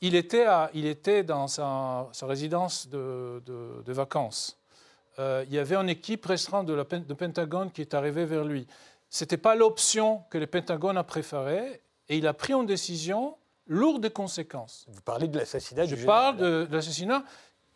il 0.00 0.14
était, 0.14 0.46
il 0.74 0.86
était 0.86 1.22
dans 1.22 1.48
sa, 1.48 2.08
résidence 2.22 2.88
de, 2.88 3.92
vacances. 3.92 4.58
Euh, 5.18 5.44
il 5.48 5.54
y 5.54 5.58
avait 5.58 5.76
une 5.76 5.88
équipe 5.88 6.26
restreinte 6.26 6.66
de, 6.66 6.74
la, 6.74 6.84
de 6.84 7.14
Pentagone 7.14 7.70
qui 7.70 7.80
est 7.80 7.94
arrivée 7.94 8.26
vers 8.26 8.44
lui. 8.44 8.66
Ce 9.08 9.24
n'était 9.24 9.38
pas 9.38 9.54
l'option 9.54 10.22
que 10.30 10.36
le 10.36 10.46
Pentagone 10.46 10.98
a 10.98 11.04
préférée 11.04 11.80
et 12.08 12.18
il 12.18 12.26
a 12.26 12.34
pris 12.34 12.52
une 12.52 12.66
décision 12.66 13.36
lourde 13.66 14.02
de 14.02 14.08
conséquences. 14.08 14.84
Vous 14.88 15.00
parlez 15.00 15.28
de 15.28 15.38
l'assassinat 15.38 15.86
Je 15.86 15.96
parle 16.04 16.36
de, 16.36 16.68
l'assassinat. 16.70 17.24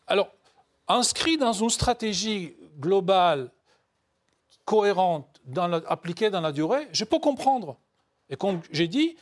Alors, 0.06 0.30
inscrit 0.86 1.38
dans 1.38 1.52
une 1.52 1.70
stratégie 1.70 2.56
globale, 2.78 3.50
cohérente, 4.64 5.40
appliquée 5.86 6.30
dans 6.30 6.40
la 6.40 6.52
durée, 6.52 6.88
je 6.92 7.04
peux 7.04 7.18
comprendre. 7.18 7.78
Et 8.28 8.36
comme 8.36 8.60
j'ai 8.70 8.86
dit, 8.86 9.16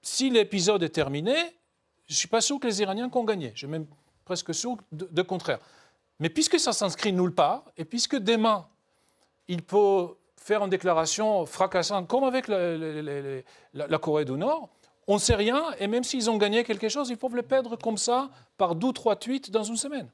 si 0.00 0.30
l'épisode 0.30 0.82
est 0.82 0.88
terminé, 0.88 1.36
je 2.06 2.14
ne 2.14 2.16
suis 2.16 2.28
pas 2.28 2.40
sûr 2.40 2.58
que 2.58 2.66
les 2.66 2.82
Iraniens 2.82 3.10
ont 3.12 3.24
gagné. 3.24 3.52
Je 3.54 3.58
suis 3.58 3.66
même 3.66 3.86
presque 4.24 4.54
sûr 4.54 4.76
de, 4.92 5.22
contraire. 5.22 5.58
Mais 6.18 6.28
puisque 6.28 6.58
ça 6.58 6.72
s'inscrit 6.72 7.12
nulle 7.12 7.34
part, 7.34 7.64
et 7.76 7.84
puisque 7.84 8.16
demain, 8.16 8.66
il 9.48 9.62
peut 9.62 10.08
faire 10.36 10.62
une 10.64 10.70
déclaration 10.70 11.46
fracassante, 11.46 12.08
comme 12.08 12.24
avec 12.24 12.48
la, 12.48 13.98
Corée 13.98 14.24
du 14.24 14.32
Nord, 14.32 14.68
on 15.08 15.14
ne 15.14 15.20
sait 15.20 15.34
rien, 15.34 15.64
et 15.78 15.86
même 15.88 16.04
s'ils 16.04 16.30
ont 16.30 16.36
gagné 16.36 16.64
quelque 16.64 16.88
chose, 16.88 17.10
ils 17.10 17.16
peuvent 17.16 17.34
le 17.34 17.42
perdre 17.42 17.76
comme 17.76 17.98
ça, 17.98 18.30
par 18.56 18.74
deux, 18.74 18.92
trois 18.92 19.16
tweets 19.16 19.50
dans 19.50 19.64
une 19.64 19.76
semaine. 19.76 20.10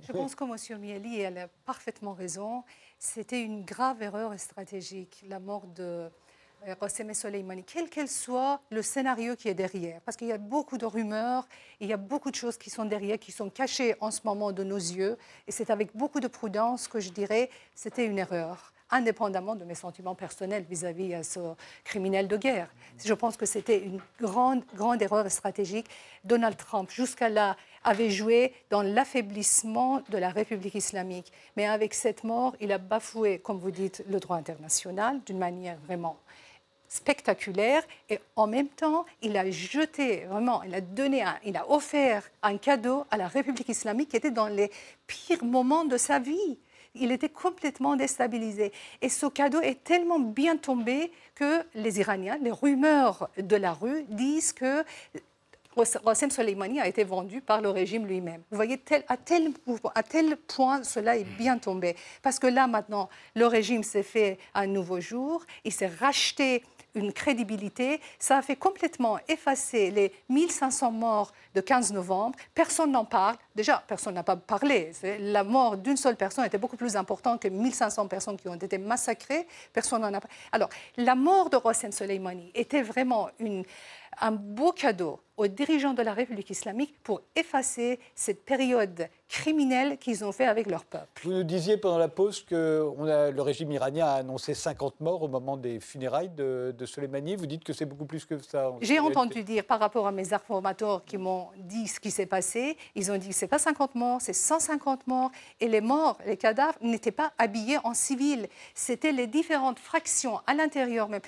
Je 0.00 0.12
pense 0.12 0.34
que 0.34 0.44
M. 0.44 0.80
Mieli, 0.80 1.20
elle 1.20 1.38
a 1.38 1.48
parfaitement 1.64 2.14
raison. 2.14 2.64
C'était 2.98 3.42
une 3.42 3.64
grave 3.64 4.02
erreur 4.02 4.36
stratégique, 4.38 5.24
la 5.28 5.38
mort 5.38 5.66
de 5.68 6.10
Qassem 6.78 7.12
Soleimani, 7.12 7.64
quel 7.64 7.88
qu'elle 7.88 8.08
soit 8.08 8.60
le 8.70 8.82
scénario 8.82 9.36
qui 9.36 9.48
est 9.48 9.54
derrière. 9.54 10.00
Parce 10.02 10.16
qu'il 10.16 10.28
y 10.28 10.32
a 10.32 10.38
beaucoup 10.38 10.78
de 10.78 10.86
rumeurs, 10.86 11.46
il 11.80 11.88
y 11.88 11.92
a 11.92 11.96
beaucoup 11.96 12.30
de 12.30 12.36
choses 12.36 12.56
qui 12.56 12.70
sont 12.70 12.84
derrière, 12.84 13.18
qui 13.18 13.32
sont 13.32 13.50
cachées 13.50 13.94
en 14.00 14.10
ce 14.10 14.20
moment 14.24 14.52
de 14.52 14.64
nos 14.64 14.76
yeux. 14.76 15.18
Et 15.46 15.52
c'est 15.52 15.70
avec 15.70 15.94
beaucoup 15.94 16.20
de 16.20 16.28
prudence 16.28 16.88
que 16.88 17.00
je 17.00 17.10
dirais 17.10 17.50
c'était 17.74 18.06
une 18.06 18.18
erreur 18.18 18.72
indépendamment 18.90 19.56
de 19.56 19.64
mes 19.64 19.74
sentiments 19.74 20.14
personnels 20.14 20.64
vis-à-vis 20.68 21.16
de 21.16 21.22
ce 21.22 21.40
criminel 21.82 22.28
de 22.28 22.36
guerre. 22.36 22.68
Je 23.04 23.14
pense 23.14 23.36
que 23.36 23.46
c'était 23.46 23.82
une 23.82 24.00
grande, 24.20 24.62
grande 24.74 25.02
erreur 25.02 25.28
stratégique. 25.30 25.86
Donald 26.22 26.56
Trump, 26.56 26.90
jusqu'à 26.90 27.28
là, 27.28 27.56
avait 27.82 28.10
joué 28.10 28.52
dans 28.70 28.82
l'affaiblissement 28.82 30.02
de 30.10 30.18
la 30.18 30.30
République 30.30 30.74
islamique. 30.74 31.32
Mais 31.56 31.66
avec 31.66 31.92
cette 31.92 32.24
mort, 32.24 32.54
il 32.60 32.72
a 32.72 32.78
bafoué, 32.78 33.40
comme 33.40 33.58
vous 33.58 33.70
dites, 33.72 34.04
le 34.08 34.20
droit 34.20 34.36
international 34.36 35.20
d'une 35.24 35.38
manière 35.38 35.78
vraiment 35.86 36.16
spectaculaire 36.94 37.82
et 38.08 38.20
en 38.36 38.46
même 38.46 38.68
temps, 38.68 39.04
il 39.20 39.36
a 39.36 39.50
jeté, 39.50 40.24
vraiment, 40.26 40.62
il 40.62 40.74
a 40.74 40.80
donné, 40.80 41.22
un, 41.22 41.36
il 41.44 41.56
a 41.56 41.68
offert 41.68 42.22
un 42.42 42.56
cadeau 42.56 43.04
à 43.10 43.16
la 43.16 43.26
République 43.26 43.68
islamique 43.68 44.10
qui 44.10 44.16
était 44.16 44.30
dans 44.30 44.46
les 44.46 44.70
pires 45.08 45.44
moments 45.44 45.84
de 45.84 45.96
sa 45.96 46.20
vie. 46.20 46.58
Il 46.94 47.10
était 47.10 47.28
complètement 47.28 47.96
déstabilisé. 47.96 48.72
Et 49.02 49.08
ce 49.08 49.26
cadeau 49.26 49.60
est 49.60 49.82
tellement 49.82 50.20
bien 50.20 50.56
tombé 50.56 51.10
que 51.34 51.64
les 51.74 51.98
Iraniens, 51.98 52.38
les 52.40 52.52
rumeurs 52.52 53.28
de 53.36 53.56
la 53.56 53.72
rue 53.72 54.04
disent 54.08 54.52
que 54.52 54.84
Qassem 55.74 56.30
Soleimani 56.30 56.80
a 56.80 56.86
été 56.86 57.02
vendu 57.02 57.40
par 57.40 57.60
le 57.60 57.70
régime 57.70 58.06
lui-même. 58.06 58.42
Vous 58.50 58.56
voyez, 58.56 58.80
à, 59.08 59.16
tel, 59.16 59.52
à 59.94 60.02
tel 60.04 60.36
point, 60.36 60.84
cela 60.84 61.16
est 61.16 61.24
bien 61.24 61.58
tombé. 61.58 61.96
Parce 62.22 62.38
que 62.38 62.46
là, 62.46 62.68
maintenant, 62.68 63.08
le 63.34 63.46
régime 63.48 63.82
s'est 63.82 64.04
fait 64.04 64.38
un 64.54 64.68
nouveau 64.68 65.00
jour, 65.00 65.44
il 65.64 65.72
s'est 65.72 65.90
racheté 65.98 66.62
une 66.94 67.12
crédibilité. 67.12 68.00
Ça 68.18 68.38
a 68.38 68.42
fait 68.42 68.56
complètement 68.56 69.18
effacer 69.28 69.90
les 69.90 70.12
1500 70.28 70.90
morts 70.92 71.32
de 71.54 71.60
15 71.60 71.92
novembre. 71.92 72.38
Personne 72.54 72.92
n'en 72.92 73.04
parle. 73.04 73.36
Déjà, 73.54 73.82
personne 73.86 74.14
n'a 74.14 74.22
pas 74.22 74.36
parlé. 74.36 74.92
La 75.20 75.44
mort 75.44 75.76
d'une 75.76 75.96
seule 75.96 76.16
personne 76.16 76.44
était 76.44 76.58
beaucoup 76.58 76.76
plus 76.76 76.96
importante 76.96 77.40
que 77.40 77.48
1500 77.48 78.08
personnes 78.08 78.36
qui 78.36 78.48
ont 78.48 78.54
été 78.54 78.78
massacrées. 78.78 79.46
Personne 79.72 80.02
n'en 80.02 80.14
a 80.14 80.20
parlé. 80.20 80.36
Alors, 80.52 80.68
la 80.96 81.14
mort 81.14 81.50
de 81.50 81.56
Rossem 81.56 81.92
Soleimani 81.92 82.50
était 82.54 82.82
vraiment 82.82 83.28
une 83.38 83.64
un 84.20 84.32
beau 84.32 84.72
cadeau 84.72 85.20
aux 85.36 85.48
dirigeants 85.48 85.94
de 85.94 86.02
la 86.02 86.12
République 86.14 86.50
islamique 86.50 86.94
pour 87.02 87.20
effacer 87.34 87.98
cette 88.14 88.44
période 88.44 89.08
criminelle 89.28 89.98
qu'ils 89.98 90.24
ont 90.24 90.30
fait 90.30 90.46
avec 90.46 90.70
leur 90.70 90.84
peuple. 90.84 91.22
Vous 91.24 91.32
nous 91.32 91.42
disiez 91.42 91.76
pendant 91.76 91.98
la 91.98 92.08
pause 92.08 92.44
que 92.44 92.88
on 92.96 93.06
a, 93.08 93.30
le 93.30 93.42
régime 93.42 93.72
iranien 93.72 94.06
a 94.06 94.12
annoncé 94.12 94.54
50 94.54 95.00
morts 95.00 95.22
au 95.22 95.28
moment 95.28 95.56
des 95.56 95.80
funérailles 95.80 96.28
de, 96.28 96.72
de 96.76 96.86
Soleimani. 96.86 97.34
Vous 97.34 97.46
dites 97.46 97.64
que 97.64 97.72
c'est 97.72 97.84
beaucoup 97.84 98.04
plus 98.04 98.24
que 98.24 98.38
ça. 98.38 98.72
J'ai 98.80 99.00
entendu 99.00 99.42
dire 99.42 99.64
par 99.64 99.80
rapport 99.80 100.06
à 100.06 100.12
mes 100.12 100.32
informateurs 100.32 101.04
qui 101.04 101.18
m'ont 101.18 101.48
dit 101.58 101.88
ce 101.88 101.98
qui 101.98 102.12
s'est 102.12 102.26
passé, 102.26 102.76
ils 102.94 103.10
ont 103.10 103.16
dit 103.16 103.30
que 103.30 103.34
ce 103.34 103.44
n'est 103.44 103.48
pas 103.48 103.58
50 103.58 103.96
morts, 103.96 104.20
c'est 104.20 104.32
150 104.32 105.06
morts. 105.08 105.32
Et 105.58 105.66
les 105.66 105.80
morts, 105.80 106.18
les 106.26 106.36
cadavres, 106.36 106.78
n'étaient 106.80 107.10
pas 107.10 107.32
habillés 107.38 107.78
en 107.82 107.94
civil. 107.94 108.46
C'était 108.74 109.12
les 109.12 109.26
différentes 109.26 109.80
fractions 109.80 110.38
à 110.46 110.54
l'intérieur 110.54 111.08
même 111.08 111.22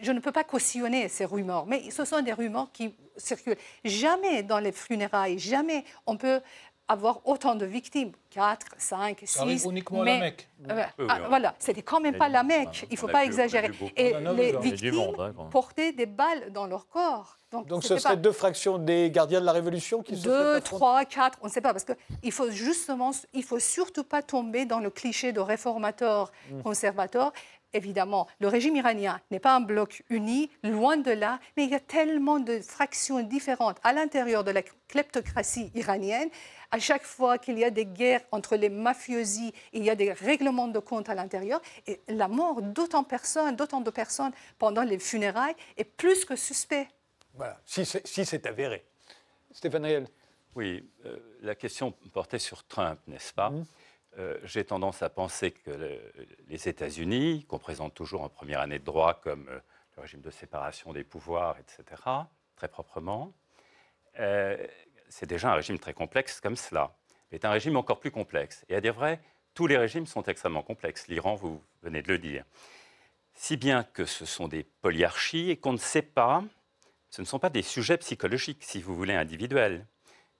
je 0.00 0.12
ne 0.12 0.20
peux 0.20 0.32
pas 0.32 0.44
cautionner 0.44 1.08
ces 1.08 1.24
rumeurs, 1.24 1.66
mais 1.66 1.90
ce 1.90 2.04
sont 2.04 2.20
des 2.20 2.32
rumeurs 2.32 2.70
qui 2.72 2.94
circulent. 3.16 3.56
Jamais 3.84 4.42
dans 4.42 4.58
les 4.58 4.72
funérailles, 4.72 5.38
jamais 5.38 5.84
on 6.06 6.16
peut 6.16 6.40
avoir 6.86 7.26
autant 7.26 7.54
de 7.54 7.64
victimes, 7.64 8.12
4, 8.30 8.66
5, 8.76 9.18
6. 9.20 9.26
Ça 9.26 9.42
arrive 9.42 9.64
uniquement 9.64 10.02
à 10.02 10.04
la 10.04 10.18
Mecque. 10.18 10.48
Euh, 10.68 10.82
ah, 11.08 11.20
voilà, 11.28 11.54
c'était 11.58 11.82
quand 11.82 12.00
même 12.00 12.16
pas 12.16 12.28
la 12.28 12.42
Mecque, 12.42 12.86
il 12.90 12.94
ne 12.94 12.98
faut 12.98 13.08
pas 13.08 13.24
exagérer. 13.24 13.70
Et 13.96 14.14
les 14.36 14.56
victimes 14.58 15.00
hein, 15.18 15.32
portaient 15.50 15.92
des 15.92 16.06
balles 16.06 16.52
dans 16.52 16.66
leur 16.66 16.86
corps. 16.88 17.38
Donc, 17.62 17.84
ce 17.84 17.98
serait 17.98 18.16
deux 18.16 18.32
fractions 18.32 18.78
des 18.78 19.10
gardiens 19.10 19.40
de 19.40 19.46
la 19.46 19.52
Révolution 19.52 20.02
qui 20.02 20.16
se 20.16 20.24
Deux, 20.24 20.60
trois, 20.60 21.04
quatre, 21.04 21.38
on 21.42 21.46
ne 21.46 21.52
sait 21.52 21.60
pas, 21.60 21.72
parce 21.72 21.84
qu'il 21.84 22.32
faut 22.32 22.50
justement, 22.50 23.12
il 23.32 23.44
faut 23.44 23.60
surtout 23.60 24.04
pas 24.04 24.22
tomber 24.22 24.66
dans 24.66 24.80
le 24.80 24.90
cliché 24.90 25.32
de 25.32 25.40
réformateur, 25.40 26.32
mmh. 26.50 26.62
conservateur 26.62 27.32
évidemment, 27.74 28.26
le 28.40 28.48
régime 28.48 28.76
iranien 28.76 29.20
n'est 29.30 29.40
pas 29.40 29.54
un 29.54 29.60
bloc 29.60 30.02
uni, 30.08 30.50
loin 30.62 30.96
de 30.96 31.10
là, 31.10 31.40
mais 31.56 31.64
il 31.64 31.70
y 31.70 31.74
a 31.74 31.80
tellement 31.80 32.38
de 32.40 32.60
fractions 32.60 33.22
différentes 33.22 33.78
à 33.82 33.92
l'intérieur 33.92 34.44
de 34.44 34.50
la 34.50 34.62
kleptocratie 34.88 35.70
iranienne. 35.74 36.30
À 36.70 36.78
chaque 36.78 37.04
fois 37.04 37.38
qu'il 37.38 37.58
y 37.58 37.64
a 37.64 37.70
des 37.70 37.86
guerres 37.86 38.22
entre 38.32 38.56
les 38.56 38.68
mafiosi, 38.68 39.52
il 39.72 39.84
y 39.84 39.90
a 39.90 39.94
des 39.94 40.12
règlements 40.12 40.68
de 40.68 40.78
compte 40.78 41.08
à 41.08 41.14
l'intérieur. 41.14 41.60
Et 41.86 42.00
la 42.08 42.28
mort 42.28 42.62
d'autant 42.62 43.02
de 43.02 43.06
personnes, 43.06 43.54
d'autant 43.56 43.80
de 43.80 43.90
personnes 43.90 44.32
pendant 44.58 44.82
les 44.82 44.98
funérailles 44.98 45.54
est 45.76 45.84
plus 45.84 46.24
que 46.24 46.36
suspect. 46.36 46.88
Voilà, 47.34 47.60
si 47.66 47.84
c'est 47.84 48.46
avéré. 48.46 48.84
Stéphane 49.52 49.84
Riel. 49.84 50.08
Oui, 50.56 50.88
euh, 51.04 51.18
la 51.42 51.54
question 51.56 51.92
portait 52.12 52.38
sur 52.38 52.64
Trump, 52.64 52.98
n'est-ce 53.08 53.32
pas? 53.32 53.50
Mmh. 53.50 53.64
Euh, 54.18 54.38
j'ai 54.44 54.64
tendance 54.64 55.02
à 55.02 55.10
penser 55.10 55.50
que 55.50 56.00
les 56.48 56.68
États-Unis, 56.68 57.44
qu'on 57.48 57.58
présente 57.58 57.94
toujours 57.94 58.22
en 58.22 58.28
première 58.28 58.60
année 58.60 58.78
de 58.78 58.84
droit 58.84 59.14
comme 59.14 59.48
euh, 59.48 59.58
le 59.96 60.02
régime 60.02 60.20
de 60.20 60.30
séparation 60.30 60.92
des 60.92 61.02
pouvoirs, 61.02 61.56
etc., 61.58 62.00
très 62.54 62.68
proprement, 62.68 63.34
euh, 64.20 64.56
c'est 65.08 65.26
déjà 65.26 65.50
un 65.50 65.54
régime 65.54 65.78
très 65.78 65.94
complexe 65.94 66.40
comme 66.40 66.56
cela. 66.56 66.96
C'est 67.30 67.44
un 67.44 67.50
régime 67.50 67.76
encore 67.76 67.98
plus 67.98 68.12
complexe. 68.12 68.64
Et 68.68 68.76
à 68.76 68.80
dire 68.80 68.94
vrai, 68.94 69.20
tous 69.54 69.66
les 69.66 69.76
régimes 69.76 70.06
sont 70.06 70.22
extrêmement 70.22 70.62
complexes. 70.62 71.08
L'Iran, 71.08 71.34
vous 71.34 71.60
venez 71.82 72.02
de 72.02 72.08
le 72.08 72.18
dire. 72.18 72.44
Si 73.34 73.56
bien 73.56 73.82
que 73.82 74.04
ce 74.04 74.24
sont 74.24 74.46
des 74.46 74.62
polyarchies 74.62 75.50
et 75.50 75.56
qu'on 75.56 75.72
ne 75.72 75.78
sait 75.78 76.02
pas, 76.02 76.44
ce 77.10 77.20
ne 77.20 77.26
sont 77.26 77.40
pas 77.40 77.50
des 77.50 77.62
sujets 77.62 77.98
psychologiques, 77.98 78.62
si 78.62 78.80
vous 78.80 78.94
voulez, 78.94 79.14
individuels 79.14 79.86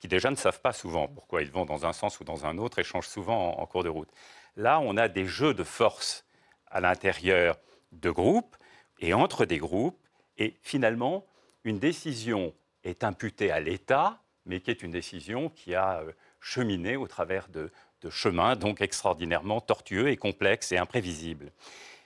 qui 0.04 0.08
déjà 0.08 0.30
ne 0.30 0.36
savent 0.36 0.60
pas 0.60 0.74
souvent 0.74 1.08
pourquoi 1.08 1.40
ils 1.40 1.50
vont 1.50 1.64
dans 1.64 1.86
un 1.86 1.94
sens 1.94 2.20
ou 2.20 2.24
dans 2.24 2.44
un 2.44 2.58
autre 2.58 2.78
et 2.78 2.84
changent 2.84 3.08
souvent 3.08 3.58
en, 3.58 3.64
cours 3.64 3.84
de 3.84 3.88
route. 3.88 4.10
Là, 4.54 4.78
on 4.80 4.98
a 4.98 5.08
des 5.08 5.24
jeux 5.24 5.54
de 5.54 5.64
force 5.64 6.26
à 6.66 6.82
l'intérieur 6.82 7.56
de 7.92 8.10
groupes 8.10 8.54
et 9.00 9.14
entre 9.14 9.46
des 9.46 9.56
groupes, 9.56 9.98
et 10.36 10.58
finalement, 10.60 11.24
une 11.64 11.78
décision 11.78 12.52
est 12.82 13.02
imputée 13.02 13.50
à 13.50 13.60
l'État, 13.60 14.20
mais 14.44 14.60
qui 14.60 14.70
est 14.70 14.82
une 14.82 14.90
décision 14.90 15.48
qui 15.48 15.74
a 15.74 16.00
euh, 16.00 16.12
cheminé 16.38 16.96
au 16.96 17.06
travers 17.06 17.48
de, 17.48 17.72
de 18.02 18.10
chemins 18.10 18.56
donc 18.56 18.82
extraordinairement 18.82 19.62
tortueux 19.62 20.10
et 20.10 20.18
complexes 20.18 20.70
et 20.72 20.76
imprévisibles. 20.76 21.50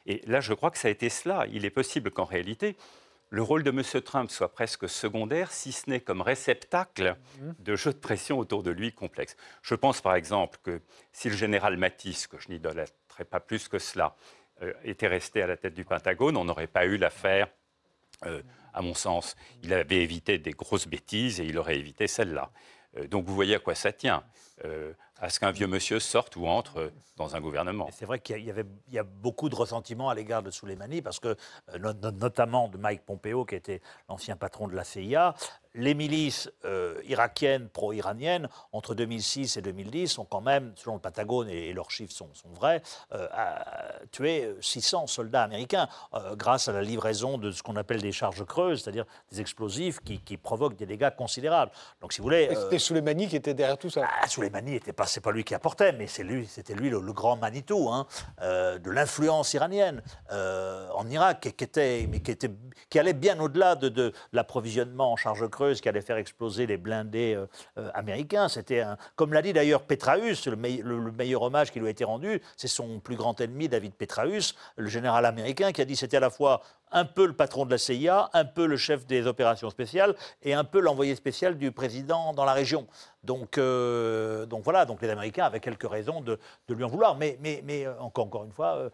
Et 0.07 0.23
là, 0.29 0.41
je 0.41 0.55
crois 0.55 0.71
que 0.71 0.79
ça 0.79 0.87
a 0.87 0.93
été 0.93 1.09
cela. 1.09 1.49
Il 1.51 1.65
est 1.65 1.71
possible 1.71 2.13
qu'en 2.13 2.27
réalité, 2.27 2.77
le 3.31 3.43
rôle 3.43 3.62
de 3.62 3.70
M. 3.70 3.83
Trump 4.03 4.31
soit 4.31 4.53
presque 4.53 4.89
secondaire, 4.89 5.53
si 5.53 5.72
ce 5.72 5.91
n'est 5.91 6.01
comme 6.01 6.22
réceptacle 6.22 7.16
mhm. 7.41 7.55
de 7.59 7.76
jeux 7.76 7.93
de 7.93 7.99
pression 7.99 8.39
autour 8.39 8.62
de 8.62 8.70
lui 8.70 8.93
complexes. 8.93 9.37
Je 9.62 9.74
pense 9.74 10.01
par 10.01 10.14
exemple 10.14 10.59
que 10.62 10.81
si 11.12 11.29
le 11.29 11.37
général 11.37 11.76
Matisse, 11.76 12.26
que 12.26 12.39
je 12.39 12.49
n'idolâtrerais 12.49 13.24
pas 13.24 13.41
plus 13.41 13.68
que 13.68 13.79
cela, 13.79 14.16
euh, 14.62 14.72
était 14.83 15.09
resté 15.09 15.43
à 15.43 15.47
la 15.47 15.57
tête 15.57 15.74
du 15.74 15.85
Pentagone, 15.85 16.37
on 16.37 16.45
n'aurait 16.45 16.66
pas 16.66 16.87
eu 16.87 16.97
l'affaire, 16.97 17.49
euh, 18.26 18.43
à 18.72 18.83
mon 18.83 18.95
sens. 18.95 19.37
Il 19.62 19.72
avait 19.72 20.03
évité 20.03 20.39
des 20.39 20.51
grosses 20.51 20.89
bêtises 20.89 21.41
et 21.41 21.45
il 21.45 21.59
aurait 21.59 21.79
évité 21.79 22.07
celle-là. 22.07 22.51
Euh, 22.97 23.07
donc 23.07 23.26
vous 23.26 23.35
voyez 23.35 23.55
à 23.55 23.59
quoi 23.59 23.74
ça 23.74 23.93
tient 23.93 24.24
à 25.21 25.31
ce 25.31 25.41
qu'un 25.41 25.51
vieux 25.51 25.67
monsieur 25.67 26.01
sorte 26.01 26.37
ou 26.37 26.47
entre 26.47 26.93
dans 27.17 27.37
un 27.37 27.41
gouvernement. 27.41 27.89
C'est 27.93 28.07
vrai 28.07 28.21
qu'il 28.21 28.45
y, 28.45 28.51
avait, 28.51 28.65
il 28.87 28.95
y 28.95 28.99
a 28.99 29.03
beaucoup 29.03 29.49
de 29.49 29.55
ressentiment 29.55 30.09
à 30.09 30.15
l'égard 30.15 30.43
de 30.43 30.51
Soleimani, 30.51 31.03
parce 31.03 31.21
que, 31.21 31.37
notamment 32.13 32.69
de 32.69 32.79
Mike 32.79 33.05
Pompeo, 33.05 33.45
qui 33.45 33.57
était 33.57 33.83
l'ancien 34.09 34.37
patron 34.37 34.69
de 34.69 34.75
la 34.75 34.85
CIA, 34.85 35.35
les 35.75 35.95
milices 35.95 36.51
euh, 36.65 37.01
irakiennes, 37.05 37.69
pro-iraniennes, 37.69 38.49
entre 38.73 38.95
2006 38.95 39.57
et 39.57 39.63
2010, 39.63 40.19
ont 40.19 40.25
quand 40.25 40.41
même, 40.41 40.73
selon 40.77 40.95
le 40.95 41.01
Patagone, 41.01 41.49
et, 41.49 41.73
leurs 41.73 41.91
chiffres 41.91 42.13
sont, 42.13 42.31
vrais, 42.55 42.83
euh, 43.13 43.27
tué 44.11 44.55
600 44.61 45.07
soldats 45.07 45.43
américains 45.43 45.89
euh, 46.15 46.35
grâce 46.37 46.69
à 46.69 46.73
la 46.73 46.83
livraison 46.83 47.39
de 47.39 47.51
ce 47.51 47.63
qu'on 47.63 47.77
appelle 47.77 48.01
des 48.01 48.13
charges 48.13 48.45
creuses, 48.45 48.83
c'est-à-dire 48.83 49.05
des 49.31 49.41
explosifs 49.41 50.01
qui, 50.01 50.37
provoquent 50.37 50.77
des 50.77 50.87
dégâts 50.87 51.11
considérables. 51.17 51.73
Donc, 52.01 52.13
si 52.13 52.21
vous 52.21 52.25
voulez. 52.25 52.49
C'était 52.55 52.79
Soleimani 52.79 53.29
qui 53.29 53.37
était 53.37 53.55
derrière 53.55 53.77
tout 53.77 53.91
ça. 53.91 54.09
Ah, 54.09 54.29
Soleimani 54.49 54.73
n'était 54.73 54.93
pas, 54.93 55.07
c'est 55.07 55.21
pas 55.21 55.33
lui 55.33 55.45
qui 55.45 55.55
apportait, 55.55 55.93
mais 55.93 56.07
c'est 56.07 56.25
lui, 56.25 56.47
c'était 56.47 56.75
lui 56.75 56.91
le, 56.91 57.01
grand 57.13 57.37
Manitou 57.37 57.89
hein, 57.89 58.07
de 58.41 58.91
l'influence 58.91 59.55
iranienne 59.55 60.03
en 60.31 61.09
Irak, 61.09 61.55
qui, 62.91 62.99
allait 62.99 63.13
bien 63.13 63.39
au-delà 63.41 63.75
de, 63.75 64.13
l'approvisionnement 64.33 65.13
en 65.13 65.17
charges 65.17 65.49
creuses 65.49 65.81
qui 65.81 65.89
allait 65.89 66.01
faire 66.01 66.17
exploser 66.17 66.67
les 66.67 66.77
blindés 66.77 67.35
euh, 67.35 67.47
euh, 67.79 67.91
américains. 67.95 68.49
C'était 68.49 68.85
comme 69.17 69.33
l'a 69.33 69.43
dit 69.43 69.53
d'ailleurs 69.53 69.83
Petraeus, 69.83 70.47
le, 70.47 70.57
le, 70.83 71.13
meilleur 71.13 71.43
hommage 71.43 71.73
qui 71.73 71.81
lui 71.81 71.87
a 71.87 71.91
été 71.91 72.05
rendu, 72.05 72.41
c'est 72.57 72.69
son 72.69 73.01
plus 73.01 73.17
grand 73.17 73.41
ennemi 73.41 73.69
David 73.69 73.95
Petraeus, 73.95 74.55
le 74.77 74.89
général 74.89 75.25
américain, 75.27 75.73
qui 75.73 75.81
a 75.81 75.85
dit 75.85 75.97
c'était 75.97 76.17
à 76.17 76.21
la 76.21 76.31
fois 76.31 76.63
un 76.93 77.05
peu 77.05 77.26
le 77.26 77.32
patron 77.32 77.66
de 77.66 77.70
la 77.70 77.78
CIA, 77.78 78.30
un 78.32 78.45
peu 78.45 78.66
le 78.66 78.76
chef 78.76 79.07
des 79.07 79.26
opérations 79.26 79.70
spéciales 79.70 80.14
et 80.43 80.55
un 80.55 80.64
peu 80.64 80.80
l'envoyé 80.80 81.14
spécial 81.14 81.57
du 81.59 81.72
président 81.72 82.32
dans 82.32 82.45
la 82.45 82.53
région. 82.53 82.86
Donc, 83.24 83.59
euh, 83.59 84.47
donc 84.47 84.64
voilà, 84.64 84.84
donc 84.84 85.03
les 85.03 85.11
Américains 85.11 85.45
avaient 85.45 85.61
quelques 85.61 85.89
raisons 85.89 86.20
de, 86.20 86.39
lui 86.68 86.84
en 86.84 86.89
vouloir. 86.89 87.16
Mais, 87.16 87.39
mais, 87.43 87.62
mais 87.64 87.86
encore, 87.99 88.26
encore 88.26 88.45
une 88.45 88.53
fois, 88.53 88.91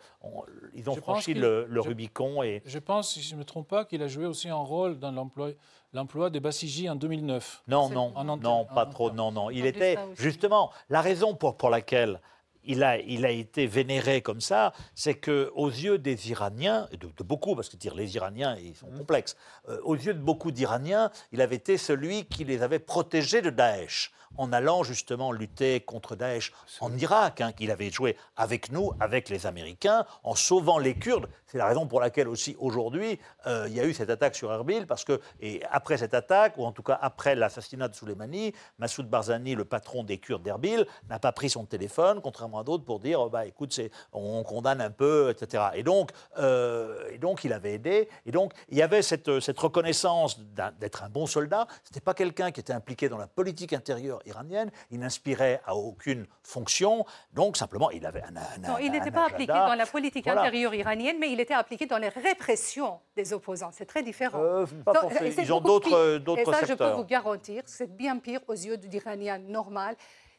ils 0.75 0.89
ont 0.89 0.97
franchi 0.97 1.35
le, 1.35 1.67
Rubicon. 1.81 2.43
Et... 2.43 2.63
Je 2.65 2.79
pense, 2.79 3.13
si 3.13 3.23
je 3.23 3.35
ne 3.35 3.41
me 3.41 3.45
trompe 3.45 3.69
pas, 3.69 3.85
qu'il 3.85 4.03
a 4.03 4.09
joué 4.09 4.27
aussi 4.27 4.49
un 4.49 4.55
rôle 4.55 4.99
dans 4.99 5.13
l'emploi 5.13 5.51
l'emploi 5.95 6.29
des 6.29 6.41
Bassigi 6.41 6.91
en 6.91 6.97
2009. 6.97 7.63
Non, 7.69 7.89
non, 7.89 8.13
non, 8.37 8.65
pas 8.67 8.87
trop, 8.87 9.11
non, 9.11 9.33
non. 9.33 9.51
Il 9.51 9.65
était, 9.65 9.97
justement, 10.15 10.71
la 10.91 11.01
raison 11.01 11.35
pour, 11.35 11.57
pour 11.57 11.71
laquelle 11.71 12.21
il 12.67 12.83
a, 12.83 12.99
il 12.99 13.25
a 13.25 13.31
été 13.31 13.67
vénéré 13.67 14.23
comme 14.23 14.41
ça, 14.41 14.73
c'est 14.95 15.15
que 15.15 15.51
aux 15.55 15.69
yeux 15.69 15.99
des 15.99 16.31
Iraniens, 16.31 16.89
et 16.93 16.97
de, 16.97 17.09
de 17.17 17.25
beaucoup, 17.25 17.55
parce 17.55 17.69
que 17.69 17.77
dire 17.77 17.95
les 17.95 18.17
Iraniens, 18.17 18.57
ils 18.63 18.75
sont 18.75 18.87
complexes, 18.87 19.37
euh, 19.69 19.79
aux 19.85 19.97
yeux 19.97 20.15
de 20.15 20.21
beaucoup 20.21 20.51
d'Iraniens, 20.51 21.11
il 21.33 21.41
avait 21.41 21.57
été 21.57 21.77
celui 21.79 22.25
qui 22.25 22.45
les 22.45 22.63
avait 22.63 22.79
protégés 22.79 23.43
de 23.43 23.51
Daesh 23.51 24.13
en 24.37 24.53
allant 24.53 24.83
justement 24.83 25.33
lutter 25.33 25.81
contre 25.81 26.17
Daesh 26.17 26.53
en 26.81 26.97
Irak, 26.97 27.41
hein, 27.41 27.53
qu'il 27.53 27.71
avait 27.71 27.91
joué 27.91 28.17
avec 28.37 28.73
nous, 28.73 28.93
avec 29.01 29.29
les 29.29 29.47
Américains, 29.47 30.05
en 30.23 30.35
sauvant 30.35 30.79
les 30.79 30.95
Kurdes. 30.95 31.29
C'est 31.47 31.59
la 31.59 31.67
raison 31.67 31.87
pour 31.87 32.01
laquelle 32.01 32.29
aussi 32.29 32.57
aujourd'hui 32.59 33.21
euh, 33.47 33.67
il 33.69 33.75
y 33.75 33.81
a 33.81 33.85
eu 33.85 33.95
cette 33.95 34.11
attaque 34.11 34.35
sur 34.35 34.53
Erbil, 34.53 34.87
parce 34.87 35.05
que 35.05 35.21
et 35.41 35.63
après 35.71 35.99
cette 35.99 36.15
attaque, 36.15 36.59
ou 36.59 36.65
en 36.65 36.73
tout 36.73 36.83
cas 36.83 36.99
après 37.01 37.35
l'assassinat 37.35 37.89
de 37.89 37.95
Soleimani, 37.95 38.53
Massoud 38.79 39.09
Barzani, 39.09 39.55
le 39.55 39.65
patron 39.65 40.03
des 40.03 40.19
Kurdes 40.19 40.43
d'Erbil, 40.43 40.87
n'a 41.09 41.19
pas 41.19 41.33
pris 41.33 41.51
son 41.51 41.65
téléphone, 41.65 42.21
contrairement 42.23 42.61
à 42.61 42.65
d'autres, 42.65 42.85
pour 42.85 42.99
dire 42.99 43.21
oh, 43.21 43.31
bah 43.31 43.47
écoute, 43.47 43.73
c'est, 43.73 43.91
on 44.13 44.43
condamne 44.43 44.81
un 44.81 44.91
peu, 44.91 45.31
etc. 45.31 45.65
Et 45.75 45.83
donc, 45.83 46.11
euh, 46.39 47.09
et 47.13 47.19
donc 47.19 47.45
il 47.45 47.53
avait 47.53 47.75
aidé. 47.75 48.09
Et 48.27 48.33
donc 48.33 48.53
il 48.69 48.77
y 48.77 48.83
avait 48.83 49.03
cette, 49.03 49.41
cette 49.41 49.59
reconnaissance 49.59 50.41
d'être 50.81 51.05
un 51.05 51.09
bon 51.09 51.27
soldat. 51.27 51.67
C'était 51.85 52.01
pas 52.01 52.15
quelqu'un 52.15 52.51
qui 52.51 52.61
était 52.61 52.73
impliqué 52.73 53.09
dans 53.09 53.19
la 53.19 53.27
politique 53.27 53.73
intérieure 53.73 54.21
iranienne. 54.27 54.71
Il 54.91 54.99
n'inspirait 55.01 55.61
à 55.67 55.75
aucune 55.77 56.27
fonction. 56.43 57.05
Donc 57.33 57.57
simplement, 57.57 57.91
il 57.91 58.05
avait 58.07 58.23
un, 58.23 58.37
un- 58.37 58.69
Non, 58.69 58.79
il 58.79 58.91
n'était 58.93 59.11
pas 59.11 59.21
agenda. 59.25 59.35
appliqué 59.35 59.53
dans 59.53 59.75
la 59.75 59.87
politique 59.87 60.25
Voilà. 60.25 60.43
intérieure 60.43 60.75
iranienne, 60.75 61.17
mais 61.21 61.31
il 61.33 61.41
était 61.41 61.55
appliqué 61.55 61.87
dans 61.87 61.99
les 61.99 62.09
répressions 62.09 63.01
des 63.17 63.33
opposants. 63.33 63.71
C'est 63.73 63.87
très 63.87 64.03
différent. 64.03 64.39
Euh, 64.43 64.67
pas 64.85 64.93
Donc, 64.93 65.13
Ils 65.39 65.53
ont 65.53 65.61
d'autres- 65.61 66.21
Et 66.39 66.45
ça, 66.45 66.65
je 66.67 66.75
peux 66.75 66.91
vous 66.93 67.05
garantir, 67.05 67.63
c'est 67.67 67.95
bien 67.97 68.19
pire 68.19 68.41
aux 68.49 68.53
yeux 68.55 68.77
de 68.77 68.87
l'Iranien 68.87 69.39
normal. 69.39 69.97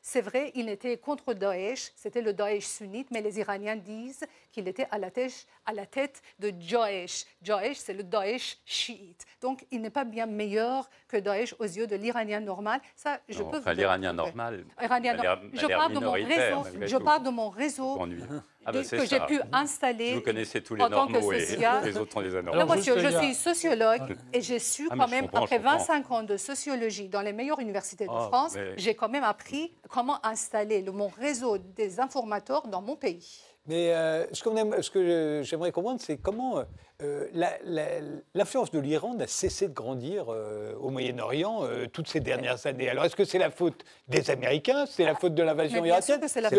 C'est 0.08 0.22
vrai, 0.22 0.52
il 0.54 0.70
était 0.70 0.98
contre 0.98 1.34
Daesh, 1.34 1.92
c'était 1.96 2.22
le 2.22 2.32
Daesh 2.32 2.64
sunnite, 2.64 3.08
mais 3.10 3.22
les 3.22 3.40
Iraniens 3.40 3.76
disent 3.76 4.24
qu'il 4.52 4.68
était 4.68 4.88
à 4.92 5.00
la 5.00 5.10
tête, 5.10 5.48
à 5.66 5.74
la 5.74 5.88
tête 5.88 6.22
de 6.38 6.52
Daesh. 6.52 7.26
Daesh, 7.42 7.78
c'est 7.78 7.96
le 7.96 8.04
Daesh 8.04 8.60
chiite. 8.66 9.26
Donc, 9.42 9.66
il 9.72 9.82
n'est 9.82 9.90
pas 9.90 10.04
bien 10.04 10.28
meilleur 10.28 10.92
que 11.08 11.18
Daesh 11.18 11.56
aux 11.58 11.64
yeux 11.64 11.88
de 11.88 11.96
l'Iranien 11.96 12.40
normal. 12.40 12.82
Ça, 12.96 13.20
je 13.28 13.42
Non, 13.42 13.50
peux 13.50 13.58
enfin, 13.58 13.74
l'Iranien 13.74 14.14
normal. 14.14 14.68
Iranien 14.80 15.16
normal. 15.16 15.50
Je 15.54 15.66
parle 15.66 15.94
de 15.94 16.00
mon 16.00 16.12
réseau, 16.12 16.86
je 16.86 16.98
parle 16.98 17.24
de 17.24 17.30
mon 17.32 17.50
réseau. 17.50 18.00
Ah 18.66 18.72
bah, 18.72 18.84
c'est 18.84 18.98
que 18.98 19.06
j'ai 19.06 19.20
pu 19.22 19.40
installer 19.52 20.14
Vous 20.16 20.22
connaissez 20.22 20.62
tous 20.62 20.76
les 20.76 20.84
en 20.84 20.90
tant 20.90 21.08
que 21.08 21.22
social. 21.22 21.84
les 21.86 21.98
autres, 21.98 22.18
on 22.18 22.20
les 22.22 22.36
a 22.36 22.42
Non, 22.42 22.66
monsieur, 22.66 22.98
je 22.98 23.10
suis 23.20 23.34
sociologue 23.36 24.16
et 24.34 24.42
j'ai 24.42 24.60
su 24.60 24.88
Ah, 24.90 24.96
quand 24.98 25.08
même, 25.08 25.26
après 25.26 25.58
je 25.58 25.62
comprends. 25.62 25.78
25 25.78 26.12
ans 26.12 26.24
de 26.24 26.38
sociologie 26.38 27.08
dans 27.10 27.22
les 27.22 27.34
meilleures 27.34 27.60
universités 27.60 28.06
de 28.06 28.12
Ah, 28.14 28.28
France, 28.32 28.56
mais- 28.56 28.74
j'ai 28.78 28.96
quand 28.96 29.10
même 29.10 29.24
appris 29.24 29.72
comment 29.90 30.26
installer 30.26 30.82
le- 30.82 30.92
mon 30.92 31.08
réseau 31.10 31.58
des 31.58 32.00
informateurs 32.00 32.68
dans 32.68 32.82
mon 32.82 32.96
pays. 32.96 33.40
Mais 33.68 33.94
euh, 33.94 34.26
ce, 34.32 34.44
qu'on 34.44 34.56
aime- 34.58 34.82
ce 34.82 34.90
que 34.92 35.42
j'aimerais 35.44 35.72
comprendre, 35.72 36.00
c'est 36.02 36.18
comment 36.18 36.64
euh, 37.02 37.28
l'influence 38.34 38.72
de 38.72 38.80
l'Iran 38.80 39.16
n'a 39.16 39.28
cessé 39.28 39.68
de 39.68 39.74
grandir 39.74 40.26
euh, 40.30 40.74
au 40.80 40.90
Moyen-Orient 40.90 41.64
euh, 41.64 41.88
toutes 41.88 42.08
ces 42.08 42.20
dernières 42.20 42.66
années. 42.68 42.90
Alors, 42.90 43.06
est-ce 43.06 43.16
que 43.16 43.26
c'est 43.26 43.38
la 43.40 43.50
faute 43.52 43.84
des 44.08 44.30
Américains 44.30 44.86
C'est 44.86 45.04
la 45.04 45.16
faute 45.16 45.34
de 45.34 45.44
l'invasion 45.44 45.78
des 45.82 45.90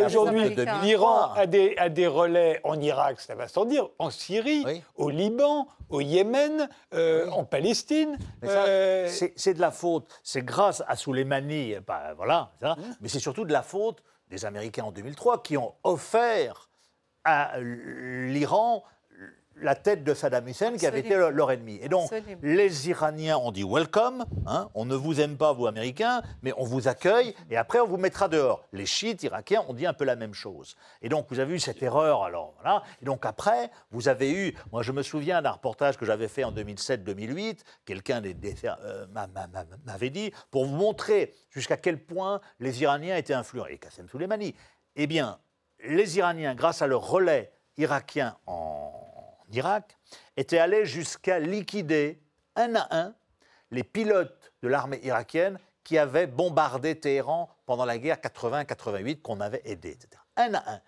Aujourd'hui, 0.06 0.40
l'Iran 0.82 1.32
a 1.34 1.46
des, 1.46 1.74
a 1.78 1.88
des 1.88 2.06
relais 2.06 2.60
en 2.64 2.80
Irak, 2.80 3.20
ça 3.20 3.34
va 3.34 3.48
sans 3.48 3.64
dire, 3.64 3.88
en 3.98 4.10
Syrie, 4.10 4.64
au 4.96 5.08
Liban, 5.10 5.68
au 5.88 6.00
Yémen, 6.00 6.68
euh, 6.94 7.28
en 7.30 7.44
Palestine. 7.44 8.18
Euh, 8.44 9.08
c'est- 9.08 9.54
de 9.54 9.60
la 9.60 9.70
faute. 9.70 10.20
C'est 10.22 10.44
grâce 10.44 10.82
à 10.88 10.96
Soleimani, 10.96 11.76
bah, 11.86 12.14
voilà, 12.16 12.50
ça. 12.60 12.76
mais 13.00 13.08
c'est 13.08 13.20
surtout 13.20 13.44
de 13.44 13.52
la 13.52 13.62
faute 13.62 14.02
des 14.28 14.44
Américains 14.44 14.82
en 14.84 14.90
2003 14.92 15.42
qui 15.42 15.56
ont 15.56 15.74
offert 15.84 16.68
à 17.26 17.58
l'Iran 17.60 18.82
la 19.58 19.74
tête 19.74 20.04
de 20.04 20.12
Saddam 20.12 20.46
Hussein 20.46 20.76
qui 20.76 20.86
avait 20.86 21.00
été 21.00 21.16
leur 21.16 21.50
ennemi. 21.50 21.78
Et 21.80 21.88
donc, 21.88 22.12
Absolument. 22.12 22.40
les 22.42 22.90
Iraniens 22.90 23.38
ont 23.38 23.52
dit 23.52 23.64
welcome, 23.64 24.26
hein, 24.46 24.68
on 24.74 24.84
ne 24.84 24.94
vous 24.94 25.18
aime 25.22 25.38
pas, 25.38 25.54
vous 25.54 25.66
Américains, 25.66 26.20
mais 26.42 26.52
on 26.58 26.64
vous 26.64 26.88
accueille 26.88 27.34
et 27.48 27.56
après 27.56 27.80
on 27.80 27.86
vous 27.86 27.96
mettra 27.96 28.28
dehors. 28.28 28.62
Les 28.74 28.84
chiites 28.84 29.22
irakiens 29.22 29.64
ont 29.66 29.72
dit 29.72 29.86
un 29.86 29.94
peu 29.94 30.04
la 30.04 30.14
même 30.14 30.34
chose. 30.34 30.76
Et 31.00 31.08
donc, 31.08 31.24
vous 31.30 31.40
avez 31.40 31.54
eu 31.54 31.58
cette 31.58 31.82
erreur, 31.82 32.22
alors 32.24 32.52
voilà. 32.60 32.82
Et 33.00 33.06
donc, 33.06 33.24
après, 33.24 33.70
vous 33.92 34.08
avez 34.08 34.30
eu, 34.30 34.54
moi 34.72 34.82
je 34.82 34.92
me 34.92 35.00
souviens 35.02 35.40
d'un 35.40 35.52
reportage 35.52 35.96
que 35.96 36.04
j'avais 36.04 36.28
fait 36.28 36.44
en 36.44 36.52
2007-2008, 36.52 37.60
quelqu'un 37.86 38.20
euh, 38.22 39.06
m'a- 39.14 39.26
m'a- 39.28 39.46
m'a- 39.46 39.64
m'avait 39.86 40.10
dit, 40.10 40.32
pour 40.50 40.66
vous 40.66 40.76
montrer 40.76 41.32
jusqu'à 41.48 41.78
quel 41.78 41.98
point 42.04 42.42
les 42.60 42.82
Iraniens 42.82 43.16
étaient 43.16 43.32
influents, 43.32 43.64
et 43.64 43.78
Qassem 43.78 44.06
Soleimani. 44.06 44.54
Eh 44.96 45.06
bien, 45.06 45.38
les 45.84 46.18
Iraniens, 46.18 46.54
grâce 46.54 46.82
à 46.82 46.86
leur 46.86 47.06
relais 47.08 47.52
irakien 47.76 48.36
en 48.46 48.92
Irak, 49.52 49.96
étaient 50.36 50.58
allés 50.58 50.86
jusqu'à 50.86 51.38
liquider 51.38 52.20
un 52.56 52.74
à 52.74 52.88
un 52.96 53.14
les 53.70 53.84
pilotes 53.84 54.52
de 54.62 54.68
l'armée 54.68 55.00
irakienne 55.02 55.58
qui 55.84 55.98
avaient 55.98 56.26
bombardé 56.26 56.98
Téhéran 56.98 57.48
pendant 57.64 57.84
la 57.84 57.98
guerre 57.98 58.16
80-88, 58.16 59.20
qu'on 59.22 59.40
avait 59.40 59.62
aidé, 59.64 59.90
etc. 59.90 60.08
Un 60.36 60.54
à 60.54 60.74
un. 60.74 60.80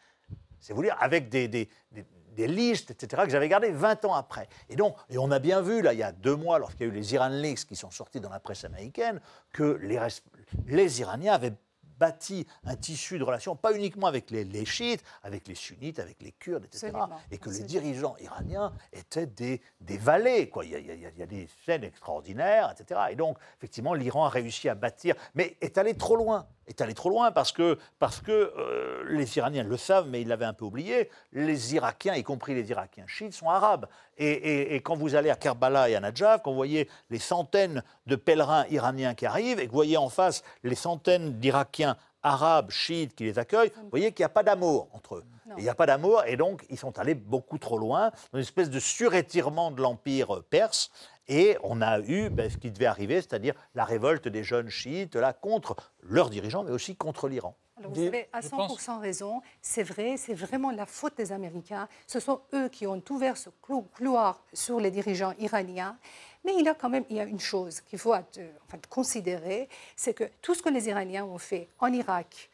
C'est 0.61 0.73
vous 0.73 0.83
dire, 0.83 0.97
avec 1.01 1.29
des, 1.29 1.47
des- 1.49 1.69
des- 1.93 2.49
listes, 2.49 2.93
etc., 2.93 3.23
que 3.25 3.31
j'avais 3.31 3.49
gardées 3.49 3.71
20 3.73 4.05
ans 4.05 4.15
après. 4.15 4.49
Et 4.69 4.77
donc, 4.77 4.97
et 5.11 5.19
on 5.19 5.31
a 5.33 5.39
bien 5.41 5.61
vu, 5.61 5.83
là, 5.83 5.93
il 5.93 5.99
y 5.99 6.05
a 6.05 6.13
deux 6.13 6.37
mois, 6.37 6.59
lorsqu'il 6.61 6.87
y 6.87 6.91
a 6.91 6.93
eu 6.93 6.97
les 6.97 7.15
Iran 7.15 7.29
Leaks 7.29 7.65
qui 7.67 7.75
sont 7.77 7.91
sortis 7.91 8.21
dans 8.21 8.31
la 8.31 8.39
presse 8.41 8.65
américaine, 8.65 9.21
que 9.53 9.79
les, 9.83 9.99
les 10.67 11.01
Iraniens 11.01 11.35
avaient 11.35 11.55
bâti 11.99 12.47
un 12.65 12.77
tissu 12.77 13.19
de 13.19 13.25
relations, 13.25 13.57
pas 13.57 13.75
uniquement 13.75 14.07
avec 14.07 14.31
les, 14.31 14.45
les 14.45 14.65
chiites, 14.65 15.03
avec 15.23 15.47
les 15.49 15.55
sunnites, 15.55 15.99
avec 15.99 16.23
les 16.23 16.33
kurdes, 16.33 16.65
etc. 16.65 16.87
Absolument, 16.95 17.21
Et 17.31 17.39
que 17.39 17.51
les 17.51 17.63
dirigeants 17.65 18.17
iraniens 18.21 18.73
étaient 18.93 19.27
des, 19.27 19.61
des 19.81 19.99
valets. 19.99 20.49
Quoi. 20.49 20.65
Il, 20.65 20.71
y 20.73 20.75
a, 20.75 20.79
il 20.79 20.87
y 20.87 20.91
a- 20.91 20.95
il 21.11 21.19
y 21.19 21.23
a 21.23 21.27
des 21.27 21.49
scènes 21.65 21.85
extraordinaires, 21.85 22.75
etc. 22.79 23.01
Et 23.11 23.17
donc, 23.17 23.39
effectivement, 23.59 23.95
l'Iran 23.95 24.25
a 24.27 24.29
réussi 24.29 24.69
à 24.69 24.75
bâtir, 24.75 25.15
mais 25.35 25.57
est 25.61 25.79
allé 25.79 25.95
trop 25.97 26.17
loin. 26.17 26.47
Est 26.67 26.81
allé 26.83 26.93
trop 26.95 27.09
loin 27.09 27.33
parce 27.33 27.51
que, 27.51 27.79
parce 27.99 28.21
que 28.21 28.31
euh, 28.31 29.03
les 29.09 29.39
Iraniens 29.39 29.63
le 29.65 29.77
savent, 29.79 30.07
mais 30.09 30.21
ils 30.21 30.29
l'avaient 30.29 30.45
un 30.45 30.53
peu 30.53 30.67
oublié. 30.67 31.09
Les 31.33 31.75
Irakiens, 31.75 32.15
y 32.15 32.23
compris 32.23 32.55
les 32.55 32.69
Irakiens 32.71 33.07
chiites, 33.07 33.33
sont 33.33 33.49
arabes. 33.49 33.87
Et, 34.19 34.31
et- 34.31 34.75
et 34.75 34.81
quand 34.81 34.97
vous 34.97 35.15
allez 35.15 35.31
à 35.31 35.37
Kerbala 35.37 35.89
et 35.89 35.95
à 35.95 36.01
Najaf, 36.01 36.43
quand 36.43 36.51
vous 36.51 36.57
voyez 36.57 36.89
les 37.11 37.19
centaines 37.19 37.83
de 38.07 38.17
pèlerins 38.17 38.67
iraniens 38.71 39.15
qui 39.15 39.27
arrivent 39.27 39.61
et 39.61 39.67
que 39.67 39.71
vous 39.71 39.77
voyez 39.77 39.97
en 39.97 40.09
face 40.09 40.43
les 40.65 40.75
centaines 40.75 41.39
d'Irakiens 41.39 41.97
arabes, 42.23 42.71
chiites 42.71 43.15
qui 43.15 43.25
les 43.25 43.39
accueillent, 43.39 43.71
vous 43.77 43.91
voyez 43.91 44.11
qu'il 44.13 44.23
n'y 44.23 44.27
a 44.27 44.31
pas 44.31 44.43
d'amour 44.43 44.89
entre 44.93 45.17
eux. 45.17 45.25
Il 45.57 45.63
n'y 45.63 45.69
a 45.71 45.75
pas 45.75 45.87
d'amour 45.87 46.25
et 46.27 46.37
donc 46.37 46.67
ils 46.69 46.77
sont 46.77 46.99
allés 46.99 47.15
beaucoup 47.15 47.59
trop 47.59 47.79
loin 47.79 48.11
dans 48.33 48.39
une 48.39 48.43
espèce 48.43 48.69
de 48.71 48.81
surétirement 48.81 49.71
de 49.71 49.81
l'empire 49.81 50.43
perse. 50.51 50.91
Et 51.29 51.57
on 51.63 51.83
a 51.83 52.01
eu 52.01 52.31
ben, 52.31 52.51
ce 52.51 52.57
qui 52.57 52.71
devait 52.71 52.87
arriver, 52.87 53.17
c'est-à-dire 53.17 53.55
la 53.75 53.85
révolte 53.85 54.29
des 54.29 54.43
jeunes 54.43 54.71
chiites 54.71 55.15
là 55.15 55.33
contre 55.33 55.77
leurs 56.03 56.31
dirigeants, 56.31 56.65
mais 56.65 56.71
aussi 56.71 56.97
contre 56.97 57.29
l'Iran. 57.29 57.55
Alors, 57.79 57.93
vous 57.93 58.03
avez 58.03 58.29
à 58.33 58.41
100% 58.41 58.99
raison. 58.99 59.41
C'est 59.63 59.85
vrai, 59.85 60.17
c'est 60.17 60.35
vraiment 60.35 60.73
la 60.73 60.85
faute 60.87 61.17
des 61.17 61.31
Américains. 61.31 61.87
Ce 62.09 62.19
sont 62.19 62.41
eux 62.53 62.69
qui 62.69 62.87
ont 62.89 63.01
ouvert 63.11 63.37
ce 63.37 63.51
clou- 63.63 63.87
couloir 63.95 64.43
sur 64.53 64.81
les 64.81 64.91
dirigeants 64.91 65.35
iraniens. 65.39 65.97
Mais 66.45 66.55
il 66.59 66.65
y 66.65 66.69
a 66.69 66.75
quand 66.75 66.89
même 66.89 67.05
il 67.11 67.17
y 67.17 67.21
a 67.21 67.25
une 67.25 67.39
chose 67.39 67.81
qu'il 67.83 67.99
faut 67.99 68.15
enfin, 68.15 68.79
considérer, 68.89 69.69
c'est 69.95 70.15
que 70.15 70.25
tout 70.43 70.55
ce 70.55 70.63
que 70.63 70.71
les 70.71 70.89
Iraniens 70.89 71.25
ont 71.25 71.39
fait 71.39 71.69
en 71.79 71.93
Irak 71.93 72.51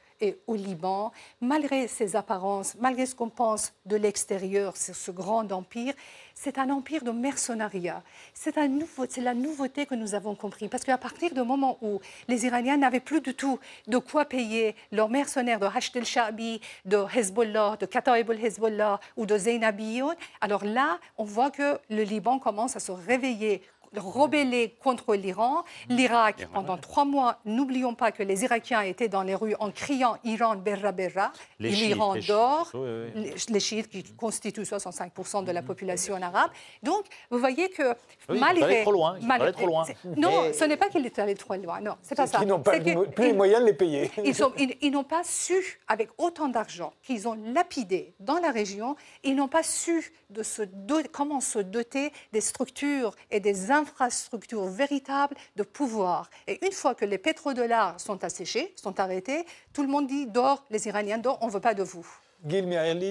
au 0.46 0.54
Liban, 0.54 1.12
malgré 1.40 1.88
ces 1.88 2.16
apparences, 2.16 2.74
malgré 2.80 3.06
ce 3.06 3.14
qu'on 3.14 3.28
pense 3.28 3.72
de 3.86 3.96
l'extérieur 3.96 4.76
sur 4.76 4.94
ce 4.94 5.10
grand 5.10 5.50
empire, 5.52 5.94
c'est 6.34 6.58
un 6.58 6.68
empire 6.70 7.04
de 7.04 7.12
mercenariat. 7.12 8.02
C'est 8.34 8.56
la 8.56 9.34
nouveauté 9.34 9.86
que 9.86 9.94
nous 9.94 10.14
avons 10.14 10.34
compris. 10.34 10.68
Parce 10.68 10.84
qu'à 10.84 10.98
partir 10.98 11.32
du 11.32 11.42
moment 11.42 11.78
où 11.80 12.00
les 12.28 12.44
Iraniens 12.44 12.76
n'avaient 12.76 13.00
plus 13.00 13.20
du 13.20 13.34
tout 13.34 13.58
de 13.86 13.98
quoi 13.98 14.24
payer 14.24 14.74
leurs 14.90 15.08
mercenaires 15.08 15.60
de 15.60 15.66
Hashd 15.66 15.96
el-Sha'bi, 15.96 16.60
de 16.84 17.04
Hezbollah, 17.14 17.76
de 17.78 17.86
Kataib 17.86 18.30
el-Hezbollah 18.30 19.00
ou 19.16 19.26
de 19.26 19.38
Zainabiyoun, 19.38 20.14
alors 20.40 20.64
là, 20.64 20.98
on 21.16 21.24
voit 21.24 21.50
que 21.50 21.78
le 21.88 22.02
Liban 22.02 22.38
commence 22.38 22.76
à 22.76 22.80
se 22.80 22.92
réveiller 22.92 23.62
rebeller 23.96 24.74
contre 24.82 25.14
l'Iran. 25.14 25.64
L'Irak, 25.88 26.46
pendant 26.52 26.76
trois 26.76 27.04
mois, 27.04 27.38
n'oublions 27.44 27.94
pas 27.94 28.12
que 28.12 28.22
les 28.22 28.44
Irakiens 28.44 28.82
étaient 28.82 29.08
dans 29.08 29.22
les 29.22 29.34
rues 29.34 29.54
en 29.60 29.70
criant 29.70 30.16
Iran, 30.24 30.56
Berra, 30.56 30.92
Berra. 30.92 31.32
L'Iran 31.60 32.16
dort. 32.26 32.70
oui, 32.74 32.80
oui. 33.14 33.22
Les, 33.22 33.34
les 33.48 33.60
chiites 33.60 33.88
qui 33.88 34.02
constituent 34.14 34.62
65% 34.62 35.44
de 35.44 35.52
la 35.52 35.62
population 35.62 36.14
arabe. 36.20 36.50
Donc, 36.82 37.04
vous 37.30 37.38
voyez 37.38 37.68
que 37.70 37.90
Oui, 38.28 38.36
ils 38.36 38.40
malgré... 38.40 38.64
allés 38.64 38.82
trop 38.82 38.92
loin, 38.92 39.16
ils 39.20 39.26
malgré- 39.26 39.52
trop 39.52 39.66
loin. 39.66 39.84
Non, 40.16 40.44
Et- 40.46 40.52
ce 40.52 40.64
n'est 40.64 40.76
pas 40.76 40.88
qu'il 40.88 41.04
est 41.06 41.18
allé 41.18 41.34
trop 41.34 41.54
loin. 41.54 41.80
Non, 41.80 41.96
c'est 42.02 42.14
pas 42.14 42.26
ça. 42.26 42.38
qu'ils 42.38 42.48
n'ont 42.48 42.60
pas 42.60 42.78
que- 42.78 43.04
plus 43.06 43.24
les 43.24 43.30
ils- 43.30 43.36
moyens 43.36 43.60
de 43.60 43.66
les 43.66 43.74
payer. 43.74 44.10
ils 44.24 44.34
ils- 44.58 44.76
ils 44.82 44.90
n'ont 44.90 45.04
pas 45.04 45.22
su, 45.24 45.80
avec 45.88 46.08
autant 46.18 46.48
d'argent 46.48 46.92
qu'ils 47.02 47.26
ont 47.28 47.34
lapidé 47.52 48.14
dans 48.20 48.38
la 48.38 48.50
région, 48.50 48.96
ils 49.22 49.34
n'ont 49.34 49.48
pas 49.48 49.62
su 49.62 50.12
de 50.30 50.42
se 50.42 50.62
do- 50.62 51.00
comment 51.12 51.40
se 51.40 51.58
doter 51.58 52.12
des 52.32 52.40
structures 52.40 53.14
et 53.30 53.40
des 53.40 53.70
infrastructure 53.84 54.64
véritable 54.64 55.36
de 55.56 55.62
pouvoir. 55.62 56.30
Et 56.46 56.64
une 56.66 56.72
fois 56.72 56.94
que 56.94 57.04
les 57.04 57.18
pétrodollars 57.18 58.00
sont 58.00 58.22
asséchés, 58.24 58.72
sont 58.76 58.98
arrêtés, 58.98 59.44
tout 59.72 59.82
le 59.82 59.88
monde 59.88 60.06
dit 60.06 60.26
dors, 60.26 60.64
les 60.70 60.86
Iraniens 60.88 61.18
dors, 61.18 61.38
on 61.42 61.46
ne 61.48 61.52
veut 61.52 61.60
pas 61.60 61.74
de 61.74 61.82
vous. 61.82 62.06
Gil 62.46 62.66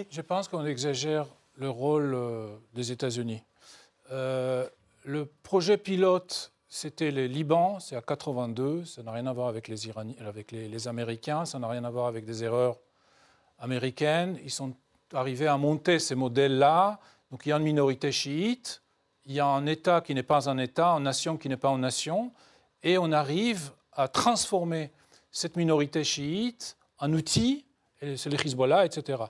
Je 0.09 0.21
pense 0.21 0.47
qu'on 0.47 0.65
exagère 0.65 1.25
le 1.55 1.69
rôle 1.69 2.13
euh, 2.13 2.47
des 2.73 2.91
États-Unis. 2.91 3.43
Euh, 4.11 4.67
le 5.03 5.25
projet 5.43 5.77
pilote, 5.77 6.51
c'était 6.67 7.11
le 7.11 7.25
Liban, 7.27 7.79
c'est 7.79 7.95
à 7.95 8.01
82, 8.01 8.85
ça 8.85 9.03
n'a 9.03 9.11
rien 9.11 9.27
à 9.27 9.33
voir 9.33 9.47
avec 9.47 9.67
les, 9.67 9.87
Iraniens, 9.87 10.15
avec 10.25 10.51
les, 10.51 10.67
les 10.67 10.87
Américains, 10.87 11.45
ça 11.45 11.59
n'a 11.59 11.67
rien 11.67 11.83
à 11.83 11.89
voir 11.89 12.07
avec 12.07 12.25
des 12.25 12.43
erreurs 12.43 12.77
américaines. 13.59 14.39
Ils 14.43 14.51
sont 14.51 14.73
arrivés 15.13 15.47
à 15.47 15.57
monter 15.57 15.99
ces 15.99 16.15
modèles-là. 16.15 16.99
Donc 17.31 17.45
il 17.45 17.49
y 17.49 17.51
a 17.51 17.57
une 17.57 17.63
minorité 17.63 18.11
chiite, 18.11 18.82
il 19.25 19.33
y 19.33 19.39
a 19.39 19.45
un 19.45 19.65
État 19.65 20.01
qui 20.01 20.13
n'est 20.13 20.23
pas 20.23 20.49
un 20.49 20.57
État, 20.57 20.89
une 20.89 21.03
nation 21.03 21.37
qui 21.37 21.49
n'est 21.49 21.57
pas 21.57 21.69
une 21.69 21.81
nation, 21.81 22.31
et 22.81 22.97
on 22.97 23.11
arrive 23.11 23.71
à 23.93 24.07
transformer 24.07 24.91
cette 25.31 25.55
minorité 25.55 26.03
chiite 26.03 26.77
en 26.99 27.11
outil, 27.13 27.65
c'est 28.01 28.29
le 28.29 28.37
Hezbollah, 28.45 28.85
etc. 28.85 29.23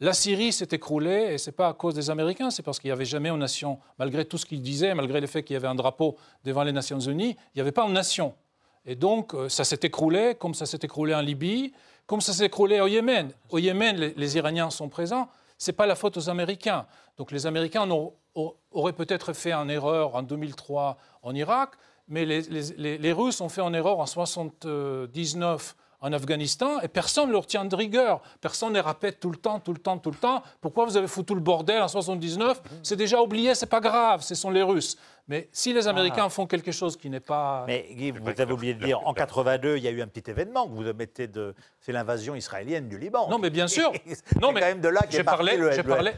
La 0.00 0.12
Syrie 0.12 0.52
s'est 0.52 0.68
écroulée, 0.70 1.32
et 1.32 1.38
ce 1.38 1.50
n'est 1.50 1.56
pas 1.56 1.68
à 1.68 1.72
cause 1.72 1.94
des 1.94 2.08
Américains, 2.08 2.50
c'est 2.50 2.62
parce 2.62 2.78
qu'il 2.78 2.88
n'y 2.88 2.92
avait 2.92 3.04
jamais 3.04 3.30
une 3.30 3.38
nation, 3.38 3.80
malgré 3.98 4.24
tout 4.24 4.38
ce 4.38 4.46
qu'ils 4.46 4.62
disaient, 4.62 4.94
malgré 4.94 5.20
le 5.20 5.26
fait 5.26 5.42
qu'il 5.42 5.54
y 5.54 5.56
avait 5.56 5.66
un 5.66 5.74
drapeau 5.74 6.16
devant 6.44 6.62
les 6.62 6.72
Nations 6.72 7.00
Unies, 7.00 7.30
il 7.30 7.56
n'y 7.56 7.60
avait 7.60 7.72
pas 7.72 7.84
une 7.84 7.94
nation. 7.94 8.34
Et 8.86 8.94
donc, 8.94 9.34
euh, 9.34 9.48
ça 9.48 9.64
s'est 9.64 9.80
écroulé, 9.82 10.36
comme 10.38 10.54
ça 10.54 10.66
s'est 10.66 10.78
écroulé 10.82 11.14
en 11.14 11.20
Libye, 11.20 11.72
comme 12.06 12.20
ça 12.20 12.32
s'est 12.32 12.46
écroulé 12.46 12.80
au 12.80 12.86
Yémen. 12.86 13.32
Au 13.50 13.58
Yémen, 13.58 13.96
les, 14.16 14.36
Iraniens 14.36 14.70
sont 14.70 14.88
présents, 14.88 15.28
ce 15.58 15.70
n'est 15.70 15.76
pas 15.76 15.86
la 15.86 15.96
faute 15.96 16.16
aux 16.16 16.30
Américains. 16.30 16.86
Donc 17.16 17.32
les 17.32 17.46
Américains 17.46 17.84
auraient 18.72 18.92
peut-être 18.92 19.32
fait 19.32 19.52
une 19.52 19.70
erreur 19.70 20.14
en 20.14 20.22
2003 20.22 20.96
en 21.22 21.34
Irak, 21.34 21.70
mais 22.08 22.24
les, 22.24 22.42
les 22.98 23.12
Russes 23.12 23.40
ont 23.40 23.48
fait 23.48 23.60
une 23.60 23.74
erreur 23.74 23.98
en 23.98 24.04
1979 24.04 25.76
en 26.00 26.12
Afghanistan 26.12 26.80
et 26.80 26.88
personne 26.88 27.28
ne 27.28 27.32
leur 27.32 27.46
tient 27.46 27.64
de 27.64 27.74
rigueur. 27.74 28.20
Personne 28.40 28.72
ne 28.72 28.80
répète 28.80 29.20
tout 29.20 29.30
le 29.30 29.36
temps, 29.36 29.60
tout 29.60 29.72
le 29.72 29.78
temps, 29.78 29.98
tout 29.98 30.10
le 30.10 30.16
temps. 30.16 30.42
Pourquoi 30.60 30.84
vous 30.84 30.96
avez 30.96 31.08
foutu 31.08 31.34
le 31.34 31.40
bordel 31.40 31.82
en 31.82 31.88
79 31.88 32.62
C'est 32.82 32.96
déjà 32.96 33.20
oublié, 33.20 33.54
c'est 33.54 33.66
pas 33.66 33.80
grave, 33.80 34.22
ce 34.22 34.34
sont 34.34 34.50
les 34.50 34.62
Russes. 34.62 34.96
Mais 35.28 35.46
si 35.52 35.74
les 35.74 35.86
Américains 35.86 36.24
ah. 36.26 36.30
font 36.30 36.46
quelque 36.46 36.72
chose 36.72 36.96
qui 36.96 37.10
n'est 37.10 37.20
pas. 37.20 37.64
Mais 37.66 37.86
Guy, 37.90 38.12
vous 38.12 38.40
avez 38.40 38.52
oublié 38.52 38.72
de 38.72 38.82
dire, 38.82 39.06
en 39.06 39.12
82, 39.12 39.76
il 39.76 39.82
y 39.82 39.88
a 39.88 39.90
eu 39.90 40.00
un 40.00 40.06
petit 40.06 40.30
événement 40.30 40.66
que 40.66 40.72
vous 40.72 40.82
mettez 40.94 41.26
de. 41.26 41.54
C'est 41.80 41.92
l'invasion 41.92 42.34
israélienne 42.34 42.88
du 42.88 42.98
Liban. 42.98 43.28
Non, 43.28 43.38
mais 43.38 43.50
bien 43.50 43.66
sûr. 43.66 43.92
non, 44.40 44.52
mais 44.52 44.60
quand 44.60 44.66
même 44.66 44.80
de 44.80 44.88
là 44.88 45.00
le, 45.04 45.10
j'ai 45.10 45.22
parlé, 45.22 45.56
le, 45.58 45.70
j'ai 45.72 45.82
parlé, 45.82 46.12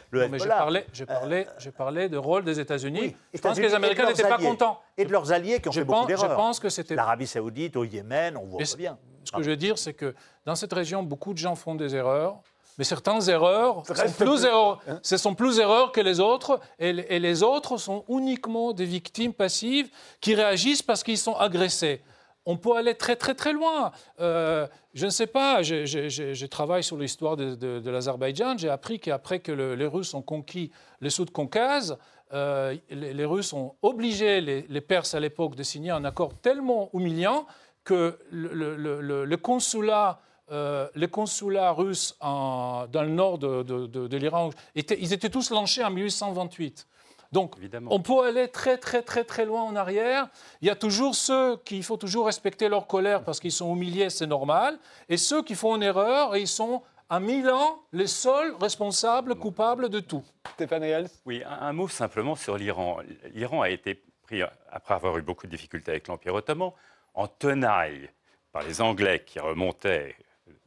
j'ai 0.93 1.07
parlé, 1.07 1.47
j'ai 1.59 1.71
parlé 1.73 2.09
de 2.09 2.17
rôle 2.17 2.45
des 2.45 2.61
États-Unis. 2.61 3.17
je 3.35 3.41
pense 3.41 3.57
que 3.57 3.63
les 3.63 3.75
Américains 3.75 4.07
n'étaient 4.07 4.23
pas 4.23 4.39
contents. 4.39 4.81
Et 4.97 5.05
de 5.05 5.11
leurs 5.11 5.33
alliés 5.33 5.61
qui 5.61 5.69
ont 5.69 5.73
fait 5.73 5.83
beaucoup 5.85 6.07
d'erreurs. 6.07 6.31
Je 6.31 6.37
pense 6.37 6.61
que 6.61 6.69
c'était. 6.69 6.95
L'Arabie 6.95 7.27
Saoudite, 7.27 7.77
au 7.77 7.85
Yémen, 7.85 8.37
on 8.37 8.47
voit 8.47 8.63
bien. 8.79 8.97
Ce 9.31 9.37
que 9.37 9.43
je 9.45 9.51
veux 9.51 9.57
dire, 9.57 9.79
c'est 9.79 9.95
que 9.95 10.15
dans 10.45 10.57
cette 10.57 10.73
région, 10.73 11.03
beaucoup 11.03 11.33
de 11.33 11.39
gens 11.39 11.55
font 11.55 11.77
des 11.77 11.95
erreurs. 11.95 12.41
Mais 12.79 12.85
certaines 12.85 13.29
erreurs 13.29 13.85
sont 13.87 14.25
plus 14.25 14.45
erreurs, 14.45 14.81
ce 15.03 15.17
sont 15.19 15.35
plus 15.35 15.59
erreurs 15.59 15.93
que 15.93 16.01
les 16.01 16.19
autres, 16.19 16.61
et, 16.79 17.19
les 17.19 17.43
autres 17.43 17.77
sont 17.77 18.05
uniquement 18.09 18.73
des 18.73 18.87
victimes 18.87 19.35
passives 19.35 19.91
qui 20.21 20.35
réagissent 20.35 20.83
parce 20.83 21.03
qu'ils 21.03 21.19
sont 21.19 21.35
agressés. 21.35 22.01
On 22.47 22.57
peut 22.57 22.75
aller 22.75 22.95
très 22.95 23.17
très 23.17 23.35
très 23.35 23.53
loin. 23.53 23.93
Euh, 24.19 24.67
je 24.95 25.05
ne 25.05 25.11
sais 25.11 25.27
pas, 25.27 25.63
je, 25.63 26.47
travaille 26.47 26.83
sur 26.83 26.97
l'histoire 26.97 27.37
de, 27.37 27.91
l'Azerbaïdjan, 27.91 28.57
j'ai 28.57 28.71
appris 28.71 28.99
qu'après 28.99 29.41
que 29.41 29.53
les 29.53 29.87
Russes 29.87 30.15
ont 30.15 30.23
conquis 30.23 30.71
le 31.01 31.11
Sud-Caucase, 31.11 31.99
euh, 32.33 32.75
les, 32.89 33.25
Russes 33.27 33.53
ont 33.53 33.75
obligé 33.83 34.41
les, 34.41 34.65
les 34.69 34.81
Perses 34.81 35.15
à 35.15 35.21
l'époque 35.21 35.55
de 35.55 35.63
signer 35.63 35.91
un 35.91 36.05
accord 36.05 36.33
tellement 36.41 36.89
humiliant 36.95 37.45
que 37.91 38.17
le, 38.31 39.37
consulat, 39.37 40.21
euh, 40.53 40.89
les 40.95 41.09
consulats 41.09 41.73
russes 41.73 42.17
dans 42.21 42.89
le 42.95 43.09
nord 43.09 43.39
de, 43.39 44.17
l'Iran, 44.17 44.51
ils 44.77 45.13
étaient 45.13 45.29
tous 45.29 45.51
lancés 45.51 45.83
en 45.83 45.91
1828. 45.91 46.87
Donc, 47.33 47.55
on 47.89 48.01
peut 48.01 48.25
aller 48.25 48.49
très, 48.49 48.77
très, 48.77 49.03
très, 49.03 49.25
très 49.25 49.45
loin 49.45 49.63
en 49.63 49.77
arrière. 49.77 50.29
Il 50.63 50.69
y 50.69 50.71
a 50.71 50.75
toujours 50.75 51.15
ceux 51.15 51.57
qui, 51.65 51.83
faut 51.83 51.97
toujours 51.97 52.27
respecter 52.27 52.69
leur 52.69 52.87
colère 52.87 53.23
parce 53.25 53.39
qu'ils 53.39 53.53
sont 53.53 53.75
humiliés, 53.75 54.11
c'est 54.11 54.27
normal. 54.27 54.79
Et 55.09 55.17
ceux 55.17 55.43
qui 55.43 55.55
font 55.55 55.77
une 55.77 55.85
erreur, 55.85 56.35
et 56.35 56.41
ils 56.41 56.49
sont 56.49 56.83
à 57.09 57.21
mille 57.21 57.49
ans 57.51 57.83
les 57.93 58.09
seuls 58.09 58.55
responsables, 58.61 59.37
coupables 59.37 59.89
de 59.89 60.01
tout. 60.01 60.25
Stéphane 60.55 61.09
Oui, 61.25 61.43
un, 61.45 61.67
un, 61.69 61.73
mot 61.73 61.89
simplement 61.89 62.35
sur 62.35 62.57
l'Iran. 62.57 62.99
L'Iran 63.33 63.63
a 63.63 63.71
été 63.71 64.01
pris, 64.25 64.43
après 64.71 64.95
avoir 64.95 65.17
eu 65.19 65.23
beaucoup 65.23 65.47
de 65.47 65.53
difficultés 65.53 65.93
avec 65.93 66.09
l'Empire 66.09 66.35
ottoman, 66.35 66.73
en 67.15 67.29
tenaille 67.29 68.11
par 68.53 68.63
les 68.63 68.81
Anglais 68.81 69.23
qui 69.25 69.39
remontaient 69.39 70.17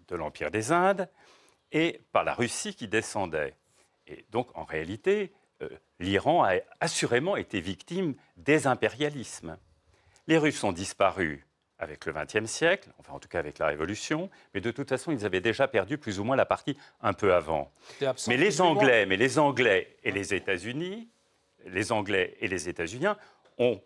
de 0.07 0.15
l'Empire 0.15 0.51
des 0.51 0.71
Indes 0.71 1.09
et 1.71 2.01
par 2.11 2.23
la 2.23 2.33
Russie 2.33 2.75
qui 2.75 2.87
descendait. 2.87 3.55
Et 4.07 4.25
donc, 4.31 4.49
en 4.55 4.63
réalité, 4.63 5.33
euh, 5.61 5.69
l'Iran 5.99 6.43
a 6.43 6.55
assurément 6.79 7.35
été 7.35 7.61
victime 7.61 8.15
des 8.37 8.67
impérialismes. 8.67 9.57
Les 10.27 10.37
Russes 10.37 10.63
ont 10.63 10.71
disparu 10.71 11.45
avec 11.79 12.05
le 12.05 12.13
XXe 12.13 12.49
siècle, 12.49 12.89
enfin 12.97 13.13
en 13.13 13.19
tout 13.19 13.27
cas 13.27 13.39
avec 13.39 13.59
la 13.59 13.67
Révolution, 13.67 14.29
mais 14.53 14.61
de 14.61 14.71
toute 14.71 14.87
façon, 14.87 15.11
ils 15.11 15.25
avaient 15.25 15.41
déjà 15.41 15.67
perdu 15.67 15.97
plus 15.97 16.19
ou 16.19 16.23
moins 16.23 16.35
la 16.35 16.45
partie 16.45 16.77
un 17.01 17.13
peu 17.13 17.33
avant. 17.33 17.71
Mais 18.27 18.37
les 18.37 18.61
Anglais, 18.61 19.05
mais 19.05 19.17
les 19.17 19.37
Anglais 19.37 19.97
et 20.03 20.11
les 20.11 20.33
États-Unis, 20.33 21.09
les 21.65 21.91
Anglais 21.91 22.37
et 22.39 22.47
les 22.47 22.69
États-Unis 22.69 23.07
ont 23.57 23.81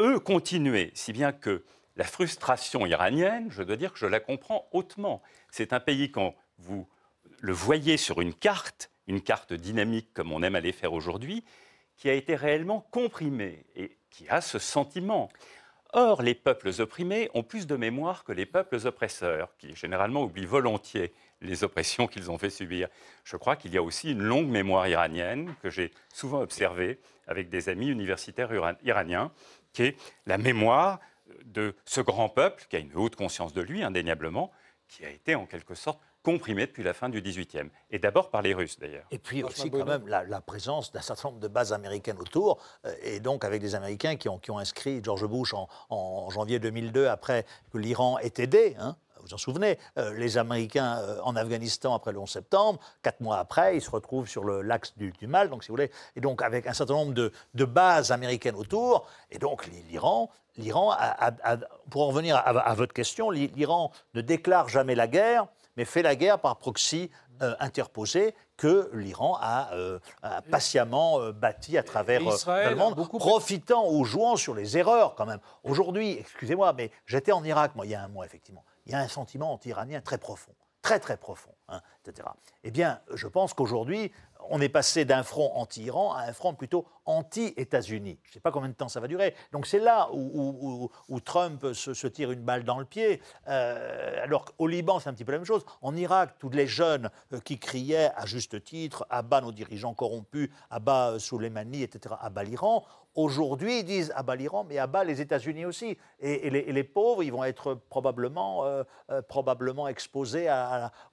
eux 0.00 0.18
continué, 0.18 0.90
si 0.94 1.12
bien 1.12 1.32
que 1.32 1.64
la 1.96 2.04
frustration 2.04 2.86
iranienne, 2.86 3.48
je 3.50 3.62
dois 3.62 3.76
dire 3.76 3.92
que 3.92 3.98
je 3.98 4.06
la 4.06 4.20
comprends 4.20 4.68
hautement. 4.72 5.22
C'est 5.50 5.72
un 5.72 5.80
pays, 5.80 6.10
quand 6.10 6.34
vous 6.58 6.86
le 7.40 7.52
voyez 7.52 7.96
sur 7.96 8.20
une 8.20 8.34
carte, 8.34 8.90
une 9.06 9.20
carte 9.20 9.52
dynamique 9.52 10.12
comme 10.12 10.32
on 10.32 10.42
aime 10.42 10.56
aller 10.56 10.72
faire 10.72 10.92
aujourd'hui, 10.92 11.44
qui 11.96 12.10
a 12.10 12.12
été 12.12 12.34
réellement 12.34 12.86
comprimé 12.90 13.64
et 13.74 13.96
qui 14.10 14.28
a 14.28 14.40
ce 14.40 14.58
sentiment. 14.58 15.30
Or, 15.92 16.20
les 16.20 16.34
peuples 16.34 16.70
opprimés 16.80 17.30
ont 17.32 17.42
plus 17.42 17.66
de 17.66 17.76
mémoire 17.76 18.24
que 18.24 18.32
les 18.32 18.44
peuples 18.44 18.86
oppresseurs, 18.86 19.56
qui 19.56 19.74
généralement 19.74 20.24
oublient 20.24 20.44
volontiers 20.44 21.14
les 21.40 21.64
oppressions 21.64 22.06
qu'ils 22.06 22.30
ont 22.30 22.38
fait 22.38 22.50
subir. 22.50 22.88
Je 23.24 23.36
crois 23.36 23.56
qu'il 23.56 23.72
y 23.72 23.78
a 23.78 23.82
aussi 23.82 24.12
une 24.12 24.22
longue 24.22 24.48
mémoire 24.48 24.88
iranienne 24.88 25.54
que 25.62 25.70
j'ai 25.70 25.92
souvent 26.12 26.40
observée 26.40 26.98
avec 27.26 27.48
des 27.48 27.68
amis 27.68 27.88
universitaires 27.88 28.50
iraniens, 28.82 29.32
qui 29.72 29.84
est 29.84 29.96
la 30.26 30.38
mémoire 30.38 31.00
de 31.44 31.74
ce 31.84 32.00
grand 32.00 32.28
peuple, 32.28 32.66
qui 32.68 32.76
a 32.76 32.78
une 32.78 32.94
haute 32.94 33.16
conscience 33.16 33.52
de 33.52 33.62
lui, 33.62 33.82
indéniablement, 33.82 34.50
qui 34.88 35.04
a 35.04 35.10
été 35.10 35.34
en 35.34 35.46
quelque 35.46 35.74
sorte 35.74 36.00
comprimé 36.22 36.66
depuis 36.66 36.82
la 36.82 36.92
fin 36.92 37.08
du 37.08 37.22
XVIIIe. 37.22 37.70
Et 37.90 38.00
d'abord 38.00 38.30
par 38.30 38.42
les 38.42 38.52
Russes, 38.52 38.80
d'ailleurs. 38.80 39.06
Et 39.12 39.18
puis 39.18 39.44
aussi, 39.44 39.70
quand 39.70 39.84
même, 39.84 40.08
la, 40.08 40.40
présence 40.40 40.90
d'un 40.90 41.00
certain 41.00 41.28
nombre 41.28 41.40
de 41.40 41.46
bases 41.46 41.72
américaines 41.72 42.18
autour, 42.18 42.60
euh, 42.84 42.92
et 43.02 43.20
donc 43.20 43.44
avec 43.44 43.60
des 43.60 43.76
Américains 43.76 44.16
qui 44.16 44.28
ont, 44.28 44.38
qui 44.38 44.50
ont 44.50 44.58
inscrit 44.58 45.00
George 45.04 45.24
Bush 45.26 45.54
en, 45.54 46.30
janvier 46.30 46.58
2002, 46.58 47.06
après 47.06 47.46
que 47.72 47.78
l'Iran 47.78 48.18
ait 48.18 48.32
aidé. 48.38 48.74
Hein, 48.80 48.96
vous 49.26 49.34
en 49.34 49.38
souvenez, 49.38 49.78
euh, 49.98 50.14
les 50.14 50.38
Américains 50.38 50.98
euh, 50.98 51.18
en 51.22 51.36
Afghanistan 51.36 51.94
après 51.94 52.12
le 52.12 52.18
11 52.18 52.30
septembre, 52.30 52.80
quatre 53.02 53.20
mois 53.20 53.38
après, 53.38 53.76
ils 53.76 53.82
se 53.82 53.90
retrouvent 53.90 54.28
sur 54.28 54.44
l'axe 54.44 54.96
du, 54.96 55.12
du, 55.12 55.26
mal, 55.26 55.50
donc 55.50 55.64
si 55.64 55.68
vous 55.68 55.74
voulez, 55.74 55.90
et 56.14 56.20
donc 56.20 56.42
avec 56.42 56.66
un 56.66 56.72
certain 56.72 56.94
nombre 56.94 57.12
de, 57.12 57.32
de 57.54 57.64
bases 57.64 58.12
américaines 58.12 58.56
autour, 58.56 59.06
et 59.30 59.38
donc 59.38 59.66
l'Iran 59.66 60.30
l'Iran, 60.58 60.96
pour 61.90 62.04
en 62.04 62.06
revenir 62.08 62.36
à, 62.36 62.74
votre 62.74 62.94
question, 62.94 63.30
l'Iran 63.30 63.92
ne 64.14 64.22
déclare 64.22 64.70
jamais 64.70 64.94
la 64.94 65.06
guerre, 65.06 65.46
mais 65.76 65.84
fait 65.84 66.02
la 66.02 66.16
guerre 66.16 66.38
par 66.38 66.56
proxy 66.56 67.10
euh, 67.42 67.54
interposé 67.60 68.34
que 68.56 68.90
l'Iran 68.94 69.36
a, 69.38 69.74
euh, 69.74 69.98
patiemment 70.50 71.20
euh, 71.20 71.32
bâti 71.32 71.76
à 71.76 71.82
travers 71.82 72.20
le 72.20 72.74
monde, 72.74 72.96
profitant 73.18 73.90
ou 73.90 74.04
jouant 74.04 74.36
sur 74.36 74.54
les 74.54 74.78
erreurs 74.78 75.14
quand 75.14 75.26
même. 75.26 75.40
Aujourd'hui, 75.62 76.12
excusez-moi, 76.12 76.72
mais 76.72 76.90
j'étais 77.04 77.32
en 77.32 77.44
Irak, 77.44 77.72
moi, 77.74 77.84
il 77.84 77.90
y 77.90 77.94
a 77.94 78.02
un 78.02 78.08
mois, 78.08 78.24
effectivement. 78.24 78.64
Il 78.86 78.92
y 78.92 78.94
a 78.94 79.00
un 79.00 79.08
sentiment 79.08 79.52
anti-iranien 79.52 80.00
très 80.00 80.18
profond, 80.18 80.52
très 80.80 81.00
très 81.00 81.16
profond, 81.16 81.54
hein, 81.68 81.80
etc. 82.04 82.28
Eh 82.64 82.70
bien, 82.70 83.00
je 83.14 83.26
pense 83.26 83.52
qu'aujourd'hui, 83.52 84.12
on 84.50 84.60
est 84.60 84.68
passé 84.68 85.04
d'un 85.04 85.22
front 85.22 85.52
anti-Iran 85.54 86.12
à 86.14 86.22
un 86.22 86.32
front 86.32 86.54
plutôt 86.54 86.86
anti-États-Unis. 87.04 88.18
Je 88.22 88.30
ne 88.30 88.32
sais 88.34 88.40
pas 88.40 88.50
combien 88.50 88.68
de 88.68 88.74
temps 88.74 88.88
ça 88.88 89.00
va 89.00 89.08
durer. 89.08 89.34
Donc 89.52 89.66
c'est 89.66 89.78
là 89.78 90.08
où, 90.12 90.90
Trump 91.24 91.72
se, 91.72 92.06
tire 92.06 92.30
une 92.30 92.42
balle 92.42 92.64
dans 92.64 92.78
le 92.78 92.84
pied. 92.84 93.20
Euh, 93.48 94.22
alors 94.22 94.44
qu'au 94.44 94.66
Liban, 94.66 95.00
c'est 95.00 95.08
un 95.08 95.14
petit 95.14 95.24
peu 95.24 95.32
la 95.32 95.38
même 95.38 95.46
chose. 95.46 95.64
En 95.82 95.96
Irak, 95.96 96.34
tous 96.38 96.50
les 96.50 96.66
jeunes 96.66 97.10
euh, 97.32 97.40
qui 97.40 97.58
criaient 97.58 98.10
à 98.16 98.26
juste 98.26 98.62
titre 98.62 99.06
à 99.10 99.22
bas 99.22 99.40
nos 99.40 99.52
dirigeants 99.52 99.94
corrompus, 99.94 100.50
à 100.70 100.78
bas 100.78 101.12
euh, 101.12 101.18
Soleimani, 101.18 101.82
etc., 101.82 102.14
à 102.20 102.30
bas 102.30 102.44
l'Iran, 102.44 102.84
Aujourd'hui, 103.16 103.80
ils 103.80 103.84
disent 103.84 104.12
à 104.14 104.22
bas 104.22 104.36
l'Iran, 104.36 104.64
mais 104.68 104.78
à 104.78 104.86
bas 104.86 105.04
les 105.04 105.20
États-Unis 105.20 105.64
aussi. 105.64 105.98
Et, 106.20 106.50
les, 106.50 106.84
pauvres, 106.84 107.22
ils 107.22 107.32
vont 107.32 107.44
être 107.44 107.74
probablement, 107.88 108.64
probablement 109.28 109.88
exposés 109.88 110.48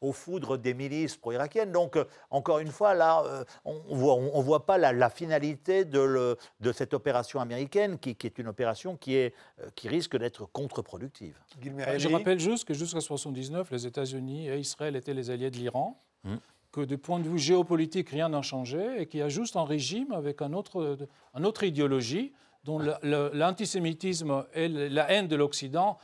aux 0.02 0.12
foudres 0.12 0.58
des 0.58 0.74
milices 0.74 1.18
pro-irakiennes. 1.18 1.72
Donc, 1.72 1.98
encore 2.30 2.60
une 2.60 2.72
fois, 2.72 2.94
là, 2.94 3.24
euh, 3.26 3.44
on 3.66 3.96
voit, 3.96 4.16
on, 4.16 4.42
voit 4.42 4.66
pas 4.66 4.78
la, 4.78 5.10
finalité 5.10 5.86
de, 5.86 6.00
le, 6.00 6.38
de, 6.60 6.72
cette 6.72 6.94
opération 6.94 7.40
américaine, 7.40 7.98
qui, 7.98 8.16
qui, 8.16 8.28
est 8.28 8.38
une 8.38 8.48
opération 8.48 8.98
qui, 8.98 9.16
est, 9.16 9.34
euh, 9.62 9.70
qui 9.76 9.88
risque 9.88 10.18
d'être 10.18 10.46
contre-productive. 10.46 11.38
Je 11.62 12.08
rappelle 12.10 12.40
juste 12.40 12.66
que 12.66 12.74
jusqu'à 12.74 13.00
1979, 13.00 13.72
les 13.72 13.88
États-Unis 13.88 14.50
et 14.50 14.58
Israël 14.58 14.96
étaient 14.96 15.14
les 15.14 15.30
alliés 15.30 15.52
de 15.52 15.58
l'Iran. 15.58 16.00
Hum. 16.26 16.40
Que 16.74 16.82
du 16.82 16.98
point 16.98 17.20
de 17.20 17.30
vue 17.30 17.40
géopolitique, 17.40 18.10
rien 18.10 18.30
n'a 18.30 18.42
changé 18.42 19.00
et 19.00 19.06
qu'il 19.06 19.20
y 19.20 19.24
a 19.24 19.30
juste 19.30 19.56
un 19.56 19.64
régime 19.64 20.12
avec 20.12 20.42
un 20.42 20.54
autre, 20.54 20.98
une 21.36 21.46
autre 21.46 21.64
idéologie 21.64 22.34
dont 22.66 22.80
l'antisémitisme 23.04 24.44
et 24.54 24.68
la 24.68 25.10
haine 25.12 25.28
de 25.28 25.36
l'Occident 25.36 25.98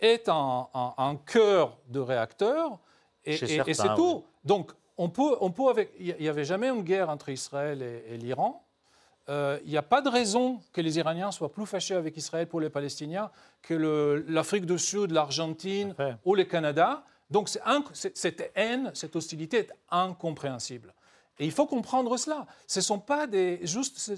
est 0.00 0.28
un, 0.28 1.18
cœur 1.26 1.76
de 1.88 2.00
réacteur 2.00 2.78
et, 3.24 3.36
c'est 3.36 3.94
tout. 3.96 4.24
Donc, 4.44 4.72
on 4.96 5.08
peut, 5.08 5.36
on 5.40 5.50
peut 5.50 5.68
avec, 5.68 5.92
il 5.98 6.14
n'y 6.20 6.28
avait 6.28 6.44
jamais 6.44 6.68
une 6.68 6.82
guerre 6.82 7.10
entre 7.10 7.28
Israël 7.28 7.82
et, 7.82 8.16
l'Iran. 8.16 8.64
Euh, 9.28 9.58
il 9.64 9.70
n'y 9.70 9.76
a 9.76 9.82
pas 9.82 10.02
de 10.02 10.08
raison 10.08 10.60
que 10.72 10.80
les 10.80 10.98
Iraniens 10.98 11.30
soient 11.30 11.52
plus 11.52 11.66
fâchés 11.66 11.94
avec 11.94 12.16
Israël 12.16 12.46
pour 12.46 12.60
les 12.60 12.70
Palestiniens 12.70 13.30
que 13.62 14.24
l'Afrique 14.28 14.66
du 14.66 14.78
Sud, 14.78 15.10
l'Argentine 15.10 15.94
ou 16.24 16.34
le 16.34 16.44
Canada. 16.44 17.04
Donc 17.32 17.48
cette 17.48 18.52
haine, 18.54 18.90
cette 18.94 19.16
hostilité 19.16 19.58
est 19.58 19.72
incompréhensible. 19.90 20.94
Et 21.38 21.46
il 21.46 21.50
faut 21.50 21.66
comprendre 21.66 22.16
cela. 22.18 22.46
Ce 22.66 22.80
ne 22.80 22.84
sont 22.84 22.98
pas 22.98 23.26
des 23.26 23.58
juste 23.62 24.12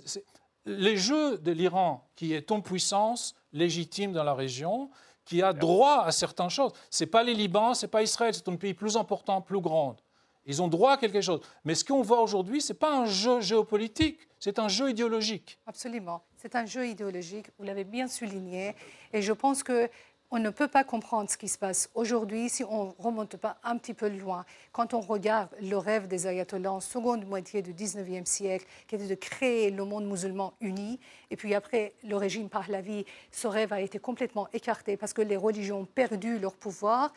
les 0.67 0.97
jeux 0.97 1.39
de 1.39 1.53
l'Iran 1.53 2.09
qui 2.17 2.35
est 2.35 2.51
en 2.51 2.61
puissance 2.61 3.37
légitime 3.53 4.13
dans 4.13 4.25
la 4.25 4.35
région 4.35 4.91
qui 5.25 5.43
a 5.43 5.53
droit 5.53 6.03
à 6.03 6.11
certaines 6.11 6.51
choses. 6.51 6.73
Ce 6.91 7.05
n'est 7.05 7.11
pas 7.11 7.23
les 7.23 7.35
Liban, 7.35 7.73
ce 7.73 7.87
n'est 7.87 7.91
pas 7.91 8.03
Israël, 8.03 8.35
c'est 8.35 8.49
un 8.49 8.57
pays 8.57 8.75
plus 8.75 8.97
important, 8.97 9.41
plus 9.41 9.61
grand. 9.61 9.97
Ils 10.45 10.61
ont 10.61 10.69
droit 10.69 10.93
à 10.93 10.97
quelque 10.97 11.21
chose. 11.21 11.41
Mais 11.65 11.75
ce 11.75 11.85
qu'on 11.85 12.03
voit 12.03 12.21
aujourd'hui, 12.21 12.61
ce 12.61 12.73
n'est 12.73 12.79
pas 12.79 12.95
un 12.99 13.07
jeu 13.07 13.41
géopolitique, 13.41 14.19
c'est 14.39 14.59
un 14.59 14.69
jeu 14.69 14.91
idéologique. 14.91 15.59
Absolument. 15.67 16.23
C'est 16.37 16.57
un 16.57 16.67
jeu 16.67 16.89
idéologique, 16.89 17.47
vous 17.59 17.65
l'avez 17.65 17.85
bien 17.85 18.09
souligné. 18.09 18.75
Et 19.13 19.23
je 19.23 19.33
pense 19.33 19.63
que 19.63 19.89
on 20.35 20.41
ne 20.41 20.51
peut 20.51 20.67
pas 20.67 20.83
comprendre 20.83 21.31
ce 21.31 21.37
qui 21.37 21.47
se 21.47 21.57
passe 21.57 21.89
aujourd'hui 21.95 22.49
si 22.49 22.65
on 22.65 22.87
ne 22.87 22.91
remonte 22.99 23.37
pas 23.37 23.57
un 23.63 23.79
petit 23.79 23.95
peu 23.95 24.09
loin. 24.09 24.45
Quand 24.73 24.93
on 24.93 24.99
regarde 24.99 25.49
le 25.63 25.77
rêve 25.77 26.09
des 26.09 26.27
ayatollahs 26.27 26.73
en 26.73 26.81
seconde 26.81 27.25
moitié 27.25 27.63
du 27.63 27.73
19e 27.73 28.27
siècle, 28.27 28.67
qui 28.89 28.97
était 28.97 29.07
de 29.07 29.15
créer 29.15 29.71
le 29.71 29.85
monde 29.85 30.07
musulman 30.07 30.53
uni, 30.61 30.99
et 31.31 31.37
puis 31.37 31.55
après 31.55 31.93
le 32.03 32.17
régime 32.17 32.49
par 32.49 32.69
la 32.69 32.81
vie, 32.81 33.05
ce 33.31 33.47
rêve 33.47 33.73
a 33.73 33.81
été 33.81 34.01
complètement 34.01 34.49
écarté 34.53 34.97
parce 34.97 35.13
que 35.13 35.23
les 35.23 35.37
religions 35.37 35.83
ont 35.83 35.85
perdu 35.85 36.41
leur 36.41 36.55
pouvoir 36.55 37.13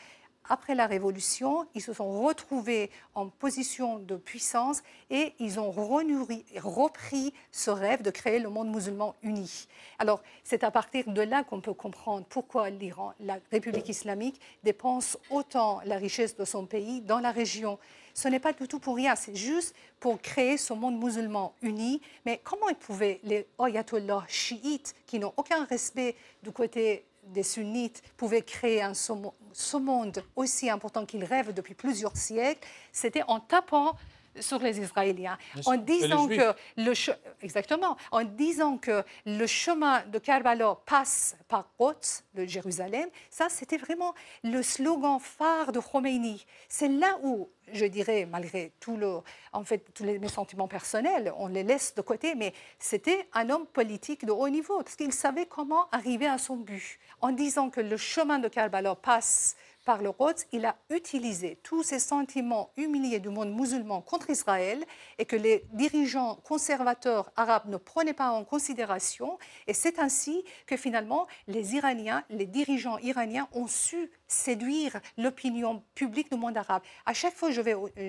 après 0.49 0.75
la 0.75 0.87
Révolution, 0.87 1.67
ils 1.75 1.81
se 1.81 1.93
sont 1.93 2.23
retrouvés 2.23 2.89
en 3.15 3.29
position 3.29 3.99
de 3.99 4.15
puissance 4.15 4.81
et 5.09 5.33
ils 5.39 5.59
ont 5.59 5.71
repris 5.71 7.33
ce 7.51 7.69
rêve 7.69 8.01
de 8.01 8.11
créer 8.11 8.39
le 8.39 8.49
monde 8.49 8.69
musulman 8.69 9.15
uni. 9.23 9.67
Alors, 9.99 10.21
c'est 10.43 10.63
à 10.63 10.71
partir 10.71 11.05
de 11.07 11.21
là 11.21 11.43
qu'on 11.43 11.61
peut 11.61 11.73
comprendre 11.73 12.25
pourquoi 12.29 12.69
l'Iran, 12.69 13.13
la 13.19 13.39
République 13.51 13.89
islamique, 13.89 14.39
dépense 14.63 15.17
autant 15.29 15.81
la 15.85 15.97
richesse 15.97 16.35
de 16.35 16.45
son 16.45 16.65
pays 16.65 17.01
dans 17.01 17.19
la 17.19 17.31
région. 17.31 17.79
Ce 18.13 18.27
n'est 18.27 18.39
pas 18.39 18.53
du 18.53 18.67
tout 18.67 18.79
pour 18.79 18.95
rien, 18.95 19.15
c'est 19.15 19.35
juste 19.35 19.75
pour 19.99 20.19
créer 20.19 20.57
ce 20.57 20.73
monde 20.73 20.97
musulman 20.97 21.53
uni. 21.61 22.01
Mais 22.25 22.41
comment 22.43 22.69
ils 22.69 22.75
pouvaient, 22.75 23.19
les 23.23 23.45
ayatollahs 23.59 24.25
chiites, 24.27 24.95
qui 25.05 25.19
n'ont 25.19 25.33
aucun 25.37 25.65
respect 25.65 26.15
du 26.41 26.51
côté 26.51 27.05
des 27.27 27.43
sunnites 27.43 28.01
pouvaient 28.17 28.41
créer 28.41 28.81
un, 28.81 28.93
ce 28.93 29.77
monde 29.77 30.23
aussi 30.35 30.69
important 30.69 31.05
qu'ils 31.05 31.23
rêvent 31.23 31.53
depuis 31.53 31.73
plusieurs 31.73 32.15
siècles, 32.15 32.67
c'était 32.91 33.23
en 33.27 33.39
tapant 33.39 33.95
sur 34.41 34.59
les 34.59 34.79
Israéliens, 34.79 35.37
en 35.65 35.75
disant 35.75 36.27
que 36.27 36.53
le 36.77 36.93
exactement, 37.41 37.97
en 38.11 38.23
disant 38.23 38.77
que 38.77 39.03
le 39.25 39.47
chemin 39.47 40.03
de 40.07 40.19
Karbala 40.19 40.77
passe 40.85 41.35
par 41.47 41.69
Quds, 41.77 42.23
de 42.37 42.45
Jérusalem, 42.45 43.09
ça 43.29 43.49
c'était 43.49 43.77
vraiment 43.77 44.13
le 44.43 44.61
slogan 44.61 45.19
phare 45.19 45.71
de 45.71 45.79
Khomeini. 45.79 46.45
C'est 46.69 46.87
là 46.87 47.17
où, 47.23 47.49
je 47.73 47.85
dirais, 47.85 48.25
malgré 48.25 48.71
tout 48.79 48.95
le, 48.95 49.19
en 49.51 49.63
fait, 49.63 49.83
tous 49.93 50.03
les, 50.03 50.19
mes 50.19 50.29
sentiments 50.29 50.67
personnels, 50.67 51.33
on 51.37 51.47
les 51.47 51.63
laisse 51.63 51.95
de 51.95 52.01
côté, 52.01 52.35
mais 52.35 52.53
c'était 52.79 53.27
un 53.33 53.49
homme 53.49 53.65
politique 53.65 54.25
de 54.25 54.31
haut 54.31 54.49
niveau 54.49 54.77
parce 54.77 54.95
qu'il 54.95 55.13
savait 55.13 55.47
comment 55.47 55.89
arriver 55.91 56.27
à 56.27 56.37
son 56.37 56.57
but, 56.57 56.99
en 57.21 57.31
disant 57.31 57.69
que 57.69 57.81
le 57.81 57.97
chemin 57.97 58.39
de 58.39 58.47
Karbala 58.47 58.95
passe 58.95 59.55
par 59.87 60.01
le 60.01 60.09
Rhodes, 60.09 60.41
il 60.51 60.65
a 60.65 60.75
utilisé 60.89 61.59
tous 61.63 61.81
ces 61.81 61.99
sentiments 61.99 62.71
humiliés 62.75 63.21
du 63.21 63.29
monde 63.29 63.53
musulman 63.53 64.01
contre 64.01 64.29
Israël 64.29 64.83
et 65.17 65.23
que 65.23 65.37
les 65.37 65.63
dirigeants 65.71 66.35
conservateurs 66.43 67.31
arabes 67.37 67.69
ne 67.69 67.77
prenaient 67.77 68.11
pas 68.11 68.31
en 68.31 68.43
considération. 68.43 69.39
Et 69.65 69.73
c'est 69.73 69.97
ainsi 69.99 70.43
que 70.65 70.75
finalement 70.75 71.25
les 71.47 71.75
Iraniens, 71.75 72.25
les 72.29 72.45
dirigeants 72.45 72.97
iraniens 72.97 73.47
ont 73.53 73.67
su 73.67 74.11
séduire 74.27 74.99
l'opinion 75.17 75.81
publique 75.95 76.29
du 76.29 76.37
monde 76.37 76.57
arabe. 76.57 76.81
À 77.05 77.13
chaque 77.13 77.33
fois 77.33 77.47
que 77.47 77.55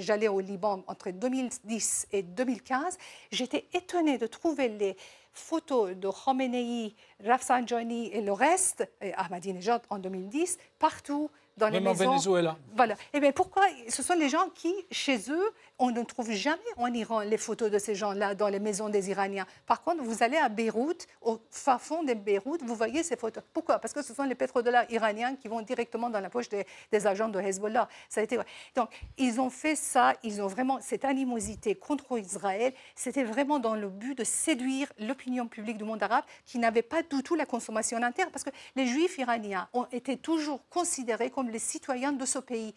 j'allais 0.01 0.27
au 0.27 0.41
Liban 0.41 0.83
entre 0.89 1.13
2010 1.13 2.09
et 2.11 2.25
2015, 2.25 2.99
j'étais 3.31 3.69
étonnée 3.73 4.19
de 4.19 4.27
trouver 4.27 4.69
les 4.69 4.97
photos 5.33 5.95
de 5.95 6.09
Khomeini, 6.09 6.97
Rafsanjani 7.25 8.09
et 8.09 8.21
le 8.21 8.33
reste, 8.33 8.91
et 9.01 9.15
Ahmadinejad 9.15 9.83
en 9.91 10.01
2010, 10.01 10.59
partout 10.81 11.31
dans 11.59 11.69
les 11.69 11.81
maisons. 11.81 12.11
Venezuela. 12.13 12.57
Voilà. 12.75 12.95
Et 12.95 12.97
eh 13.15 13.21
bien 13.21 13.33
pourquoi 13.33 13.65
Ce 13.89 14.03
sont 14.03 14.15
les 14.15 14.29
gens 14.29 14.49
qui, 14.55 14.75
chez 14.91 15.19
eux, 15.31 15.51
on 15.79 15.91
ne 15.91 16.03
trouve 16.03 16.31
jamais 16.33 16.59
en 16.77 16.93
Iran 16.93 17.21
les 17.21 17.37
photos 17.37 17.71
de 17.71 17.79
ces 17.79 17.95
gens-là 17.95 18.35
dans 18.35 18.49
les 18.49 18.59
maisons 18.59 18.89
des 18.89 19.11
Iraniens. 19.11 19.47
Par 19.67 19.83
contre, 19.83 20.03
vous 20.03 20.23
allez 20.23 20.37
à 20.37 20.49
Beyrouth, 20.49 21.07
au 21.23 21.39
fin 21.51 21.79
fond 21.79 22.03
de 22.03 22.15
Beyrouth, 22.15 22.63
vous 22.63 22.75
voyez 22.75 23.03
ces 23.03 23.17
photos. 23.17 23.45
Pourquoi? 23.53 23.79
Parce 23.79 23.95
que 23.95 24.03
ce 24.03 24.13
sont 24.13 24.25
les 24.25 24.35
pétrodollars 24.35 24.91
iraniens 24.91 25.37
qui 25.37 25.47
vont 25.47 25.63
directement 25.63 26.11
dans 26.11 26.21
la 26.21 26.31
poche 26.31 26.49
des, 26.49 26.67
agents 27.07 27.29
de 27.29 27.39
Hezbollah. 27.41 27.89
Ça 28.09 28.21
a 28.21 28.25
été... 28.25 28.39
Donc, 28.75 28.91
ils 29.17 29.41
ont 29.41 29.51
fait 29.51 29.77
ça, 29.77 30.15
ils 30.25 30.43
ont 30.43 30.49
vraiment 30.49 30.81
cette 30.81 31.05
animosité 31.05 31.77
contre 31.77 32.19
Israël. 32.19 32.73
C'était 32.97 33.25
vraiment 33.25 33.61
dans 33.61 33.75
le 33.75 33.89
but 33.89 34.19
de 34.19 34.25
séduire 34.25 34.93
l'opinion 34.99 35.47
publique 35.47 35.79
du 35.79 35.85
monde 35.85 36.03
arabe 36.03 36.25
qui 36.45 36.59
n'avait 36.59 36.83
pas 36.83 37.03
du 37.03 37.23
tout 37.23 37.37
la 37.37 37.47
consommation 37.47 38.03
interne. 38.03 38.31
Parce 38.33 38.45
que 38.45 38.51
les 38.75 38.87
juifs 38.87 39.17
iraniens 39.19 39.69
ont 39.73 39.87
été 39.93 40.17
toujours 40.17 40.61
considérés 40.71 41.31
comme 41.31 41.51
les 41.51 41.61
citoyens 41.61 42.13
de 42.13 42.25
ce 42.25 42.41
pays 42.41 42.75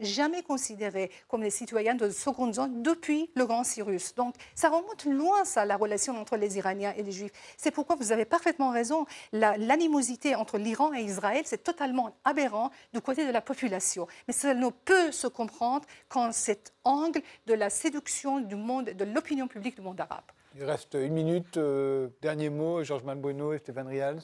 jamais 0.00 0.42
considérés 0.42 1.10
comme 1.28 1.42
les 1.42 1.50
citoyens 1.50 1.94
de 1.94 2.10
seconde 2.10 2.54
zone 2.54 2.82
depuis 2.82 3.30
le 3.34 3.46
Grand 3.46 3.64
Cyrus. 3.64 4.14
Donc 4.14 4.34
ça 4.54 4.68
remonte 4.68 5.04
loin, 5.04 5.44
ça, 5.44 5.64
la 5.64 5.76
relation 5.76 6.18
entre 6.18 6.36
les 6.36 6.58
Iraniens 6.58 6.94
et 6.96 7.02
les 7.02 7.12
Juifs. 7.12 7.32
C'est 7.56 7.70
pourquoi 7.70 7.96
vous 7.96 8.12
avez 8.12 8.24
parfaitement 8.24 8.70
raison, 8.70 9.06
l'animosité 9.32 10.34
entre 10.34 10.58
l'Iran 10.58 10.94
et 10.94 11.00
Israël, 11.00 11.42
c'est 11.44 11.62
totalement 11.62 12.16
aberrant 12.24 12.70
du 12.92 13.00
côté 13.00 13.26
de 13.26 13.32
la 13.32 13.40
population. 13.40 14.06
Mais 14.28 14.34
ça 14.34 14.54
ne 14.54 14.68
peut 14.70 15.12
se 15.12 15.26
comprendre 15.26 15.86
qu'en 16.08 16.32
cet 16.32 16.72
angle 16.84 17.20
de 17.46 17.54
la 17.54 17.70
séduction 17.70 18.40
du 18.40 18.54
monde, 18.54 18.90
de 18.90 19.04
l'opinion 19.04 19.48
publique 19.48 19.76
du 19.76 19.82
monde 19.82 20.00
arabe. 20.00 20.24
Il 20.56 20.64
reste 20.64 20.94
une 20.94 21.12
minute. 21.12 21.56
Euh, 21.58 22.08
dernier 22.22 22.48
mot, 22.48 22.82
Georges 22.82 23.02
Malbueno 23.02 23.52
et 23.52 23.58
Stéphane 23.58 23.88
Rials. 23.88 24.22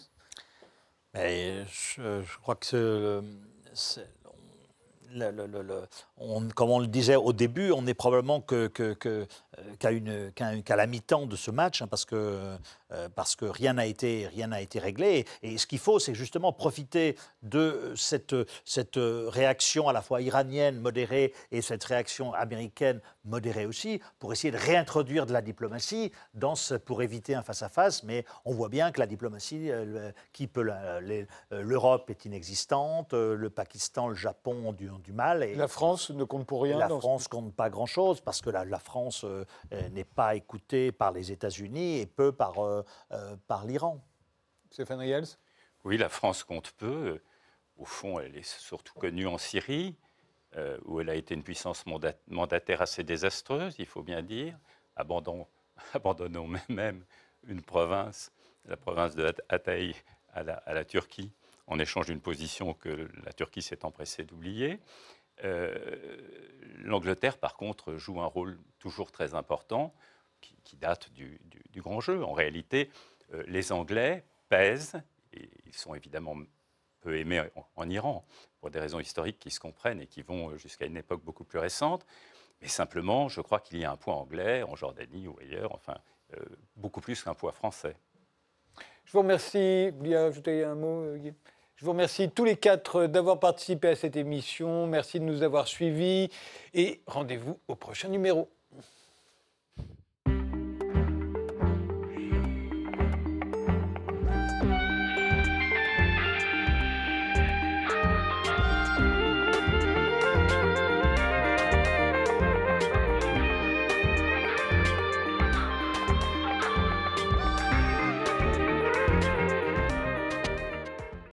je, 1.14 1.66
je, 1.97 2.38
crois 2.38 2.55
que 2.55 3.22
comme 6.54 6.70
on 6.70 6.78
le 6.78 6.86
disait 6.86 7.16
au 7.16 7.32
début, 7.32 7.70
on 7.72 7.86
est 7.86 7.94
probablement 7.94 8.40
qu'à 8.40 8.68
que, 8.68 9.26
la 10.76 10.86
mi-temps 10.86 11.26
de 11.26 11.36
ce 11.36 11.50
match, 11.50 11.82
hein, 11.82 11.86
parce 11.86 12.04
que 12.04 12.56
euh, 12.93 13.09
parce 13.14 13.36
que 13.36 13.45
rien 13.45 13.74
n'a 13.74 13.86
été, 13.86 14.28
rien 14.28 14.53
été 14.53 14.78
réglé. 14.78 15.26
Et, 15.43 15.59
ce 15.59 15.66
qu'il 15.66 15.78
faut, 15.78 15.99
c'est 15.99 16.14
justement 16.14 16.53
profiter 16.53 17.16
de 17.43 17.93
cette, 17.97 18.34
cette 18.64 18.99
réaction 18.99 19.88
à 19.88 19.93
la 19.93 20.03
fois 20.03 20.20
iranienne 20.20 20.80
modérée 20.80 21.32
et 21.51 21.62
cette 21.62 21.84
réaction 21.84 22.32
américaine 22.34 23.01
modérée 23.24 23.66
aussi, 23.66 24.01
pour 24.18 24.32
essayer 24.32 24.51
de 24.51 24.59
réintroduire 24.59 25.26
de 25.26 25.32
la 25.32 25.43
diplomatie 25.43 26.11
dans 26.34 26.55
ce, 26.55 26.74
pour 26.74 27.03
éviter 27.03 27.34
un 27.34 27.43
face-à-face. 27.43 28.03
mais 28.03 28.24
on 28.45 28.53
voit 28.53 28.68
bien 28.68 28.90
que 28.90 28.99
la 28.99 29.07
diplomatie, 29.07 29.70
euh, 29.70 30.11
qui 30.32 30.47
peut 30.47 30.68
euh, 30.68 31.24
l'Europe 31.51 32.11
est 32.11 32.24
inexistante, 32.24 33.12
le 33.12 33.51
Pakistan, 33.51 34.09
le 34.09 34.14
Japon 34.14 34.68
ont 34.68 34.72
du, 34.72 34.90
du 35.05 35.12
mal. 35.12 35.43
Et 35.45 35.55
la 35.55 35.68
France 35.68 36.11
ne 36.11 36.24
compte 36.24 36.47
pour 36.47 36.62
rien. 36.62 36.78
La 36.78 36.88
France 36.88 37.28
compte 37.28 37.55
pas 37.55 37.70
grand-chose 37.70 38.20
parce 38.20 38.40
que 38.40 38.51
la, 38.51 38.64
la 38.64 38.78
France 38.78 39.24
n'est 39.93 40.05
pas 40.05 40.34
écoutée 40.34 40.93
par 40.93 41.12
les 41.12 41.30
États-Unis 41.30 42.01
et 42.01 42.07
peu 42.07 42.32
par 42.32 42.59
euh, 42.59 42.82
par 43.47 43.64
l'Iran. 43.64 44.05
Stéphane 44.70 45.01
Riels 45.01 45.26
Oui, 45.85 45.99
la 45.99 46.09
France 46.09 46.45
compte 46.45 46.72
peu. 46.72 47.20
Au 47.76 47.85
fond, 47.85 48.18
elle 48.18 48.37
est 48.37 48.47
surtout 48.47 48.95
connue 48.95 49.26
en 49.26 49.39
Syrie, 49.39 49.97
euh, 50.57 50.78
où 50.85 51.01
elle 51.01 51.11
a 51.11 51.14
été 51.14 51.35
une 51.35 51.43
puissance 51.43 51.85
mandataire 52.28 52.83
assez 52.83 53.05
désastreuse, 53.05 53.74
il 53.78 53.87
faut 53.87 54.03
bien 54.03 54.22
dire, 54.22 54.59
abandonnant 54.97 56.47
même 56.68 57.05
une 57.47 57.62
province, 57.62 58.33
la 58.66 58.76
province 58.76 59.14
de 59.14 59.35
Hatay, 59.49 59.95
à 60.35 60.43
la, 60.43 60.85
Turquie, 60.85 61.33
en 61.66 61.78
échange 61.78 62.07
d'une 62.07 62.20
position 62.20 62.72
que 62.72 63.11
la 63.24 63.33
Turquie 63.33 63.62
s'est 63.62 63.85
empressée 63.85 64.24
d'oublier. 64.24 64.80
L'Angleterre, 66.78 67.37
par 67.37 67.57
contre, 67.57 67.97
joue 67.97 68.20
un 68.20 68.26
rôle 68.26 68.59
toujours 68.78 69.11
très 69.12 69.35
important 69.35 69.95
qui, 70.64 70.76
date 70.76 71.11
du, 71.12 71.40
grand 71.76 72.01
jeu. 72.01 72.24
En 72.24 72.32
réalité, 72.32 72.90
les 73.47 73.72
Anglais 73.72 74.24
pèsent, 74.49 75.01
et 75.32 75.49
ils 75.66 75.74
sont 75.74 75.95
évidemment 75.95 76.36
peu 77.01 77.16
aimés 77.16 77.43
en, 77.76 77.88
Iran, 77.88 78.24
pour 78.61 78.70
des 78.70 78.80
raisons 78.80 79.01
historiques 79.01 79.38
qui 79.38 79.51
se 79.51 79.61
comprennent 79.61 80.01
et 80.01 80.07
qui 80.07 80.22
vont 80.22 80.57
jusqu'à 80.57 80.86
une 80.86 80.97
époque 80.97 81.22
beaucoup 81.22 81.45
plus 81.45 81.59
récente. 81.59 82.05
Mais 82.61 82.68
simplement, 82.68 83.28
je 83.28 83.40
crois 83.40 83.61
qu'il 83.61 83.78
y 83.78 83.84
a 83.84 83.90
un 83.90 83.97
poids 83.97 84.14
anglais 84.14 84.62
en 84.62 84.76
Jordanie 84.76 85.28
ou 85.28 85.36
ailleurs, 85.40 85.72
enfin, 85.74 85.97
beaucoup 86.76 87.01
plus 87.01 87.22
qu'un 87.22 87.34
poids 87.34 87.53
français. 87.53 87.97
Je 89.05 89.12
vous 89.12 89.18
remercie. 89.20 89.90
Vous 89.90 90.14
ajouter 90.14 90.64
un 90.64 90.74
mot, 90.74 91.03
euh, 91.03 91.32
je 91.76 91.84
vous 91.84 91.90
remercie 91.90 92.30
tous 92.30 92.45
les 92.45 92.57
quatre 92.57 93.07
d'avoir 93.07 93.38
participé 93.38 93.88
à 93.88 93.97
cette 93.97 94.16
émission. 94.16 94.86
Merci 94.86 95.20
de 95.20 95.24
nous 95.24 95.43
avoir 95.43 95.68
suivis 95.68 96.30
et 96.74 97.03
rendez-vous 97.07 97.59
au 97.68 97.74
prochain 97.74 98.09
numéro. 98.09 98.49